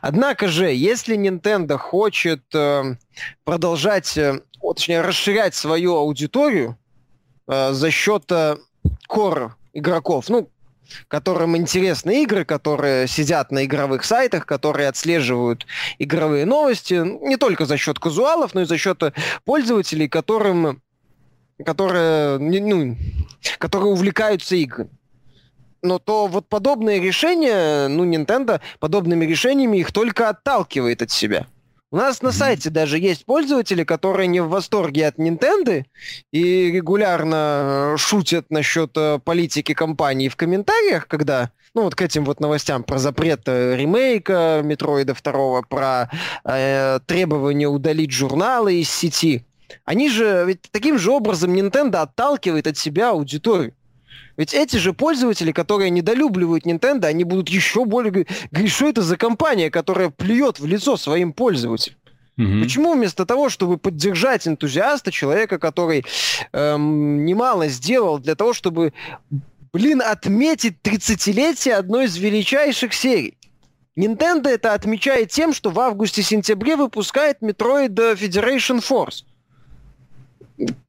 Однако 0.00 0.48
же, 0.48 0.72
если 0.72 1.16
Nintendo 1.16 1.78
хочет 1.78 2.42
э, 2.54 2.96
продолжать, 3.44 4.16
э, 4.18 4.40
точнее, 4.60 5.00
расширять 5.00 5.54
свою 5.54 5.96
аудиторию 5.96 6.76
э, 7.48 7.72
за 7.72 7.90
счет 7.90 8.24
э, 8.30 8.56
core 9.10 9.52
игроков, 9.72 10.28
ну, 10.28 10.48
которым 11.08 11.56
интересны 11.56 12.22
игры, 12.22 12.44
которые 12.44 13.06
сидят 13.06 13.50
на 13.52 13.64
игровых 13.64 14.04
сайтах, 14.04 14.46
которые 14.46 14.88
отслеживают 14.88 15.66
игровые 15.98 16.46
новости, 16.46 16.94
не 17.26 17.36
только 17.36 17.66
за 17.66 17.76
счет 17.76 17.98
казуалов, 17.98 18.54
но 18.54 18.62
и 18.62 18.64
за 18.64 18.78
счет 18.78 19.02
пользователей, 19.44 20.08
которым, 20.08 20.82
которые, 21.64 22.38
ну, 22.38 22.96
которые 23.58 23.92
увлекаются 23.92 24.56
играми. 24.56 24.90
Но 25.82 25.98
то 25.98 26.26
вот 26.26 26.48
подобные 26.48 27.00
решения, 27.00 27.88
ну, 27.88 28.04
Nintendo 28.04 28.60
подобными 28.80 29.24
решениями 29.24 29.78
их 29.78 29.92
только 29.92 30.28
отталкивает 30.28 31.00
от 31.00 31.10
себя. 31.10 31.46
У 31.92 31.96
нас 31.96 32.22
на 32.22 32.30
сайте 32.30 32.70
даже 32.70 32.98
есть 32.98 33.24
пользователи, 33.24 33.82
которые 33.82 34.28
не 34.28 34.40
в 34.40 34.48
восторге 34.48 35.08
от 35.08 35.18
Nintendo 35.18 35.84
и 36.30 36.70
регулярно 36.70 37.94
э, 37.94 37.96
шутят 37.98 38.48
насчет 38.48 38.92
э, 38.96 39.18
политики 39.18 39.74
компании 39.74 40.28
в 40.28 40.36
комментариях, 40.36 41.08
когда 41.08 41.50
ну 41.74 41.82
вот 41.82 41.96
к 41.96 42.02
этим 42.02 42.24
вот 42.24 42.38
новостям 42.38 42.84
про 42.84 42.98
запрет 42.98 43.42
э, 43.46 43.76
ремейка 43.76 44.60
Метроида 44.62 45.16
2, 45.20 45.62
про 45.62 46.08
э, 46.44 47.00
требование 47.06 47.66
удалить 47.66 48.12
журналы 48.12 48.74
из 48.74 48.88
сети. 48.88 49.44
Они 49.84 50.08
же, 50.08 50.44
ведь 50.46 50.68
таким 50.70 50.96
же 50.96 51.10
образом 51.10 51.52
Nintendo 51.52 51.96
отталкивает 52.02 52.68
от 52.68 52.78
себя 52.78 53.10
аудиторию. 53.10 53.74
Ведь 54.40 54.54
эти 54.54 54.76
же 54.76 54.94
пользователи, 54.94 55.52
которые 55.52 55.90
недолюбливают 55.90 56.64
Nintendo, 56.64 57.04
они 57.04 57.24
будут 57.24 57.50
еще 57.50 57.84
более 57.84 58.24
говорить, 58.50 58.72
что 58.72 58.88
это 58.88 59.02
за 59.02 59.18
компания, 59.18 59.70
которая 59.70 60.08
плюет 60.08 60.58
в 60.58 60.64
лицо 60.64 60.96
своим 60.96 61.34
пользователям. 61.34 61.98
Угу. 62.38 62.62
Почему 62.62 62.94
вместо 62.94 63.26
того, 63.26 63.50
чтобы 63.50 63.76
поддержать 63.76 64.48
энтузиаста, 64.48 65.12
человека, 65.12 65.58
который 65.58 66.06
эм, 66.52 67.26
немало 67.26 67.68
сделал 67.68 68.18
для 68.18 68.34
того, 68.34 68.54
чтобы, 68.54 68.94
блин, 69.74 70.00
отметить 70.00 70.78
30-летие 70.82 71.74
одной 71.74 72.06
из 72.06 72.16
величайших 72.16 72.94
серий? 72.94 73.36
Nintendo 73.94 74.48
это 74.48 74.72
отмечает 74.72 75.28
тем, 75.28 75.52
что 75.52 75.68
в 75.68 75.78
августе-сентябре 75.78 76.76
выпускает 76.76 77.42
Metroid 77.42 77.94
Federation 78.16 78.80
Force. 78.80 79.24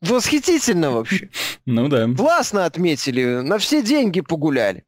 Восхитительно 0.02 0.92
вообще. 0.92 1.30
Ну 1.66 1.88
да. 1.88 2.08
Классно 2.14 2.66
отметили, 2.66 3.42
на 3.42 3.58
все 3.58 3.82
деньги 3.82 4.22
погуляли. 4.22 4.84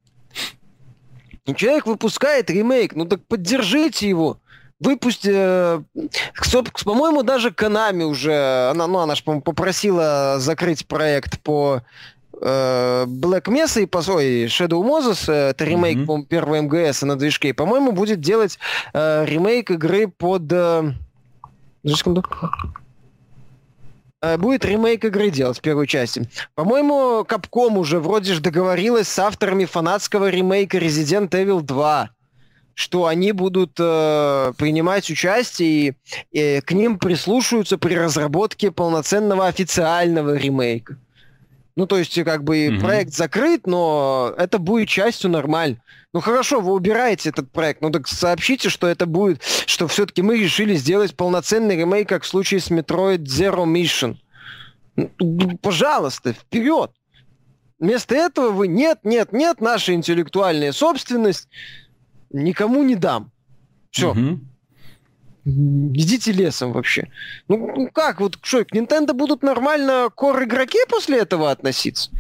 И 1.46 1.56
человек 1.56 1.86
выпускает 1.86 2.50
ремейк, 2.50 2.96
ну 2.96 3.06
так 3.06 3.26
поддержите 3.28 4.08
его. 4.08 4.38
Выпусти, 4.80 5.32
э, 5.34 5.82
по-моему, 6.84 7.24
даже 7.24 7.52
Канами 7.52 8.04
уже, 8.04 8.70
она, 8.70 8.88
ну, 8.88 9.00
она 9.00 9.16
же, 9.16 9.24
попросила 9.24 10.36
закрыть 10.40 10.88
проект 10.88 11.40
по 11.42 11.84
э, 12.42 13.06
Black 13.08 13.46
Mesa 13.46 13.84
и 13.84 13.86
по 13.86 14.00
ой, 14.12 14.46
Shadow 14.46 14.84
Moses, 14.84 15.32
э, 15.32 15.52
это 15.52 15.64
ремейк, 15.64 16.00
mm-hmm. 16.00 16.06
по 16.06 16.24
первого 16.24 16.62
МГС 16.62 17.04
на 17.04 17.16
движке, 17.18 17.54
по-моему, 17.54 17.94
будет 17.94 18.20
делать 18.20 18.60
э, 18.94 19.26
ремейк 19.26 19.72
игры 19.72 20.08
под... 20.08 20.52
Э, 20.52 20.94
будет 24.38 24.65
ремейк 24.65 25.05
игры 25.05 25.30
делать, 25.30 25.61
первой 25.61 25.88
части. 25.88 26.30
По-моему, 26.55 27.26
Capcom 27.28 27.78
уже 27.78 27.99
вроде 27.99 28.34
же 28.34 28.41
договорилась 28.41 29.07
с 29.07 29.19
авторами 29.19 29.65
фанатского 29.65 30.30
ремейка 30.30 30.78
Resident 30.78 31.30
Evil 31.30 31.61
2 31.61 32.09
что 32.76 33.05
они 33.05 33.32
будут 33.34 33.74
э, 33.80 34.53
принимать 34.57 35.09
участие 35.09 35.95
и 36.32 36.39
э, 36.39 36.61
к 36.61 36.71
ним 36.71 36.97
прислушиваются 36.97 37.78
при 37.78 37.93
разработке 37.93 38.71
полноценного 38.71 39.47
официального 39.47 40.36
ремейка. 40.36 40.97
Ну, 41.76 41.88
то 41.88 41.97
есть, 41.97 42.21
как 42.24 42.43
бы 42.43 42.67
mm-hmm. 42.67 42.80
проект 42.80 43.13
закрыт, 43.13 43.65
но 43.65 44.34
это 44.38 44.59
будет 44.59 44.89
частью 44.89 45.32
нормально. 45.32 45.78
Ну 46.14 46.20
хорошо, 46.20 46.61
вы 46.61 46.74
убираете 46.74 47.30
этот 47.30 47.51
проект, 47.51 47.82
ну 47.82 47.89
так 47.89 48.07
сообщите, 48.07 48.70
что 48.70 48.88
это 48.88 49.07
будет, 49.07 49.41
что 49.66 49.88
все-таки 49.88 50.22
мы 50.22 50.38
решили 50.38 50.76
сделать 50.76 51.16
полноценный 51.16 51.76
ремейк, 51.76 52.07
как 52.07 52.22
в 52.24 52.28
случае 52.28 52.59
с 52.59 52.70
Metroid 52.70 53.24
Zero 53.24 53.66
Mission. 53.66 54.18
Ну, 54.95 55.57
пожалуйста, 55.57 56.34
вперед! 56.34 56.91
Вместо 57.80 58.16
этого 58.16 58.51
вы 58.51 58.68
нет, 58.68 58.99
нет, 59.03 59.34
нет, 59.34 59.59
наша 59.59 59.93
интеллектуальная 59.93 60.72
собственность 60.72 61.49
никому 62.30 62.84
не 62.84 62.95
дам. 62.95 63.32
Все. 63.89 64.11
Угу. 64.11 64.39
Идите 65.45 66.32
лесом 66.32 66.72
вообще. 66.72 67.09
Ну, 67.47 67.57
ну 67.76 67.89
как, 67.91 68.22
вот 68.22 68.38
что, 68.41 68.64
к 68.64 68.72
Nintendo 68.72 69.14
будут 69.14 69.43
нормально 69.43 70.09
кор 70.14 70.43
игроки 70.43 70.78
после 70.88 71.20
этого 71.20 71.51
относиться? 71.51 72.11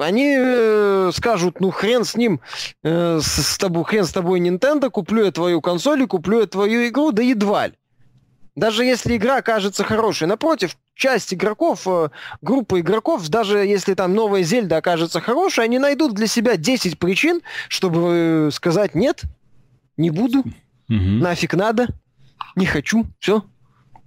Они 0.00 0.36
э, 0.38 1.10
скажут, 1.14 1.60
ну 1.60 1.70
хрен 1.70 2.04
с 2.04 2.16
ним, 2.16 2.40
э, 2.82 3.20
с, 3.20 3.54
с 3.54 3.58
тобой, 3.58 3.84
хрен 3.84 4.04
с 4.04 4.12
тобой 4.12 4.40
Nintendo, 4.40 4.90
куплю 4.90 5.24
я 5.24 5.32
твою 5.32 5.60
консоль 5.60 6.02
и 6.02 6.06
куплю 6.06 6.40
я 6.40 6.46
твою 6.46 6.86
игру, 6.88 7.12
да 7.12 7.22
едва 7.22 7.68
ли. 7.68 7.74
Даже 8.56 8.84
если 8.84 9.16
игра 9.16 9.42
кажется 9.42 9.82
хорошей. 9.82 10.28
Напротив, 10.28 10.76
часть 10.94 11.34
игроков, 11.34 11.86
э, 11.86 12.10
группа 12.40 12.80
игроков, 12.80 13.28
даже 13.28 13.58
если 13.58 13.94
там 13.94 14.14
новая 14.14 14.42
Зельда 14.42 14.76
окажется 14.76 15.20
хорошей, 15.20 15.64
они 15.64 15.78
найдут 15.78 16.14
для 16.14 16.26
себя 16.26 16.56
10 16.56 16.98
причин, 16.98 17.42
чтобы 17.68 18.48
э, 18.48 18.50
сказать 18.52 18.94
нет, 18.94 19.22
не 19.96 20.10
буду, 20.10 20.40
угу. 20.40 20.52
нафиг 20.88 21.54
надо, 21.54 21.88
не 22.54 22.66
хочу, 22.66 23.06
все. 23.18 23.44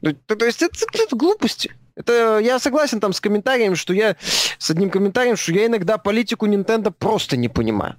То, 0.01 0.35
то 0.35 0.45
есть 0.45 0.61
это, 0.61 0.77
это 0.93 1.15
глупости. 1.15 1.73
Это 1.97 2.39
я 2.39 2.59
согласен 2.59 2.99
там 2.99 3.11
с 3.11 3.19
комментарием, 3.19 3.75
что 3.75 3.91
я 3.91 4.15
с 4.59 4.69
одним 4.69 4.91
комментарием, 4.91 5.35
что 5.35 5.51
я 5.51 5.65
иногда 5.65 5.97
политику 5.97 6.47
Nintendo 6.47 6.91
просто 6.91 7.37
не 7.37 7.49
понимаю. 7.49 7.95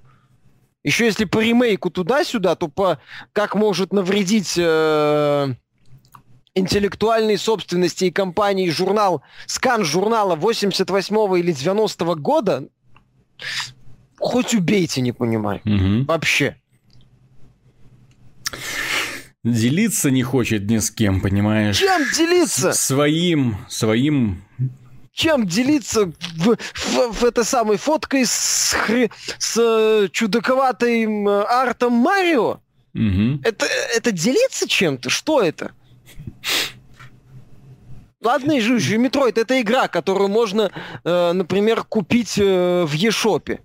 Еще 0.83 1.05
если 1.05 1.25
по 1.25 1.39
ремейку 1.39 1.89
туда-сюда, 1.89 2.55
то 2.55 2.69
по 2.69 2.99
как 3.33 3.55
может 3.55 3.91
навредить 3.91 4.53
э, 4.57 5.53
интеллектуальной 6.55 7.37
собственности 7.37 8.05
и 8.05 8.11
компании 8.11 8.69
журнал, 8.69 9.21
скан 9.45 9.83
журнала 9.83 10.37
88 10.37 11.37
или 11.37 11.51
90 11.51 12.05
-го 12.05 12.15
года, 12.15 12.69
хоть 14.17 14.53
убейте, 14.53 15.01
не 15.01 15.11
понимаю. 15.11 15.59
Угу. 15.65 16.05
Вообще. 16.05 16.55
Делиться 19.43 20.11
не 20.11 20.23
хочет 20.23 20.69
ни 20.69 20.79
с 20.79 20.91
кем, 20.91 21.21
понимаешь? 21.21 21.77
Чем 21.77 22.01
делиться? 22.13 22.73
С 22.73 22.81
своим, 22.81 23.57
своим 23.69 24.43
чем 25.19 25.45
делиться 25.45 26.05
в, 26.05 26.55
в, 26.73 27.11
в 27.11 27.25
этой 27.25 27.43
самой 27.43 27.77
фоткой 27.77 28.25
с, 28.25 28.73
с 29.37 29.57
э, 29.57 30.07
чудаковатым 30.11 31.27
э, 31.27 31.43
артом 31.43 31.93
Марио? 31.93 32.61
Угу. 32.93 33.41
Это, 33.43 33.65
это 33.95 34.11
делиться 34.11 34.67
чем-то? 34.67 35.09
Что 35.09 35.41
это? 35.41 35.71
Ладно, 38.21 38.53
и 38.53 38.61
Metroid 38.97 39.37
это 39.37 39.59
игра, 39.61 39.87
которую 39.87 40.29
можно, 40.29 40.71
э, 41.03 41.31
например, 41.33 41.83
купить 41.83 42.37
э, 42.37 42.85
в 42.85 42.93
eShop 42.93 43.40
е. 43.40 43.59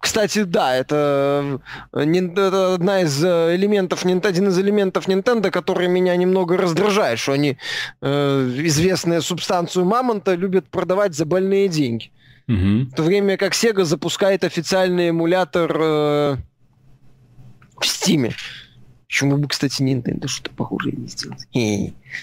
Кстати, 0.00 0.44
да, 0.44 0.74
это, 0.74 1.60
э, 1.92 2.04
это 2.04 2.74
одна 2.74 3.02
из 3.02 3.22
э, 3.22 3.54
элементов, 3.54 4.04
один 4.06 4.48
из 4.48 4.58
элементов 4.58 5.06
Nintendo, 5.08 5.50
который 5.50 5.88
меня 5.88 6.16
немного 6.16 6.56
раздражает, 6.56 7.18
что 7.18 7.32
они 7.32 7.58
э, 8.00 8.52
известную 8.64 9.20
субстанцию 9.20 9.84
мамонта 9.84 10.34
любят 10.34 10.66
продавать 10.68 11.14
за 11.14 11.26
больные 11.26 11.68
деньги. 11.68 12.10
Угу. 12.48 12.90
В 12.90 12.94
то 12.94 13.02
время 13.02 13.36
как 13.36 13.52
Sega 13.52 13.84
запускает 13.84 14.42
официальный 14.42 15.10
эмулятор 15.10 15.70
э, 15.70 16.36
в 17.76 17.82
Steam. 17.82 18.32
Почему 19.06 19.36
бы, 19.36 19.48
кстати, 19.48 19.82
Nintendo 19.82 20.28
что-то 20.28 20.50
похожее 20.54 20.94
не 20.96 21.08
сделать? 21.08 21.46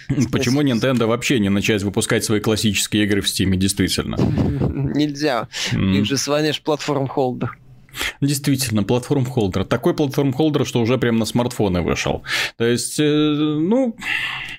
Почему 0.32 0.64
Nintendo 0.64 1.06
вообще 1.06 1.40
не 1.40 1.50
начать 1.50 1.84
выпускать 1.84 2.24
свои 2.24 2.40
классические 2.40 3.04
игры 3.04 3.22
в 3.22 3.26
Steam, 3.26 3.56
действительно? 3.56 4.16
Нельзя. 4.96 5.48
Их 5.74 6.06
же 6.06 6.18
сванешь 6.18 6.62
платформ-холдер. 6.62 7.58
Действительно, 8.22 8.84
платформ-холдер. 8.84 9.64
Такой 9.64 9.94
платформ-холдер, 9.94 10.66
что 10.66 10.82
уже 10.82 10.98
прямо 10.98 11.20
на 11.20 11.26
смартфоны 11.26 11.82
вышел. 11.82 12.24
То 12.58 12.66
есть, 12.66 13.00
э, 13.00 13.04
ну... 13.04 13.96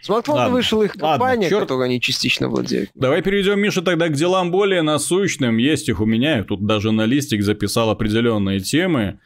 Смартфон 0.03 0.53
вышел 0.53 0.83
их 0.83 0.93
компания, 0.93 1.19
ладно, 1.19 1.49
черт... 1.49 1.61
которой 1.63 1.87
они 1.87 2.01
частично 2.01 2.49
владеют. 2.49 2.91
Давай 2.95 3.23
перейдем, 3.23 3.61
Миша, 3.61 3.83
тогда 3.83 4.09
к 4.09 4.13
делам 4.13 4.51
более 4.51 4.83
насущным. 4.83 5.59
Есть 5.59 5.89
их 5.89 6.01
у 6.01 6.07
меня. 6.07 6.39
Я 6.39 6.45
тут 6.45 6.67
даже 6.67 6.93
на 6.93 7.05
листик 7.05 7.43
записал 7.43 7.91
определенные 7.91 8.61
темы, 8.61 9.21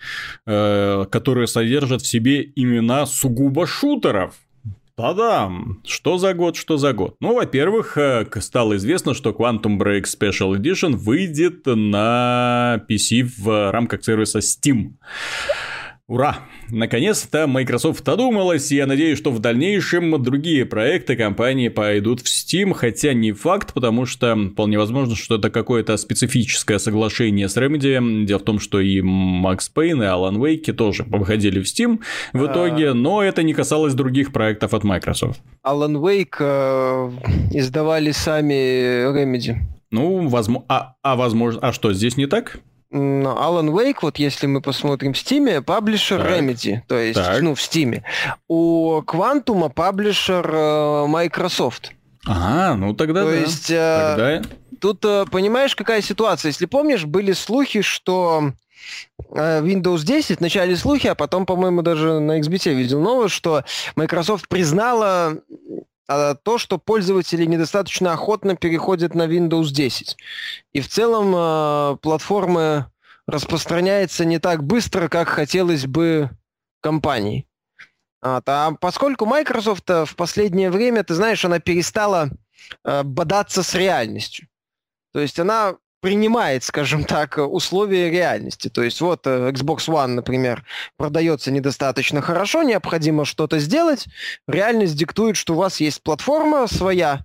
э, 0.46 1.04
которые 1.10 1.46
содержат 1.46 2.02
в 2.02 2.06
себе 2.06 2.50
имена 2.54 3.06
сугубо 3.06 3.66
шутеров. 3.66 4.34
Та-дам! 4.94 5.80
Что 5.86 6.18
за 6.18 6.34
год, 6.34 6.56
что 6.56 6.76
за 6.76 6.92
год? 6.92 7.16
Ну, 7.20 7.34
во-первых, 7.34 7.96
э, 7.96 8.26
стало 8.40 8.76
известно, 8.76 9.14
что 9.14 9.30
Quantum 9.30 9.78
Break 9.78 10.02
Special 10.02 10.54
Edition 10.56 10.96
выйдет 10.96 11.64
на 11.64 12.84
PC 12.88 13.22
в 13.38 13.72
рамках 13.72 14.04
сервиса 14.04 14.40
Steam. 14.40 14.92
Ура! 16.12 16.40
Наконец-то 16.68 17.46
Microsoft 17.46 18.04
додумалась, 18.04 18.70
и 18.70 18.76
я 18.76 18.86
надеюсь, 18.86 19.16
что 19.16 19.30
в 19.30 19.38
дальнейшем 19.38 20.22
другие 20.22 20.66
проекты 20.66 21.16
компании 21.16 21.68
пойдут 21.68 22.20
в 22.20 22.26
Steam, 22.26 22.74
хотя 22.74 23.14
не 23.14 23.32
факт, 23.32 23.72
потому 23.72 24.04
что 24.04 24.36
вполне 24.52 24.76
возможно, 24.76 25.16
что 25.16 25.36
это 25.36 25.48
какое-то 25.48 25.96
специфическое 25.96 26.78
соглашение 26.78 27.48
с 27.48 27.56
Remedy. 27.56 28.26
Дело 28.26 28.40
в 28.40 28.42
том, 28.42 28.60
что 28.60 28.78
и 28.78 29.00
Max 29.00 29.60
Payne, 29.74 30.02
и 30.02 30.06
Alan 30.06 30.36
Wake 30.36 30.74
тоже 30.74 31.04
выходили 31.04 31.62
в 31.62 31.64
Steam 31.64 32.00
в 32.34 32.44
а. 32.44 32.46
итоге, 32.46 32.92
но 32.92 33.22
это 33.22 33.42
не 33.42 33.54
касалось 33.54 33.94
других 33.94 34.34
проектов 34.34 34.74
от 34.74 34.84
Microsoft. 34.84 35.40
Alan 35.66 35.94
Wake 35.94 36.36
э, 36.40 37.10
издавали 37.56 38.10
сами 38.10 39.06
Remedy. 39.10 39.56
Ну, 39.90 40.28
возможно. 40.28 40.66
А, 40.68 40.94
а 41.02 41.16
возможно. 41.16 41.60
А 41.62 41.72
что, 41.72 41.94
здесь 41.94 42.18
не 42.18 42.26
так? 42.26 42.60
Alan 42.92 43.70
Wake, 43.70 43.98
вот 44.02 44.18
если 44.18 44.46
мы 44.46 44.60
посмотрим 44.60 45.14
в 45.14 45.16
Steam, 45.16 45.62
паблишер 45.62 46.22
так. 46.22 46.30
Remedy, 46.30 46.80
то 46.86 46.98
есть, 46.98 47.18
так. 47.18 47.40
ну, 47.40 47.54
в 47.54 47.58
Steam. 47.58 48.02
У 48.48 49.00
Quantum 49.00 49.70
паблишер 49.70 50.48
э, 50.52 51.06
Microsoft. 51.06 51.92
Ага, 52.24 52.76
ну 52.76 52.94
тогда 52.94 53.22
То 53.22 53.30
да. 53.30 53.36
есть, 53.36 53.70
э, 53.70 54.14
тогда... 54.16 54.48
тут, 54.80 55.04
э, 55.04 55.24
понимаешь, 55.30 55.74
какая 55.74 56.02
ситуация? 56.02 56.50
Если 56.50 56.66
помнишь, 56.66 57.04
были 57.04 57.32
слухи, 57.32 57.80
что 57.80 58.52
Windows 59.30 60.04
10, 60.04 60.40
вначале 60.40 60.76
слухи, 60.76 61.06
а 61.06 61.14
потом, 61.14 61.46
по-моему, 61.46 61.82
даже 61.82 62.20
на 62.20 62.40
XBT 62.40 62.74
видел 62.74 63.00
новость, 63.00 63.34
что 63.34 63.64
Microsoft 63.96 64.48
признала 64.48 65.38
то, 66.06 66.58
что 66.58 66.78
пользователи 66.78 67.44
недостаточно 67.44 68.12
охотно 68.12 68.56
переходят 68.56 69.14
на 69.14 69.26
Windows 69.26 69.70
10. 69.70 70.16
И 70.72 70.80
в 70.80 70.88
целом 70.88 71.32
э, 71.34 71.96
платформа 72.02 72.92
распространяется 73.26 74.24
не 74.24 74.38
так 74.38 74.64
быстро, 74.64 75.08
как 75.08 75.28
хотелось 75.28 75.86
бы 75.86 76.30
компании. 76.80 77.46
А, 78.20 78.42
а 78.44 78.72
поскольку 78.72 79.26
Microsoft 79.26 79.88
в 79.88 80.14
последнее 80.16 80.70
время, 80.70 81.04
ты 81.04 81.14
знаешь, 81.14 81.44
она 81.44 81.60
перестала 81.60 82.30
бодаться 82.84 83.62
с 83.62 83.74
реальностью. 83.74 84.48
То 85.12 85.20
есть 85.20 85.38
она 85.38 85.76
принимает, 86.02 86.64
скажем 86.64 87.04
так, 87.04 87.38
условия 87.38 88.10
реальности. 88.10 88.68
То 88.68 88.82
есть 88.82 89.00
вот 89.00 89.26
э, 89.26 89.50
Xbox 89.50 89.88
One, 89.88 90.08
например, 90.08 90.64
продается 90.98 91.52
недостаточно 91.52 92.20
хорошо, 92.20 92.64
необходимо 92.64 93.24
что-то 93.24 93.60
сделать. 93.60 94.06
Реальность 94.48 94.96
диктует, 94.96 95.36
что 95.36 95.54
у 95.54 95.56
вас 95.56 95.80
есть 95.80 96.02
платформа 96.02 96.66
своя, 96.66 97.24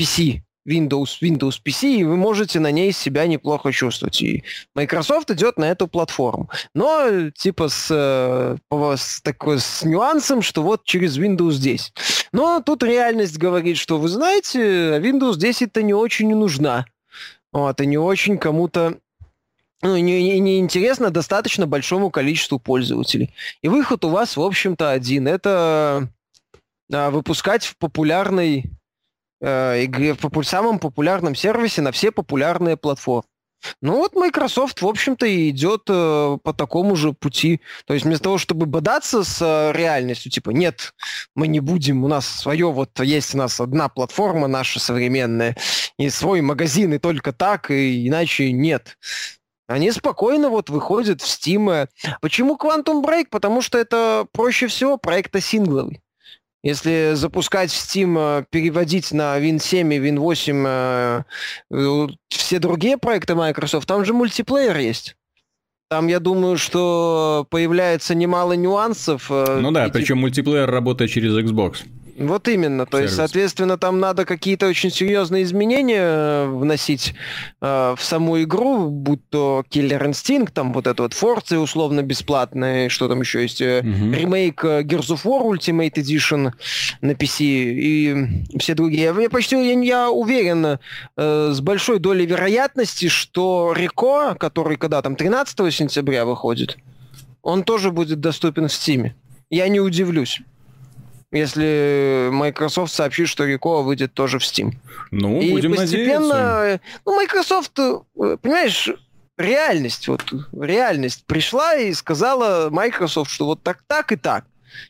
PC, 0.00 0.42
Windows, 0.66 1.20
Windows 1.20 1.60
PC, 1.64 1.96
и 1.96 2.04
вы 2.04 2.16
можете 2.16 2.60
на 2.60 2.70
ней 2.70 2.92
себя 2.92 3.26
неплохо 3.26 3.72
чувствовать. 3.72 4.22
И 4.22 4.44
Microsoft 4.76 5.32
идет 5.32 5.58
на 5.58 5.64
эту 5.64 5.88
платформу. 5.88 6.48
Но 6.72 7.30
типа 7.30 7.68
с, 7.68 7.88
э, 7.90 8.56
с, 8.96 9.20
такой, 9.22 9.58
с 9.58 9.82
нюансом, 9.82 10.40
что 10.40 10.62
вот 10.62 10.84
через 10.84 11.18
Windows 11.18 11.56
10. 11.56 11.92
Но 12.30 12.62
тут 12.64 12.84
реальность 12.84 13.38
говорит, 13.38 13.76
что 13.76 13.98
вы 13.98 14.08
знаете, 14.08 14.60
Windows 14.98 15.34
10-то 15.34 15.82
не 15.82 15.94
очень 15.94 16.34
нужна. 16.34 16.86
Вот, 17.54 17.80
и 17.80 17.86
не 17.86 17.96
очень 17.96 18.36
кому-то 18.36 18.98
ну, 19.80 19.96
не, 19.96 20.40
не, 20.40 20.58
интересно 20.58 21.10
достаточно 21.10 21.66
большому 21.66 22.10
количеству 22.10 22.58
пользователей. 22.58 23.32
И 23.62 23.68
выход 23.68 24.04
у 24.04 24.08
вас, 24.08 24.36
в 24.36 24.42
общем-то, 24.42 24.90
один. 24.90 25.28
Это 25.28 26.08
а, 26.92 27.10
выпускать 27.10 27.64
в 27.64 27.76
популярной 27.76 28.64
э, 29.40 29.84
игре, 29.84 30.14
в 30.14 30.18
попу- 30.20 30.42
самом 30.42 30.78
популярном 30.78 31.34
сервисе 31.34 31.82
на 31.82 31.92
все 31.92 32.10
популярные 32.10 32.76
платформы. 32.76 33.28
Ну 33.80 33.96
вот 33.96 34.14
Microsoft, 34.14 34.82
в 34.82 34.86
общем-то, 34.86 35.26
и 35.26 35.50
идет 35.50 35.82
э, 35.88 36.38
по 36.42 36.52
такому 36.52 36.96
же 36.96 37.12
пути. 37.12 37.60
То 37.86 37.94
есть 37.94 38.04
вместо 38.06 38.24
того, 38.24 38.38
чтобы 38.38 38.66
бодаться 38.66 39.24
с 39.24 39.40
э, 39.40 39.72
реальностью, 39.76 40.30
типа, 40.30 40.50
нет, 40.50 40.94
мы 41.34 41.48
не 41.48 41.60
будем, 41.60 42.04
у 42.04 42.08
нас 42.08 42.26
свое, 42.26 42.70
вот 42.70 43.00
есть 43.00 43.34
у 43.34 43.38
нас 43.38 43.60
одна 43.60 43.88
платформа 43.88 44.48
наша 44.48 44.80
современная, 44.80 45.56
и 45.98 46.10
свой 46.10 46.40
магазин, 46.40 46.94
и 46.94 46.98
только 46.98 47.32
так, 47.32 47.70
и 47.70 48.08
иначе 48.08 48.52
нет. 48.52 48.96
Они 49.66 49.90
спокойно 49.90 50.50
вот 50.50 50.68
выходят 50.68 51.22
в 51.22 51.26
Steam. 51.26 51.88
Почему 52.20 52.56
Quantum 52.56 53.02
Break? 53.02 53.28
Потому 53.30 53.62
что 53.62 53.78
это 53.78 54.26
проще 54.32 54.66
всего 54.66 54.98
проекта 54.98 55.40
сингловый. 55.40 56.03
Если 56.64 57.12
запускать 57.12 57.70
в 57.70 57.74
Steam, 57.74 58.16
э, 58.18 58.44
переводить 58.48 59.12
на 59.12 59.38
Win 59.38 59.60
7 59.60 59.92
и 59.92 59.98
Win 59.98 60.18
8 60.18 60.64
э, 60.66 61.22
э, 61.70 62.06
все 62.30 62.58
другие 62.58 62.96
проекты 62.96 63.34
Microsoft, 63.34 63.86
там 63.86 64.02
же 64.06 64.14
мультиплеер 64.14 64.78
есть. 64.78 65.14
Там, 65.90 66.06
я 66.06 66.20
думаю, 66.20 66.56
что 66.56 67.46
появляется 67.50 68.14
немало 68.14 68.54
нюансов. 68.54 69.28
Ну 69.28 69.70
да, 69.72 69.88
и, 69.88 69.92
причем 69.92 70.18
мультиплеер 70.18 70.68
работает 70.68 71.10
через 71.10 71.36
Xbox. 71.36 71.80
Вот 72.16 72.46
именно. 72.48 72.86
То 72.86 73.00
есть, 73.00 73.16
соответственно, 73.16 73.76
там 73.76 73.98
надо 73.98 74.24
какие-то 74.24 74.68
очень 74.68 74.90
серьезные 74.90 75.42
изменения 75.42 76.00
э, 76.00 76.46
вносить 76.46 77.14
э, 77.60 77.94
в 77.96 78.02
саму 78.02 78.40
игру, 78.42 78.88
будь 78.88 79.28
то 79.30 79.64
Killer 79.68 80.08
Instinct, 80.08 80.50
там 80.52 80.72
вот 80.72 80.86
это 80.86 81.02
вот 81.02 81.12
Forza 81.12 81.58
условно 81.58 82.02
бесплатный, 82.02 82.88
что 82.88 83.08
там 83.08 83.20
еще 83.20 83.42
есть, 83.42 83.60
э, 83.60 83.80
угу. 83.80 84.12
ремейк 84.12 84.64
э, 84.64 84.82
Gears 84.82 85.08
of 85.08 85.24
War 85.24 85.42
Ultimate 85.42 85.94
Edition 85.94 86.52
на 87.00 87.10
PC 87.12 87.44
и 87.44 88.58
все 88.58 88.74
другие. 88.74 89.12
Я 89.20 89.30
почти 89.30 89.56
я, 89.56 89.80
я 89.80 90.10
уверен 90.10 90.78
э, 91.16 91.50
с 91.52 91.60
большой 91.60 91.98
долей 91.98 92.26
вероятности, 92.26 93.08
что 93.08 93.74
Реко, 93.76 94.36
который 94.38 94.76
когда 94.76 95.02
там 95.02 95.16
13 95.16 95.74
сентября 95.74 96.24
выходит, 96.24 96.78
он 97.42 97.64
тоже 97.64 97.90
будет 97.90 98.20
доступен 98.20 98.68
в 98.68 98.70
Steam. 98.70 99.10
Я 99.50 99.68
не 99.68 99.80
удивлюсь 99.80 100.40
если 101.34 102.28
Microsoft 102.30 102.92
сообщит, 102.92 103.28
что 103.28 103.44
Рикоа 103.44 103.82
выйдет 103.82 104.14
тоже 104.14 104.38
в 104.38 104.42
Steam. 104.42 104.72
Ну, 105.10 105.40
и 105.40 105.50
будем 105.50 105.74
постепенно, 105.74 106.28
надеяться. 106.28 106.80
Ну, 107.04 107.16
Microsoft, 107.16 107.78
э, 107.78 108.36
понимаешь, 108.40 108.88
реальность, 109.36 110.08
вот 110.08 110.22
реальность 110.52 111.24
пришла 111.26 111.74
и 111.74 111.92
сказала 111.92 112.70
Microsoft, 112.70 113.30
что 113.30 113.46
вот 113.46 113.62
так, 113.62 113.82
так 113.86 114.12
и 114.12 114.16
так. 114.16 114.46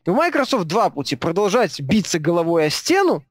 И 0.06 0.10
у 0.10 0.14
Microsoft 0.14 0.66
два 0.66 0.90
пути. 0.90 1.16
Продолжать 1.16 1.80
биться 1.80 2.18
головой 2.18 2.66
о 2.66 2.70
стену, 2.70 3.24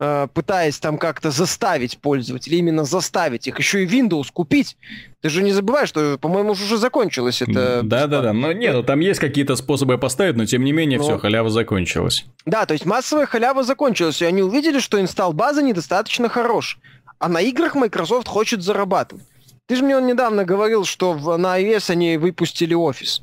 пытаясь 0.00 0.78
там 0.78 0.96
как-то 0.96 1.30
заставить 1.30 1.98
пользователей, 1.98 2.58
именно 2.58 2.84
заставить 2.84 3.46
их, 3.46 3.58
еще 3.58 3.84
и 3.84 3.86
Windows 3.86 4.28
купить. 4.32 4.78
Ты 5.20 5.28
же 5.28 5.42
не 5.42 5.52
забывай, 5.52 5.86
что, 5.86 6.16
по-моему, 6.16 6.52
уже 6.52 6.78
закончилось 6.78 7.42
это. 7.42 7.82
Да-да-да, 7.82 8.32
но 8.32 8.52
нет, 8.52 8.74
ну, 8.74 8.82
там 8.82 9.00
есть 9.00 9.20
какие-то 9.20 9.56
способы 9.56 9.98
поставить, 9.98 10.36
но 10.36 10.46
тем 10.46 10.64
не 10.64 10.72
менее 10.72 10.98
но... 10.98 11.04
все, 11.04 11.18
халява 11.18 11.50
закончилась. 11.50 12.24
Да, 12.46 12.64
то 12.64 12.72
есть 12.72 12.86
массовая 12.86 13.26
халява 13.26 13.62
закончилась, 13.62 14.22
и 14.22 14.24
они 14.24 14.42
увидели, 14.42 14.78
что 14.78 14.98
инсталл 14.98 15.34
базы 15.34 15.62
недостаточно 15.62 16.30
хорош. 16.30 16.78
А 17.18 17.28
на 17.28 17.42
играх 17.42 17.74
Microsoft 17.74 18.26
хочет 18.26 18.62
зарабатывать. 18.62 19.24
Ты 19.66 19.76
же 19.76 19.84
мне 19.84 19.96
он 19.96 20.06
недавно 20.06 20.44
говорил, 20.46 20.86
что 20.86 21.12
в, 21.12 21.36
на 21.36 21.60
iOS 21.60 21.90
они 21.90 22.16
выпустили 22.16 22.72
офис. 22.72 23.22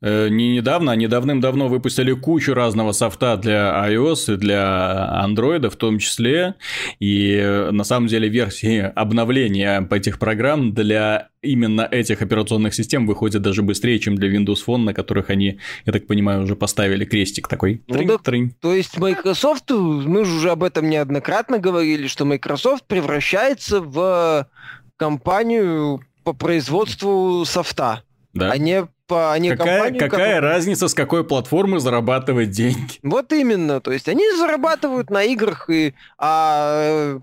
Э, 0.00 0.28
не 0.28 0.54
недавно, 0.54 0.92
они 0.92 1.06
давным-давно 1.06 1.68
выпустили 1.68 2.12
кучу 2.12 2.54
разного 2.54 2.92
софта 2.92 3.36
для 3.36 3.88
iOS 3.88 4.34
и 4.34 4.36
для 4.36 5.24
Android 5.24 5.68
в 5.68 5.76
том 5.76 5.98
числе. 5.98 6.54
И 6.98 7.36
э, 7.36 7.70
на 7.70 7.84
самом 7.84 8.08
деле 8.08 8.28
версии 8.28 8.80
обновления 8.80 9.86
этих 9.90 10.18
программ 10.18 10.72
для 10.72 11.28
именно 11.42 11.88
этих 11.90 12.22
операционных 12.22 12.74
систем 12.74 13.06
выходят 13.06 13.42
даже 13.42 13.62
быстрее, 13.62 13.98
чем 13.98 14.16
для 14.16 14.28
Windows 14.28 14.58
Phone, 14.66 14.84
на 14.84 14.94
которых 14.94 15.30
они, 15.30 15.58
я 15.84 15.92
так 15.92 16.06
понимаю, 16.06 16.42
уже 16.42 16.56
поставили 16.56 17.04
крестик 17.04 17.48
такой. 17.48 17.82
Ну, 17.88 17.96
тринь, 17.96 18.18
тринь. 18.18 18.54
То 18.60 18.72
есть 18.72 18.96
Microsoft, 18.98 19.70
мы 19.70 20.24
же 20.24 20.36
уже 20.36 20.50
об 20.50 20.62
этом 20.62 20.88
неоднократно 20.88 21.58
говорили, 21.58 22.06
что 22.06 22.24
Microsoft 22.24 22.84
превращается 22.86 23.80
в 23.80 24.48
компанию 24.96 26.00
по 26.22 26.32
производству 26.32 27.44
софта, 27.44 28.04
да. 28.32 28.52
а 28.52 28.58
не 28.58 28.86
по 29.12 29.32
они 29.32 29.50
какая, 29.50 29.78
компанию, 29.78 30.00
какая 30.00 30.34
которая... 30.34 30.40
разница, 30.40 30.88
с 30.88 30.94
какой 30.94 31.24
платформы 31.24 31.80
зарабатывать 31.80 32.50
деньги? 32.50 32.98
Вот 33.02 33.32
именно, 33.32 33.80
то 33.80 33.92
есть 33.92 34.08
они 34.08 34.24
зарабатывают 34.38 35.10
на 35.10 35.22
играх, 35.24 35.68
и, 35.68 35.94
а 36.18 37.18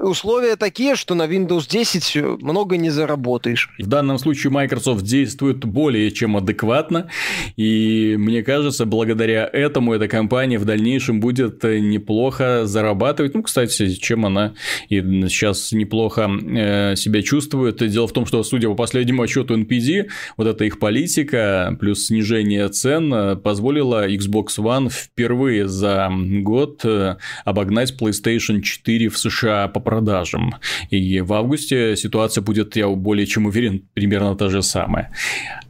условия 0.00 0.56
такие, 0.56 0.96
что 0.96 1.14
на 1.14 1.26
Windows 1.26 1.68
10 1.68 2.42
много 2.42 2.76
не 2.76 2.90
заработаешь. 2.90 3.70
В 3.78 3.86
данном 3.86 4.18
случае 4.18 4.50
Microsoft 4.50 5.04
действует 5.04 5.64
более 5.64 6.10
чем 6.10 6.36
адекватно, 6.36 7.08
и 7.56 8.16
мне 8.18 8.42
кажется, 8.42 8.86
благодаря 8.86 9.48
этому 9.52 9.94
эта 9.94 10.08
компания 10.08 10.58
в 10.58 10.64
дальнейшем 10.64 11.20
будет 11.20 11.62
неплохо 11.62 12.66
зарабатывать. 12.66 13.34
Ну, 13.34 13.42
кстати, 13.42 13.94
чем 13.94 14.26
она 14.26 14.54
и 14.88 15.00
сейчас 15.28 15.72
неплохо 15.72 16.28
э, 16.28 16.96
себя 16.96 17.22
чувствует. 17.22 17.76
Дело 17.88 18.06
в 18.06 18.12
том, 18.12 18.26
что, 18.26 18.42
судя 18.42 18.68
по 18.68 18.74
последнему 18.74 19.22
отчету 19.22 19.56
NPD, 19.56 20.08
вот 20.36 20.46
эта 20.46 20.64
их 20.64 20.78
политика 20.78 21.76
плюс 21.78 22.06
снижение 22.06 22.68
цен 22.68 23.12
э, 23.12 23.36
позволила 23.36 24.08
Xbox 24.08 24.58
One 24.58 24.90
впервые 24.90 25.68
за 25.68 26.10
год 26.10 26.84
э, 26.84 27.16
обогнать 27.44 27.94
PlayStation 28.00 28.60
4 28.60 29.08
в 29.08 29.18
США 29.18 29.68
по 29.68 29.80
продажам. 29.90 30.54
И 30.92 31.20
в 31.20 31.32
августе 31.32 31.96
ситуация 31.96 32.42
будет, 32.42 32.76
я 32.76 32.88
более 32.88 33.26
чем 33.26 33.46
уверен, 33.46 33.82
примерно 33.94 34.36
та 34.36 34.48
же 34.48 34.62
самая. 34.62 35.10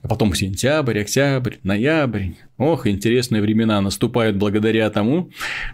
А 0.02 0.08
потом 0.08 0.34
сентябрь, 0.34 1.00
октябрь, 1.00 1.56
ноябрь. 1.62 2.30
Ох, 2.56 2.86
интересные 2.86 3.42
времена 3.42 3.80
наступают 3.80 4.36
благодаря 4.36 4.88
тому, 4.90 5.30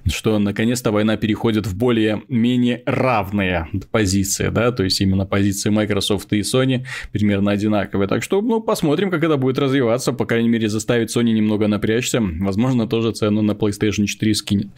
что 0.06 0.38
наконец-то 0.38 0.90
война 0.90 1.16
переходит 1.16 1.66
в 1.66 1.76
более-менее 1.76 2.82
равные 2.86 3.68
позиции, 3.90 4.48
да, 4.48 4.72
то 4.72 4.84
есть 4.84 5.00
именно 5.00 5.26
позиции 5.26 5.70
Microsoft 5.70 6.32
и 6.32 6.40
Sony 6.40 6.84
примерно 7.12 7.52
одинаковые. 7.52 8.08
Так 8.08 8.22
что, 8.22 8.40
ну, 8.42 8.60
посмотрим, 8.60 9.10
как 9.10 9.22
это 9.22 9.36
будет 9.36 9.58
развиваться, 9.58 10.12
по 10.12 10.26
крайней 10.26 10.48
мере, 10.48 10.68
заставить 10.68 11.16
Sony 11.16 11.32
немного 11.32 11.68
напрячься, 11.68 12.20
возможно, 12.20 12.88
тоже 12.88 13.12
цену 13.12 13.42
на 13.42 13.52
PlayStation 13.52 14.06
4 14.06 14.34
скинет. 14.34 14.68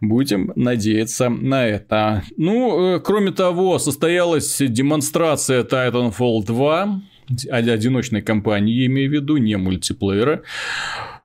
Будем 0.00 0.52
надеяться 0.56 1.28
на 1.30 1.66
это. 1.66 2.22
Ну, 2.36 2.96
э, 2.96 3.00
кроме 3.00 3.32
того, 3.32 3.78
состоялась 3.78 4.58
демонстрация 4.60 5.62
Titanfall 5.62 6.44
2, 6.44 7.02
одиночной 7.50 8.22
кампании, 8.22 8.80
я 8.80 8.86
имею 8.86 9.10
в 9.10 9.12
виду, 9.12 9.36
не 9.36 9.56
мультиплеера. 9.56 10.42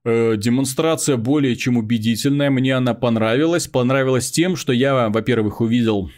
Э, 0.05 0.35
демонстрация 0.37 1.17
более 1.17 1.55
чем 1.55 1.77
убедительная, 1.77 2.49
мне 2.49 2.75
она 2.75 2.93
понравилась. 2.93 3.67
Понравилась 3.67 4.31
тем, 4.31 4.55
что 4.55 4.73
я, 4.73 5.09
во-первых, 5.09 5.61
увидел 5.61 6.09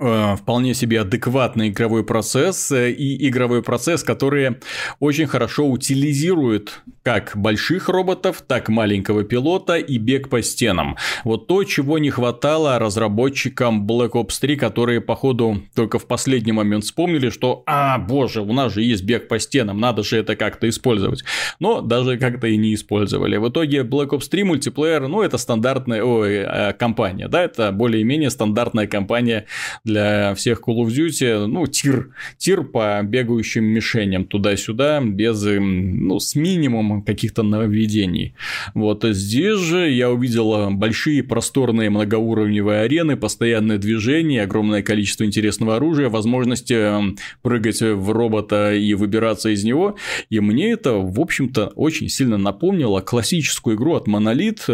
Э, 0.00 0.36
вполне 0.36 0.74
себе 0.74 1.00
адекватный 1.00 1.70
игровой 1.70 2.04
процесс 2.04 2.70
э, 2.70 2.92
и 2.92 3.28
игровой 3.28 3.64
процесс, 3.64 4.04
который 4.04 4.58
очень 5.00 5.26
хорошо 5.26 5.66
утилизирует 5.66 6.82
как 7.02 7.32
больших 7.34 7.88
роботов, 7.88 8.44
так 8.46 8.68
маленького 8.68 9.24
пилота 9.24 9.76
и 9.76 9.98
бег 9.98 10.28
по 10.28 10.40
стенам. 10.40 10.96
Вот 11.24 11.48
то, 11.48 11.64
чего 11.64 11.98
не 11.98 12.10
хватало 12.10 12.78
разработчикам 12.78 13.86
Black 13.88 14.10
Ops 14.10 14.38
3, 14.40 14.56
которые, 14.56 15.00
походу, 15.00 15.62
только 15.74 15.98
в 15.98 16.06
последний 16.06 16.52
момент 16.52 16.84
вспомнили, 16.84 17.30
что, 17.30 17.64
а, 17.66 17.98
боже, 17.98 18.42
у 18.42 18.52
нас 18.52 18.74
же 18.74 18.82
есть 18.82 19.02
бег 19.02 19.26
по 19.26 19.40
стенам, 19.40 19.80
надо 19.80 20.04
же 20.04 20.16
это 20.16 20.36
как-то 20.36 20.68
использовать. 20.68 21.24
Но 21.58 21.80
даже 21.80 22.18
как-то 22.18 22.46
и 22.46 22.56
не 22.56 22.74
использовали. 22.74 23.36
В 23.38 23.48
итоге 23.48 23.80
Black 23.80 24.10
Ops 24.10 24.28
3 24.30 24.44
мультиплеер, 24.44 25.08
ну, 25.08 25.22
это 25.22 25.38
стандартная, 25.38 26.04
ой, 26.04 26.34
э, 26.36 26.72
компания, 26.74 27.26
да, 27.26 27.42
это 27.42 27.72
более-менее 27.72 28.30
стандартная 28.30 28.86
компания 28.86 29.46
для 29.88 30.34
всех 30.34 30.60
Call 30.60 30.84
of 30.84 30.88
Duty, 30.88 31.46
ну, 31.46 31.66
тир, 31.66 32.10
тир 32.36 32.62
по 32.62 33.00
бегающим 33.02 33.64
мишеням 33.64 34.24
туда-сюда, 34.24 35.00
без, 35.00 35.42
ну, 35.42 36.20
с 36.20 36.34
минимумом 36.34 37.02
каких-то 37.02 37.42
нововведений. 37.42 38.34
Вот 38.74 39.04
здесь 39.04 39.58
же 39.58 39.90
я 39.90 40.10
увидел 40.10 40.70
большие 40.70 41.22
просторные 41.22 41.90
многоуровневые 41.90 42.82
арены, 42.82 43.16
постоянное 43.16 43.78
движение, 43.78 44.42
огромное 44.42 44.82
количество 44.82 45.24
интересного 45.24 45.76
оружия, 45.76 46.08
возможности 46.10 46.74
эм, 46.74 47.16
прыгать 47.42 47.80
в 47.80 48.10
робота 48.12 48.74
и 48.74 48.94
выбираться 48.94 49.48
из 49.48 49.64
него, 49.64 49.96
и 50.28 50.40
мне 50.40 50.72
это, 50.72 50.94
в 50.94 51.18
общем-то, 51.18 51.72
очень 51.76 52.08
сильно 52.08 52.36
напомнило 52.36 53.00
классическую 53.00 53.76
игру 53.76 53.94
от 53.94 54.06
Monolith 54.06 54.68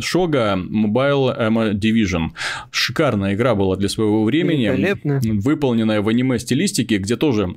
Shoga 0.00 0.62
Mobile 0.62 1.72
Division. 1.72 2.30
Шикарная 2.70 3.34
игра 3.34 3.54
была 3.54 3.76
для 3.76 3.88
своего 3.88 4.24
времени, 4.24 4.57
времени, 4.66 5.40
выполненная 5.40 6.00
в 6.00 6.08
аниме-стилистике, 6.08 6.98
где 6.98 7.16
тоже 7.16 7.56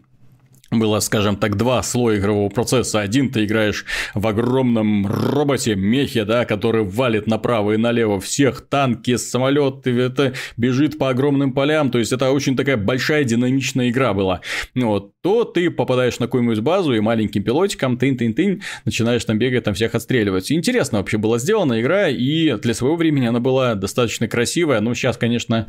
было, 0.71 0.99
скажем 1.01 1.35
так, 1.35 1.57
два 1.57 1.83
слоя 1.83 2.17
игрового 2.17 2.49
процесса. 2.49 3.01
Один 3.01 3.29
ты 3.29 3.43
играешь 3.43 3.85
в 4.15 4.25
огромном 4.25 5.05
роботе, 5.05 5.75
мехе, 5.75 6.23
да, 6.23 6.45
который 6.45 6.83
валит 6.83 7.27
направо 7.27 7.73
и 7.73 7.77
налево 7.77 8.21
всех, 8.21 8.61
танки, 8.61 9.17
самолеты, 9.17 9.91
это 9.91 10.33
бежит 10.55 10.97
по 10.97 11.09
огромным 11.09 11.51
полям, 11.51 11.91
то 11.91 11.99
есть 11.99 12.13
это 12.13 12.31
очень 12.31 12.55
такая 12.55 12.77
большая 12.77 13.25
динамичная 13.25 13.89
игра 13.89 14.13
была. 14.13 14.41
Вот, 14.73 15.11
то 15.21 15.43
ты 15.43 15.69
попадаешь 15.69 16.19
на 16.19 16.27
какую-нибудь 16.27 16.59
базу 16.59 16.93
и 16.93 17.01
маленьким 17.01 17.43
пилотиком 17.43 17.97
тын-тын-тын 17.97 18.61
начинаешь 18.85 19.25
там 19.25 19.37
бегать, 19.37 19.65
там 19.65 19.73
всех 19.73 19.93
отстреливать. 19.93 20.51
Интересно 20.51 20.99
вообще 20.99 21.17
была 21.17 21.37
сделана 21.37 21.81
игра, 21.81 22.07
и 22.07 22.57
для 22.57 22.73
своего 22.73 22.95
времени 22.95 23.25
она 23.25 23.41
была 23.41 23.75
достаточно 23.75 24.29
красивая, 24.29 24.79
но 24.79 24.93
сейчас, 24.93 25.17
конечно, 25.17 25.67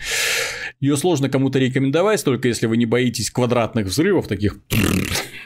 ее 0.80 0.96
сложно 0.96 1.28
кому-то 1.28 1.58
рекомендовать, 1.58 2.24
только 2.24 2.46
если 2.46 2.66
вы 2.66 2.76
не 2.76 2.86
боитесь 2.86 3.30
квадратных 3.30 3.86
взрывов 3.86 4.28
таких 4.28 4.58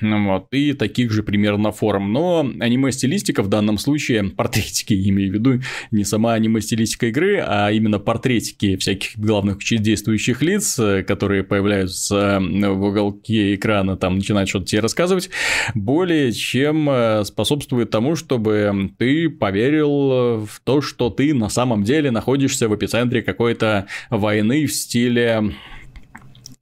вот, 0.00 0.46
и 0.52 0.72
таких 0.72 1.12
же 1.12 1.22
примерно 1.22 1.72
форм. 1.72 2.12
Но 2.12 2.40
аниме-стилистика 2.60 3.42
в 3.42 3.48
данном 3.48 3.78
случае, 3.78 4.24
портретики, 4.36 4.94
имею 5.08 5.30
в 5.30 5.34
виду, 5.34 5.60
не 5.90 6.04
сама 6.04 6.34
аниме-стилистика 6.34 7.06
игры, 7.06 7.42
а 7.46 7.70
именно 7.70 7.98
портретики 7.98 8.76
всяких 8.76 9.18
главных 9.18 9.58
действующих 9.58 10.42
лиц, 10.42 10.78
которые 11.06 11.44
появляются 11.44 12.40
в 12.40 12.82
уголке 12.82 13.54
экрана, 13.54 13.96
там 13.96 14.16
начинают 14.16 14.48
что-то 14.48 14.66
тебе 14.66 14.80
рассказывать, 14.80 15.30
более 15.74 16.32
чем 16.32 16.88
э, 16.88 17.24
способствует 17.24 17.90
тому, 17.90 18.16
чтобы 18.16 18.90
ты 18.98 19.28
поверил 19.28 20.46
в 20.46 20.60
то, 20.64 20.80
что 20.80 21.10
ты 21.10 21.34
на 21.34 21.48
самом 21.48 21.82
деле 21.82 22.10
находишься 22.10 22.68
в 22.68 22.76
эпицентре 22.76 23.22
какой-то 23.22 23.86
войны 24.10 24.66
в 24.66 24.72
стиле 24.72 25.54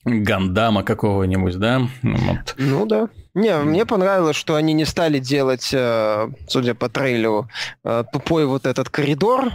Гандама 0.04 0.82
какого-нибудь, 0.82 1.58
да? 1.58 1.88
Вот. 2.02 2.54
Ну 2.58 2.86
да. 2.86 3.08
Не, 3.34 3.56
мне 3.58 3.84
понравилось, 3.84 4.36
что 4.36 4.54
они 4.54 4.72
не 4.74 4.84
стали 4.84 5.18
делать, 5.18 5.70
э, 5.72 6.28
судя 6.46 6.74
по 6.74 6.88
трейлеру, 6.88 7.48
э, 7.84 8.04
тупой 8.12 8.46
вот 8.46 8.64
этот 8.66 8.90
коридор, 8.90 9.52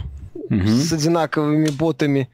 угу. 0.50 0.66
с 0.66 0.92
одинаковыми 0.92 1.70
ботами. 1.70 2.28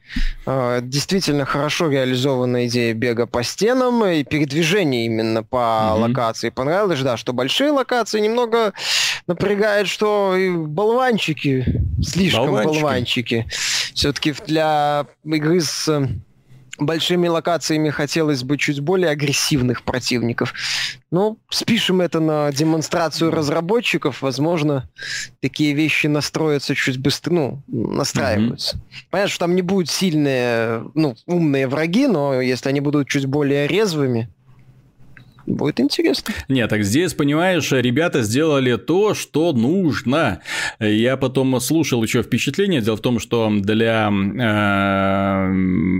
Э, 0.45 0.79
действительно 0.81 1.45
хорошо 1.45 1.89
реализована 1.89 2.67
идея 2.67 2.93
бега 2.93 3.27
по 3.27 3.43
стенам 3.43 4.03
и 4.05 4.23
передвижения 4.23 5.05
именно 5.05 5.43
по 5.43 5.93
угу. 5.93 6.01
локации. 6.01 6.49
Понравилось, 6.49 7.01
да, 7.01 7.17
что 7.17 7.33
большие 7.33 7.71
локации 7.71 8.19
немного 8.19 8.73
напрягает, 9.27 9.87
что 9.87 10.35
и 10.35 10.49
болванчики, 10.49 11.65
слишком 12.03 12.47
болванчики. 12.47 12.81
болванчики. 12.81 13.47
Все-таки 13.93 14.33
для 14.45 15.05
игры 15.23 15.61
с 15.61 15.87
большими 16.77 17.27
локациями 17.27 17.89
хотелось 17.89 18.43
бы 18.43 18.57
чуть 18.57 18.79
более 18.79 19.09
агрессивных 19.09 19.83
противников. 19.83 20.53
Ну, 21.11 21.37
спишем 21.49 22.01
это 22.01 22.19
на 22.19 22.51
демонстрацию 22.51 23.31
разработчиков. 23.31 24.21
Возможно, 24.21 24.89
такие 25.41 25.73
вещи 25.73 26.07
настроятся 26.07 26.75
чуть 26.75 26.97
быстрее, 26.97 27.17
ну, 27.27 27.63
настраиваются. 27.67 28.77
Mm-hmm. 28.77 29.05
Понятно, 29.09 29.29
что 29.29 29.39
там 29.39 29.55
не 29.55 29.61
будут 29.61 29.89
сильные, 29.89 30.83
ну, 30.93 31.15
умные 31.25 31.67
враги, 31.67 32.07
но 32.07 32.41
если 32.41 32.69
они 32.69 32.79
будут 32.79 33.07
чуть 33.07 33.25
более 33.25 33.67
резвыми, 33.67 34.29
Будет 35.47 35.79
интересно. 35.79 36.33
Нет, 36.49 36.69
так 36.69 36.83
здесь, 36.83 37.13
понимаешь, 37.13 37.71
ребята 37.71 38.21
сделали 38.21 38.75
то, 38.75 39.13
что 39.13 39.53
нужно. 39.53 40.41
Я 40.77 41.15
потом 41.15 41.57
слушал 41.61 42.03
еще 42.03 42.21
впечатление. 42.21 42.81
Дело 42.81 42.97
в 42.97 43.01
том, 43.01 43.17
что 43.17 43.49
для 43.49 44.09
э, 44.09 45.45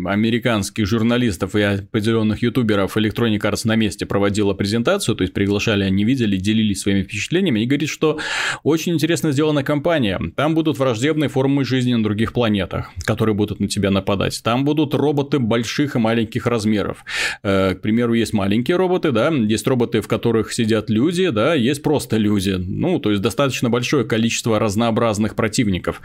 американских 0.06 0.86
журналистов 0.86 1.56
и 1.56 1.62
определенных 1.62 2.42
ютуберов 2.42 2.98
Electronic 2.98 3.40
Arts 3.40 3.62
на 3.64 3.78
месте 3.78 4.06
проводила 4.06 4.54
презентацию, 4.54 5.16
то 5.16 5.22
есть 5.22 5.34
приглашали, 5.34 5.86
они 5.86 6.04
видели, 6.04 6.36
делились 6.36 6.82
своими 6.82 7.04
впечатлениями 7.04 7.62
и 7.62 7.66
говорит, 7.66 7.88
что 7.88 8.20
очень 8.64 8.96
интересно 8.96 9.32
сделана 9.32 9.64
компания. 9.64 10.20
Там 10.36 10.56
будут 10.56 10.78
враждебные 10.78 11.30
формы 11.30 11.64
жизни 11.64 11.94
на 11.94 12.04
других 12.04 12.34
планетах, 12.34 12.92
которые 13.06 13.34
будут 13.34 13.62
на 13.62 13.70
тебя 13.70 13.92
нападать. 13.92 14.42
Там 14.44 14.66
будут 14.66 14.94
роботы 14.94 15.40
больших 15.40 15.96
и 15.96 16.00
маленьких 16.00 16.48
размеров. 16.48 17.06
Э, 17.44 17.76
к 17.76 17.82
примеру, 17.82 18.14
есть 18.14 18.34
маленькие 18.34 18.76
роботы, 18.76 19.14
да, 19.14 19.37
есть 19.46 19.68
роботы, 19.68 20.02
в 20.02 20.08
которых 20.08 20.54
сидят 20.54 20.90
люди, 20.90 21.30
да, 21.30 21.54
есть 21.54 21.84
просто 21.84 22.18
люди. 22.18 22.56
Ну, 22.58 23.00
то 23.00 23.12
есть 23.12 23.22
достаточно 23.22 23.70
большое 23.70 24.06
количество 24.06 24.60
разнообразных 24.60 25.36
противников, 25.36 26.02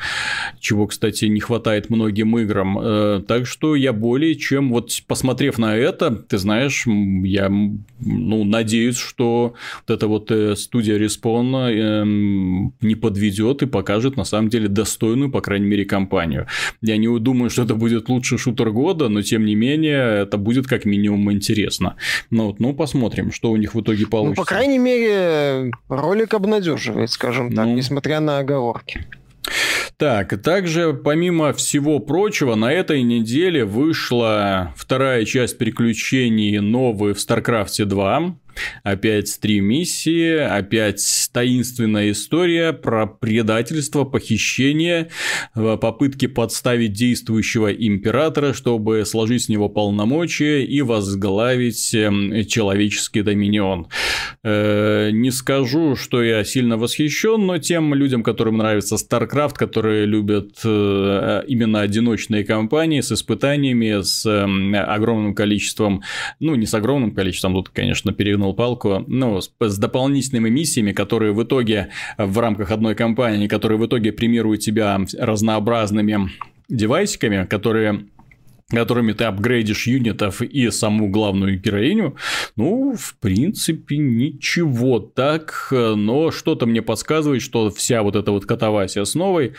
чего, 0.60 0.86
кстати, 0.86 1.26
не 1.26 1.40
хватает 1.40 1.90
многим 1.90 2.38
играм. 2.38 2.78
Э, 2.78 3.22
так 3.26 3.46
что 3.46 3.74
я 3.74 3.92
более 3.92 4.34
чем, 4.34 4.70
вот 4.70 4.90
посмотрев 5.06 5.58
на 5.58 5.76
это, 5.76 6.10
ты 6.10 6.38
знаешь, 6.38 6.84
я 6.86 7.48
ну, 8.04 8.44
надеюсь, 8.44 8.96
что 8.96 9.54
вот 9.86 9.94
эта 9.94 10.06
вот 10.06 10.30
э, 10.30 10.56
студия 10.56 10.98
Respawn 10.98 11.70
эм, 11.70 12.74
не 12.80 12.94
подведет 12.94 13.62
и 13.62 13.66
покажет 13.66 14.16
на 14.16 14.24
самом 14.24 14.48
деле 14.48 14.68
достойную, 14.68 15.30
по 15.30 15.40
крайней 15.40 15.66
мере, 15.66 15.84
компанию. 15.84 16.46
Я 16.80 16.96
не 16.96 17.18
думаю, 17.18 17.50
что 17.50 17.62
это 17.62 17.74
будет 17.74 18.08
лучший 18.08 18.38
шутер 18.38 18.70
года, 18.70 19.08
но 19.08 19.22
тем 19.22 19.44
не 19.44 19.54
менее 19.54 20.22
это 20.22 20.36
будет 20.38 20.66
как 20.66 20.84
минимум 20.84 21.30
интересно. 21.32 21.96
Ну, 22.30 22.48
вот, 22.48 22.60
ну 22.60 22.74
посмотрим 22.74 23.21
посмотрим, 23.22 23.32
что 23.32 23.50
у 23.50 23.56
них 23.56 23.74
в 23.74 23.80
итоге 23.80 24.06
получится. 24.06 24.40
Ну, 24.40 24.44
по 24.44 24.48
крайней 24.48 24.78
мере, 24.78 25.70
ролик 25.88 26.34
обнадеживает, 26.34 27.10
скажем 27.10 27.54
так, 27.54 27.66
ну... 27.66 27.74
несмотря 27.74 28.20
на 28.20 28.38
оговорки. 28.38 29.06
Так, 29.96 30.42
также, 30.42 30.94
помимо 30.94 31.52
всего 31.52 32.00
прочего, 32.00 32.54
на 32.54 32.72
этой 32.72 33.02
неделе 33.02 33.64
вышла 33.64 34.72
вторая 34.76 35.24
часть 35.24 35.58
приключений 35.58 36.58
новые 36.58 37.14
в 37.14 37.18
StarCraft 37.18 37.84
2. 37.84 38.36
Опять 38.82 39.38
три 39.40 39.60
миссии, 39.60 40.36
опять 40.36 41.30
таинственная 41.32 42.10
история 42.10 42.72
про 42.72 43.06
предательство, 43.06 44.04
похищение, 44.04 45.08
э, 45.54 45.78
попытки 45.80 46.26
подставить 46.26 46.92
действующего 46.92 47.72
императора, 47.72 48.52
чтобы 48.52 49.04
сложить 49.04 49.44
с 49.44 49.48
него 49.48 49.68
полномочия 49.68 50.64
и 50.64 50.82
возглавить 50.82 51.94
эм, 51.94 52.44
человеческий 52.46 53.22
доминион. 53.22 53.88
Э, 54.42 55.10
не 55.12 55.30
скажу, 55.30 55.96
что 55.96 56.22
я 56.22 56.44
сильно 56.44 56.76
восхищен, 56.76 57.46
но 57.46 57.58
тем 57.58 57.94
людям, 57.94 58.22
которым 58.22 58.56
нравится 58.58 58.96
StarCraft, 58.96 59.54
которые 59.54 60.06
любят 60.06 60.60
э, 60.64 61.42
именно 61.46 61.80
одиночные 61.80 62.44
кампании 62.44 63.00
с 63.00 63.12
испытаниями, 63.12 64.02
с 64.02 64.26
эм, 64.26 64.74
огромным 64.74 65.34
количеством, 65.34 66.02
ну 66.40 66.54
не 66.54 66.66
с 66.66 66.74
огромным 66.74 67.12
количеством, 67.12 67.54
тут, 67.54 67.68
конечно, 67.68 68.12
перегнул 68.12 68.41
перегнул 68.42 68.54
палку, 68.54 69.04
ну, 69.06 69.40
с, 69.40 69.50
с 69.60 69.78
дополнительными 69.78 70.50
миссиями, 70.50 70.92
которые 70.92 71.32
в 71.32 71.42
итоге 71.42 71.88
в 72.18 72.38
рамках 72.38 72.70
одной 72.70 72.94
кампании, 72.94 73.48
которые 73.48 73.78
в 73.78 73.86
итоге 73.86 74.12
премируют 74.12 74.60
тебя 74.60 75.00
разнообразными 75.18 76.30
девайсиками, 76.68 77.46
которые 77.46 78.06
которыми 78.74 79.12
ты 79.12 79.24
апгрейдишь 79.24 79.86
юнитов 79.86 80.40
и 80.40 80.70
саму 80.70 81.10
главную 81.10 81.60
героиню, 81.60 82.16
ну, 82.56 82.94
в 82.96 83.16
принципе, 83.20 83.98
ничего 83.98 84.98
так, 84.98 85.68
но 85.70 86.30
что-то 86.30 86.64
мне 86.64 86.80
подсказывает, 86.80 87.42
что 87.42 87.68
вся 87.68 88.02
вот 88.02 88.16
эта 88.16 88.32
вот 88.32 88.46
катавасия 88.46 89.04
с 89.04 89.14
новой 89.14 89.52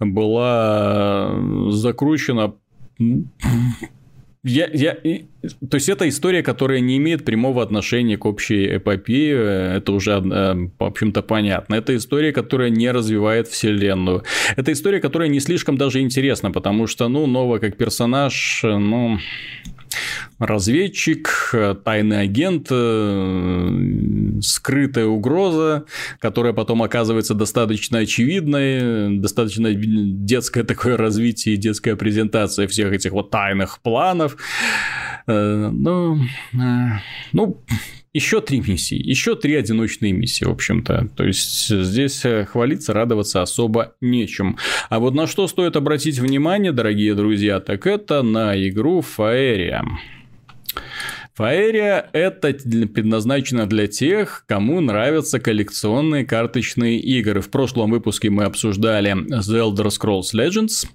была 0.00 1.38
закручена 1.70 2.54
я, 4.44 4.68
я, 4.72 4.94
то 4.94 5.74
есть 5.74 5.88
это 5.88 6.08
история, 6.08 6.42
которая 6.42 6.80
не 6.80 6.96
имеет 6.98 7.24
прямого 7.24 7.62
отношения 7.62 8.16
к 8.16 8.24
общей 8.24 8.76
эпопее, 8.76 9.76
это 9.76 9.92
уже, 9.92 10.12
э, 10.12 10.68
в 10.78 10.84
общем-то, 10.84 11.22
понятно. 11.22 11.74
Это 11.74 11.96
история, 11.96 12.32
которая 12.32 12.70
не 12.70 12.90
развивает 12.90 13.48
вселенную. 13.48 14.22
Это 14.56 14.72
история, 14.72 15.00
которая 15.00 15.28
не 15.28 15.40
слишком 15.40 15.76
даже 15.76 16.00
интересна, 16.00 16.50
потому 16.50 16.86
что, 16.86 17.08
ну, 17.08 17.26
Нова 17.26 17.58
как 17.58 17.76
персонаж, 17.76 18.60
ну, 18.62 19.18
разведчик, 20.38 21.54
тайный 21.84 22.20
агент, 22.20 22.68
э, 22.70 24.38
скрытая 24.40 25.06
угроза, 25.06 25.84
которая 26.20 26.52
потом 26.52 26.82
оказывается 26.82 27.34
достаточно 27.34 27.98
очевидной, 27.98 29.18
достаточно 29.18 29.72
детское 29.74 30.64
такое 30.64 30.96
развитие, 30.96 31.56
детская 31.56 31.96
презентация 31.96 32.66
всех 32.68 32.92
этих 32.92 33.12
вот 33.12 33.30
тайных 33.30 33.80
планов. 33.82 34.36
Э, 35.26 35.70
ну, 35.72 36.18
э, 36.54 36.58
ну, 37.32 37.62
еще 38.18 38.40
три 38.40 38.60
миссии, 38.60 38.96
еще 38.96 39.36
три 39.36 39.54
одиночные 39.54 40.12
миссии, 40.12 40.44
в 40.44 40.50
общем-то. 40.50 41.08
То 41.16 41.24
есть 41.24 41.68
здесь 41.68 42.24
хвалиться, 42.50 42.92
радоваться 42.92 43.42
особо 43.42 43.94
нечем. 44.00 44.56
А 44.90 44.98
вот 44.98 45.14
на 45.14 45.26
что 45.26 45.46
стоит 45.46 45.76
обратить 45.76 46.18
внимание, 46.18 46.72
дорогие 46.72 47.14
друзья, 47.14 47.60
так 47.60 47.86
это 47.86 48.22
на 48.22 48.56
игру 48.68 49.00
Фаэрия. 49.00 49.84
Фаерия– 51.38 52.10
это 52.12 52.52
предназначено 52.52 53.66
для 53.66 53.86
тех, 53.86 54.42
кому 54.48 54.80
нравятся 54.80 55.38
коллекционные 55.38 56.26
карточные 56.26 56.98
игры. 56.98 57.40
В 57.40 57.48
прошлом 57.48 57.92
выпуске 57.92 58.28
мы 58.28 58.42
обсуждали 58.42 59.12
The 59.12 59.72
Elder 59.72 59.86
Scrolls 59.86 60.34
Legends. 60.34 60.88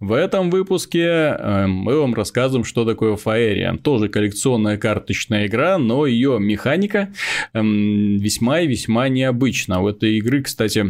В 0.00 0.14
этом 0.14 0.48
выпуске 0.48 1.02
эм, 1.02 1.72
мы 1.72 2.00
вам 2.00 2.14
рассказываем, 2.14 2.64
что 2.64 2.86
такое 2.86 3.16
Фаерия. 3.16 3.76
Тоже 3.76 4.08
коллекционная 4.08 4.78
карточная 4.78 5.46
игра, 5.46 5.76
но 5.76 6.06
ее 6.06 6.38
механика 6.40 7.12
эм, 7.52 8.16
весьма 8.16 8.60
и 8.60 8.66
весьма 8.66 9.10
необычна. 9.10 9.82
У 9.82 9.88
этой 9.88 10.16
игры, 10.16 10.42
кстати, 10.42 10.86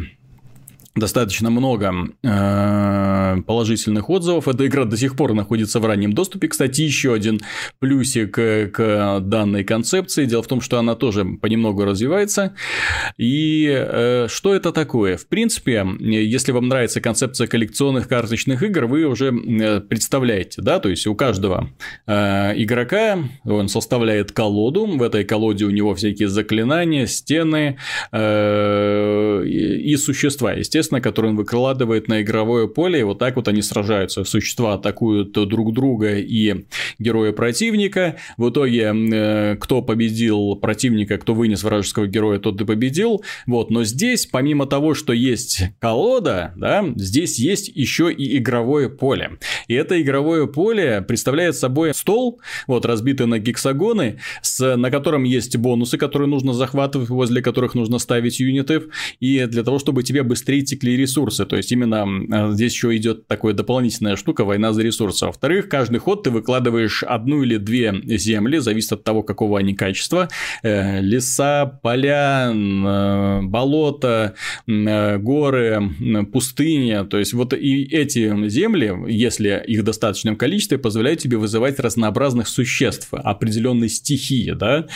достаточно 0.94 1.50
много 1.50 1.92
э, 2.22 3.36
положительных 3.46 4.10
отзывов. 4.10 4.48
Эта 4.48 4.66
игра 4.66 4.84
до 4.84 4.96
сих 4.96 5.16
пор 5.16 5.32
находится 5.32 5.80
в 5.80 5.86
раннем 5.86 6.12
доступе. 6.12 6.48
Кстати, 6.48 6.82
еще 6.82 7.14
один 7.14 7.40
плюсик 7.78 8.32
к 8.32 9.20
данной 9.20 9.64
концепции. 9.64 10.26
Дело 10.26 10.42
в 10.42 10.48
том, 10.48 10.60
что 10.60 10.78
она 10.78 10.94
тоже 10.94 11.24
понемногу 11.24 11.84
развивается. 11.84 12.54
И 13.16 13.68
э, 13.70 14.26
что 14.28 14.54
это 14.54 14.72
такое? 14.72 15.16
В 15.16 15.26
принципе, 15.26 15.86
если 16.00 16.52
вам 16.52 16.68
нравится 16.68 17.00
концепция 17.00 17.46
коллекционных 17.46 18.08
карточных 18.08 18.62
игр, 18.62 18.84
вы 18.86 19.04
уже 19.04 19.32
э, 19.32 19.80
представляете, 19.80 20.62
да, 20.62 20.78
то 20.78 20.88
есть 20.88 21.06
у 21.06 21.14
каждого 21.14 21.70
э, 22.06 22.52
игрока 22.56 23.18
он 23.44 23.68
составляет 23.68 24.32
колоду, 24.32 24.86
в 24.86 25.02
этой 25.02 25.24
колоде 25.24 25.64
у 25.64 25.70
него 25.70 25.94
всякие 25.94 26.28
заклинания, 26.28 27.06
стены 27.06 27.78
э, 28.12 29.44
и 29.46 29.96
существа, 29.96 30.52
естественно, 30.52 30.81
которые 30.90 31.30
он 31.30 31.36
выкладывает 31.36 32.08
на 32.08 32.22
игровое 32.22 32.68
поле, 32.68 33.00
и 33.00 33.02
вот 33.02 33.18
так 33.18 33.36
вот 33.36 33.48
они 33.48 33.62
сражаются. 33.62 34.24
Существа 34.24 34.74
атакуют 34.74 35.32
друг 35.32 35.72
друга 35.72 36.18
и 36.18 36.64
героя 36.98 37.32
противника. 37.32 38.16
В 38.36 38.50
итоге, 38.50 38.92
э, 38.92 39.56
кто 39.56 39.82
победил 39.82 40.56
противника, 40.56 41.18
кто 41.18 41.34
вынес 41.34 41.62
вражеского 41.62 42.06
героя, 42.06 42.38
тот 42.38 42.60
и 42.60 42.64
победил. 42.64 43.22
Вот, 43.46 43.70
но 43.70 43.84
здесь, 43.84 44.26
помимо 44.26 44.66
того, 44.66 44.94
что 44.94 45.12
есть 45.12 45.62
колода, 45.78 46.52
да, 46.56 46.84
здесь 46.96 47.38
есть 47.38 47.68
еще 47.68 48.12
и 48.12 48.38
игровое 48.38 48.88
поле. 48.88 49.38
И 49.68 49.74
это 49.74 50.00
игровое 50.00 50.46
поле 50.46 51.02
представляет 51.02 51.56
собой 51.56 51.94
стол, 51.94 52.40
вот, 52.66 52.86
разбитый 52.86 53.26
на 53.26 53.38
гексагоны, 53.38 54.18
с, 54.42 54.76
на 54.76 54.90
котором 54.90 55.24
есть 55.24 55.56
бонусы, 55.56 55.98
которые 55.98 56.28
нужно 56.28 56.52
захватывать, 56.52 57.08
возле 57.08 57.42
которых 57.42 57.74
нужно 57.74 57.98
ставить 57.98 58.40
юниты, 58.40 58.82
и 59.20 59.44
для 59.46 59.62
того, 59.62 59.78
чтобы 59.78 60.02
тебе 60.02 60.22
быстрее 60.22 60.62
текли 60.72 60.96
ресурсы. 60.96 61.44
То 61.44 61.56
есть, 61.56 61.70
именно 61.70 62.06
а, 62.30 62.52
здесь 62.52 62.72
еще 62.72 62.96
идет 62.96 63.26
такая 63.26 63.52
дополнительная 63.52 64.16
штука, 64.16 64.44
война 64.44 64.72
за 64.72 64.82
ресурсы. 64.82 65.26
Во-вторых, 65.26 65.68
каждый 65.68 65.98
ход 65.98 66.22
ты 66.22 66.30
выкладываешь 66.30 67.02
одну 67.02 67.42
или 67.42 67.58
две 67.58 67.94
земли, 68.04 68.58
зависит 68.58 68.92
от 68.92 69.04
того, 69.04 69.22
какого 69.22 69.58
они 69.58 69.74
качества. 69.74 70.30
Э, 70.62 71.00
леса, 71.00 71.66
поля, 71.82 72.52
э, 72.54 73.42
болота, 73.42 74.34
э, 74.66 75.18
горы, 75.18 75.90
пустыня. 76.32 77.04
То 77.04 77.18
есть, 77.18 77.34
вот 77.34 77.52
и 77.52 77.84
эти 77.84 78.48
земли, 78.48 78.92
если 79.08 79.62
их 79.66 79.80
в 79.80 79.84
достаточном 79.84 80.36
количестве, 80.36 80.78
позволяют 80.78 81.20
тебе 81.20 81.36
вызывать 81.36 81.78
разнообразных 81.78 82.48
существ 82.48 83.08
определенной 83.12 83.90
стихии, 83.90 84.52
да. 84.52 84.86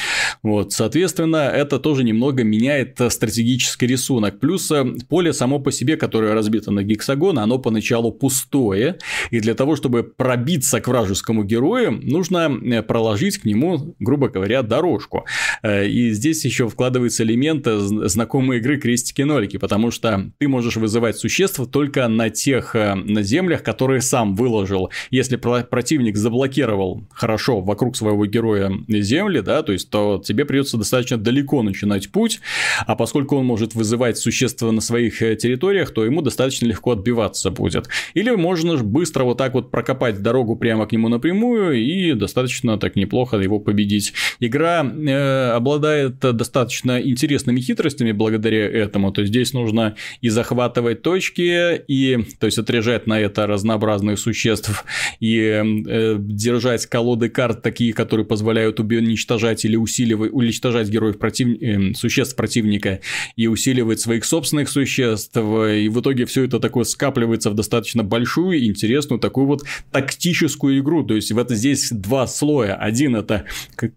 Вот, 0.42 0.72
соответственно, 0.72 1.50
это 1.54 1.78
тоже 1.78 2.02
немного 2.02 2.44
меняет 2.44 2.98
стратегический 3.10 3.86
рисунок. 3.86 4.40
Плюс 4.40 4.72
поле 5.08 5.32
само 5.32 5.58
по 5.66 5.72
себе, 5.72 5.96
которое 5.96 6.32
разбито 6.32 6.70
на 6.70 6.84
гексагон, 6.84 7.40
оно 7.40 7.58
поначалу 7.58 8.12
пустое, 8.12 8.98
и 9.32 9.40
для 9.40 9.54
того, 9.54 9.74
чтобы 9.74 10.04
пробиться 10.04 10.80
к 10.80 10.86
вражескому 10.86 11.42
герою, 11.42 11.90
нужно 11.90 12.82
проложить 12.86 13.38
к 13.38 13.44
нему, 13.44 13.96
грубо 13.98 14.28
говоря, 14.28 14.62
дорожку. 14.62 15.26
И 15.64 16.10
здесь 16.12 16.44
еще 16.44 16.68
вкладывается 16.68 17.24
элемент 17.24 17.66
знакомой 17.66 18.58
игры 18.58 18.78
крестики-нолики, 18.78 19.56
потому 19.56 19.90
что 19.90 20.30
ты 20.38 20.46
можешь 20.46 20.76
вызывать 20.76 21.16
существ 21.16 21.60
только 21.72 22.06
на 22.06 22.30
тех 22.30 22.74
на 22.74 23.22
землях, 23.22 23.64
которые 23.64 24.02
сам 24.02 24.36
выложил. 24.36 24.92
Если 25.10 25.34
противник 25.34 26.16
заблокировал 26.16 27.08
хорошо 27.10 27.60
вокруг 27.60 27.96
своего 27.96 28.24
героя 28.26 28.70
земли, 28.86 29.40
да, 29.40 29.64
то 29.64 29.72
есть 29.72 29.90
то 29.90 30.22
тебе 30.24 30.44
придется 30.44 30.76
достаточно 30.76 31.16
далеко 31.16 31.64
начинать 31.64 32.12
путь, 32.12 32.38
а 32.86 32.94
поскольку 32.94 33.34
он 33.34 33.44
может 33.44 33.74
вызывать 33.74 34.16
существа 34.16 34.70
на 34.70 34.80
своих 34.80 35.22
э, 35.22 35.34
территориях, 35.56 35.90
то 35.90 36.04
ему 36.04 36.22
достаточно 36.22 36.66
легко 36.66 36.92
отбиваться 36.92 37.50
будет. 37.50 37.88
Или 38.14 38.30
можно 38.30 38.76
быстро 38.76 39.24
вот 39.24 39.38
так 39.38 39.54
вот 39.54 39.70
прокопать 39.70 40.22
дорогу 40.22 40.56
прямо 40.56 40.86
к 40.86 40.92
нему 40.92 41.08
напрямую 41.08 41.74
и 41.74 42.12
достаточно 42.12 42.78
так 42.78 42.96
неплохо 42.96 43.38
его 43.38 43.58
победить. 43.58 44.12
Игра 44.40 44.84
э, 44.84 45.50
обладает 45.50 46.18
достаточно 46.18 47.00
интересными 47.00 47.60
хитростями 47.60 48.12
благодаря 48.12 48.66
этому, 48.68 49.12
то 49.12 49.22
есть 49.22 49.32
здесь 49.32 49.52
нужно 49.54 49.94
и 50.20 50.28
захватывать 50.28 51.02
точки, 51.02 51.82
и 51.88 52.18
то 52.38 52.46
есть 52.46 52.58
отряжать 52.58 53.06
на 53.06 53.18
это 53.18 53.46
разнообразных 53.46 54.18
существ, 54.18 54.84
и 55.20 55.62
э, 55.86 56.16
держать 56.18 56.86
колоды 56.86 57.28
карт 57.28 57.62
такие, 57.62 57.92
которые 57.92 58.26
позволяют 58.26 58.80
уничтожать 58.80 59.64
или 59.64 59.76
усиливать, 59.76 60.32
уничтожать 60.32 60.88
героев 60.88 61.18
против... 61.18 61.48
э, 61.62 61.94
существ 61.94 62.36
противника 62.36 63.00
и 63.36 63.46
усиливать 63.46 64.00
своих 64.00 64.24
собственных 64.24 64.68
существ, 64.68 65.36
и 65.66 65.88
в 65.88 66.00
итоге 66.00 66.26
все 66.26 66.44
это 66.44 66.60
такое 66.60 66.84
скапливается 66.84 67.50
в 67.50 67.54
достаточно 67.54 68.02
большую, 68.02 68.64
интересную, 68.66 69.20
такую 69.20 69.46
вот 69.46 69.64
тактическую 69.90 70.78
игру, 70.80 71.04
то 71.04 71.14
есть 71.14 71.32
в 71.32 71.38
это 71.38 71.54
здесь 71.54 71.90
два 71.90 72.26
слоя, 72.26 72.74
один 72.74 73.16
это 73.16 73.44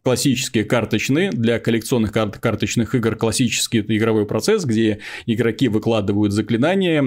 классические 0.03 0.63
карточные, 0.63 1.31
для 1.31 1.59
коллекционных 1.59 2.11
карт 2.11 2.37
карточных 2.37 2.95
игр 2.95 3.15
классический 3.15 3.79
игровой 3.79 4.25
процесс, 4.25 4.65
где 4.65 4.99
игроки 5.25 5.67
выкладывают 5.67 6.33
заклинания, 6.33 7.05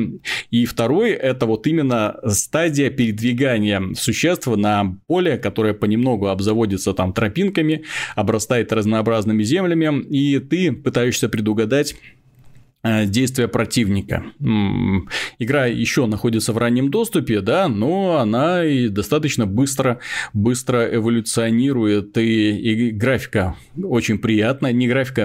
и 0.51 0.67
второй 0.67 1.11
это 1.11 1.47
вот 1.47 1.67
именно 1.67 2.17
стадия 2.27 2.91
передвигания 2.91 3.83
существ 3.95 4.47
на 4.47 4.97
поле, 5.07 5.39
которое 5.39 5.75
понемногу 5.75 6.29
обзаводится 6.29 6.93
там 6.93 7.13
тропинками, 7.13 7.85
обрастает 8.17 8.73
разнообразными 8.73 9.43
землями, 9.43 10.03
и 10.05 10.39
ты 10.39 10.73
пытаешься 10.73 11.29
предугадать 11.29 11.95
действия 12.85 13.49
противника. 13.49 14.25
Игра 15.39 15.67
еще 15.67 16.07
находится 16.07 16.53
в 16.53 16.59
раннем 16.59 16.91
доступе, 16.91 17.41
да, 17.41 17.69
но 17.69 18.19
она 18.19 18.65
и 18.65 18.89
достаточно 18.89 19.47
быстро, 19.47 20.01
быстро 20.33 20.89
эволюционирует, 20.93 22.19
и, 22.19 22.59
и 22.59 22.91
графика 22.91 23.57
очень 23.83 24.19
приятная, 24.19 24.73
не 24.73 24.89
графика 24.89 25.23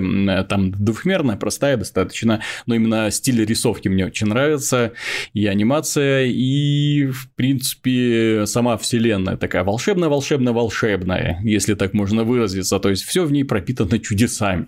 там 0.47 0.71
двухмерная, 0.71 1.37
простая 1.37 1.77
достаточно, 1.77 2.41
но 2.65 2.75
именно 2.75 3.09
стиль 3.11 3.43
рисовки 3.43 3.87
мне 3.87 4.05
очень 4.05 4.27
нравится, 4.27 4.93
и 5.33 5.45
анимация, 5.47 6.25
и, 6.25 7.07
в 7.07 7.29
принципе, 7.35 8.45
сама 8.45 8.77
вселенная 8.77 9.37
такая 9.37 9.63
волшебная-волшебная-волшебная, 9.63 11.39
если 11.43 11.73
так 11.73 11.93
можно 11.93 12.23
выразиться, 12.23 12.79
то 12.79 12.89
есть 12.89 13.03
все 13.03 13.25
в 13.25 13.31
ней 13.31 13.43
пропитано 13.43 13.99
чудесами. 13.99 14.67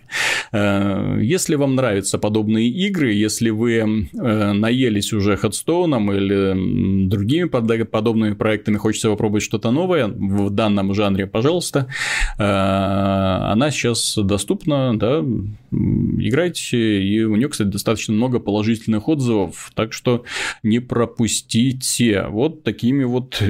Э, 0.51 1.19
если 1.21 1.55
вам 1.55 1.75
нравятся 1.75 2.17
подобные 2.17 2.69
игры, 2.87 3.13
если 3.13 3.49
вы 3.49 3.73
э, 3.73 4.53
наелись 4.53 5.13
уже 5.13 5.35
Хедстоуном 5.35 6.11
или 6.11 7.07
другими 7.07 7.47
подобными 7.47 8.33
проектами, 8.33 8.77
хочется 8.77 9.09
попробовать 9.09 9.43
что-то 9.43 9.71
новое 9.71 10.07
в 10.07 10.49
данном 10.49 10.93
жанре, 10.93 11.27
пожалуйста, 11.27 11.87
э, 12.37 12.43
она 12.43 13.71
сейчас 13.71 14.17
доступна, 14.17 14.97
да, 14.97 15.23
играйте, 15.71 17.01
и 17.03 17.23
у 17.23 17.35
нее, 17.35 17.49
кстати, 17.49 17.67
достаточно 17.67 18.13
много 18.13 18.39
положительных 18.39 19.07
отзывов, 19.07 19.71
так 19.75 19.93
что 19.93 20.23
не 20.63 20.79
пропустите. 20.79 22.25
Вот 22.29 22.63
такими 22.63 23.03
вот 23.03 23.41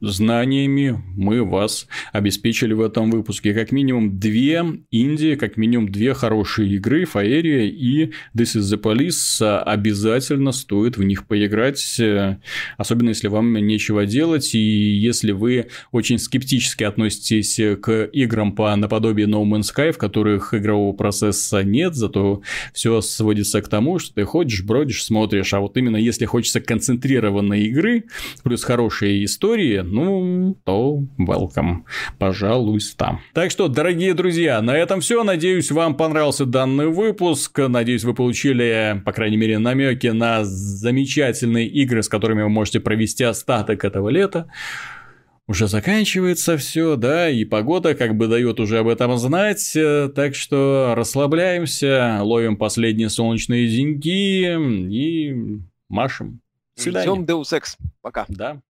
знаниями 0.00 1.02
мы 1.16 1.44
вас 1.44 1.86
обеспечили 2.12 2.74
в 2.74 2.80
этом 2.80 3.10
выпуске. 3.10 3.54
Как 3.54 3.72
минимум 3.72 4.18
две 4.18 4.64
Индии, 4.90 5.34
как 5.34 5.56
минимум 5.56 5.90
две 5.90 6.14
хорошие 6.14 6.74
игры, 6.74 7.04
Фаерия 7.04 7.64
и 7.64 8.12
This 8.36 8.56
is 8.56 8.73
the 8.74 8.80
Police, 8.80 9.42
обязательно 9.60 10.52
стоит 10.52 10.96
в 10.96 11.02
них 11.02 11.26
поиграть, 11.26 11.98
э, 12.00 12.38
особенно 12.76 13.10
если 13.10 13.28
вам 13.28 13.54
нечего 13.54 14.06
делать, 14.06 14.54
и 14.54 14.58
если 14.58 15.32
вы 15.32 15.68
очень 15.92 16.18
скептически 16.18 16.84
относитесь 16.84 17.60
к 17.80 18.04
играм 18.12 18.52
по 18.52 18.74
наподобие 18.74 19.26
No 19.26 19.44
Man's 19.44 19.72
Sky, 19.74 19.92
в 19.92 19.98
которых 19.98 20.54
игрового 20.54 20.94
процесса 20.94 21.62
нет, 21.62 21.94
зато 21.94 22.42
все 22.72 23.00
сводится 23.00 23.62
к 23.62 23.68
тому, 23.68 23.98
что 23.98 24.14
ты 24.14 24.24
ходишь, 24.24 24.62
бродишь, 24.62 25.04
смотришь, 25.04 25.54
а 25.54 25.60
вот 25.60 25.76
именно 25.76 25.96
если 25.96 26.24
хочется 26.24 26.60
концентрированной 26.60 27.64
игры, 27.64 28.04
плюс 28.42 28.64
хорошие 28.64 29.24
истории, 29.24 29.80
ну, 29.80 30.56
то 30.64 31.02
welcome, 31.18 31.82
пожалуйста. 32.18 33.20
Так 33.32 33.50
что, 33.50 33.68
дорогие 33.68 34.14
друзья, 34.14 34.60
на 34.62 34.76
этом 34.76 35.00
все, 35.00 35.22
надеюсь, 35.24 35.70
вам 35.70 35.96
понравился 35.96 36.46
данный 36.46 36.88
выпуск, 36.88 37.58
надеюсь, 37.68 38.04
вы 38.04 38.14
получили 38.14 38.63
были, 38.64 39.02
по 39.04 39.12
крайней 39.12 39.36
мере, 39.36 39.58
намеки 39.58 40.08
на 40.08 40.44
замечательные 40.44 41.66
игры, 41.66 42.02
с 42.02 42.08
которыми 42.08 42.42
вы 42.42 42.48
можете 42.48 42.80
провести 42.80 43.24
остаток 43.24 43.84
этого 43.84 44.08
лета. 44.08 44.50
Уже 45.46 45.68
заканчивается 45.68 46.56
все, 46.56 46.96
да, 46.96 47.28
и 47.28 47.44
погода 47.44 47.94
как 47.94 48.16
бы 48.16 48.28
дает 48.28 48.60
уже 48.60 48.78
об 48.78 48.88
этом 48.88 49.18
знать, 49.18 49.76
э, 49.76 50.08
так 50.14 50.34
что 50.34 50.94
расслабляемся, 50.96 52.20
ловим 52.22 52.56
последние 52.56 53.10
солнечные 53.10 53.68
деньги 53.68 54.56
и 54.90 55.60
машем. 55.90 56.40
Ждем 56.78 57.24
Deus 57.24 57.52
Ex. 57.52 57.76
Пока. 58.00 58.24
Да. 58.28 58.62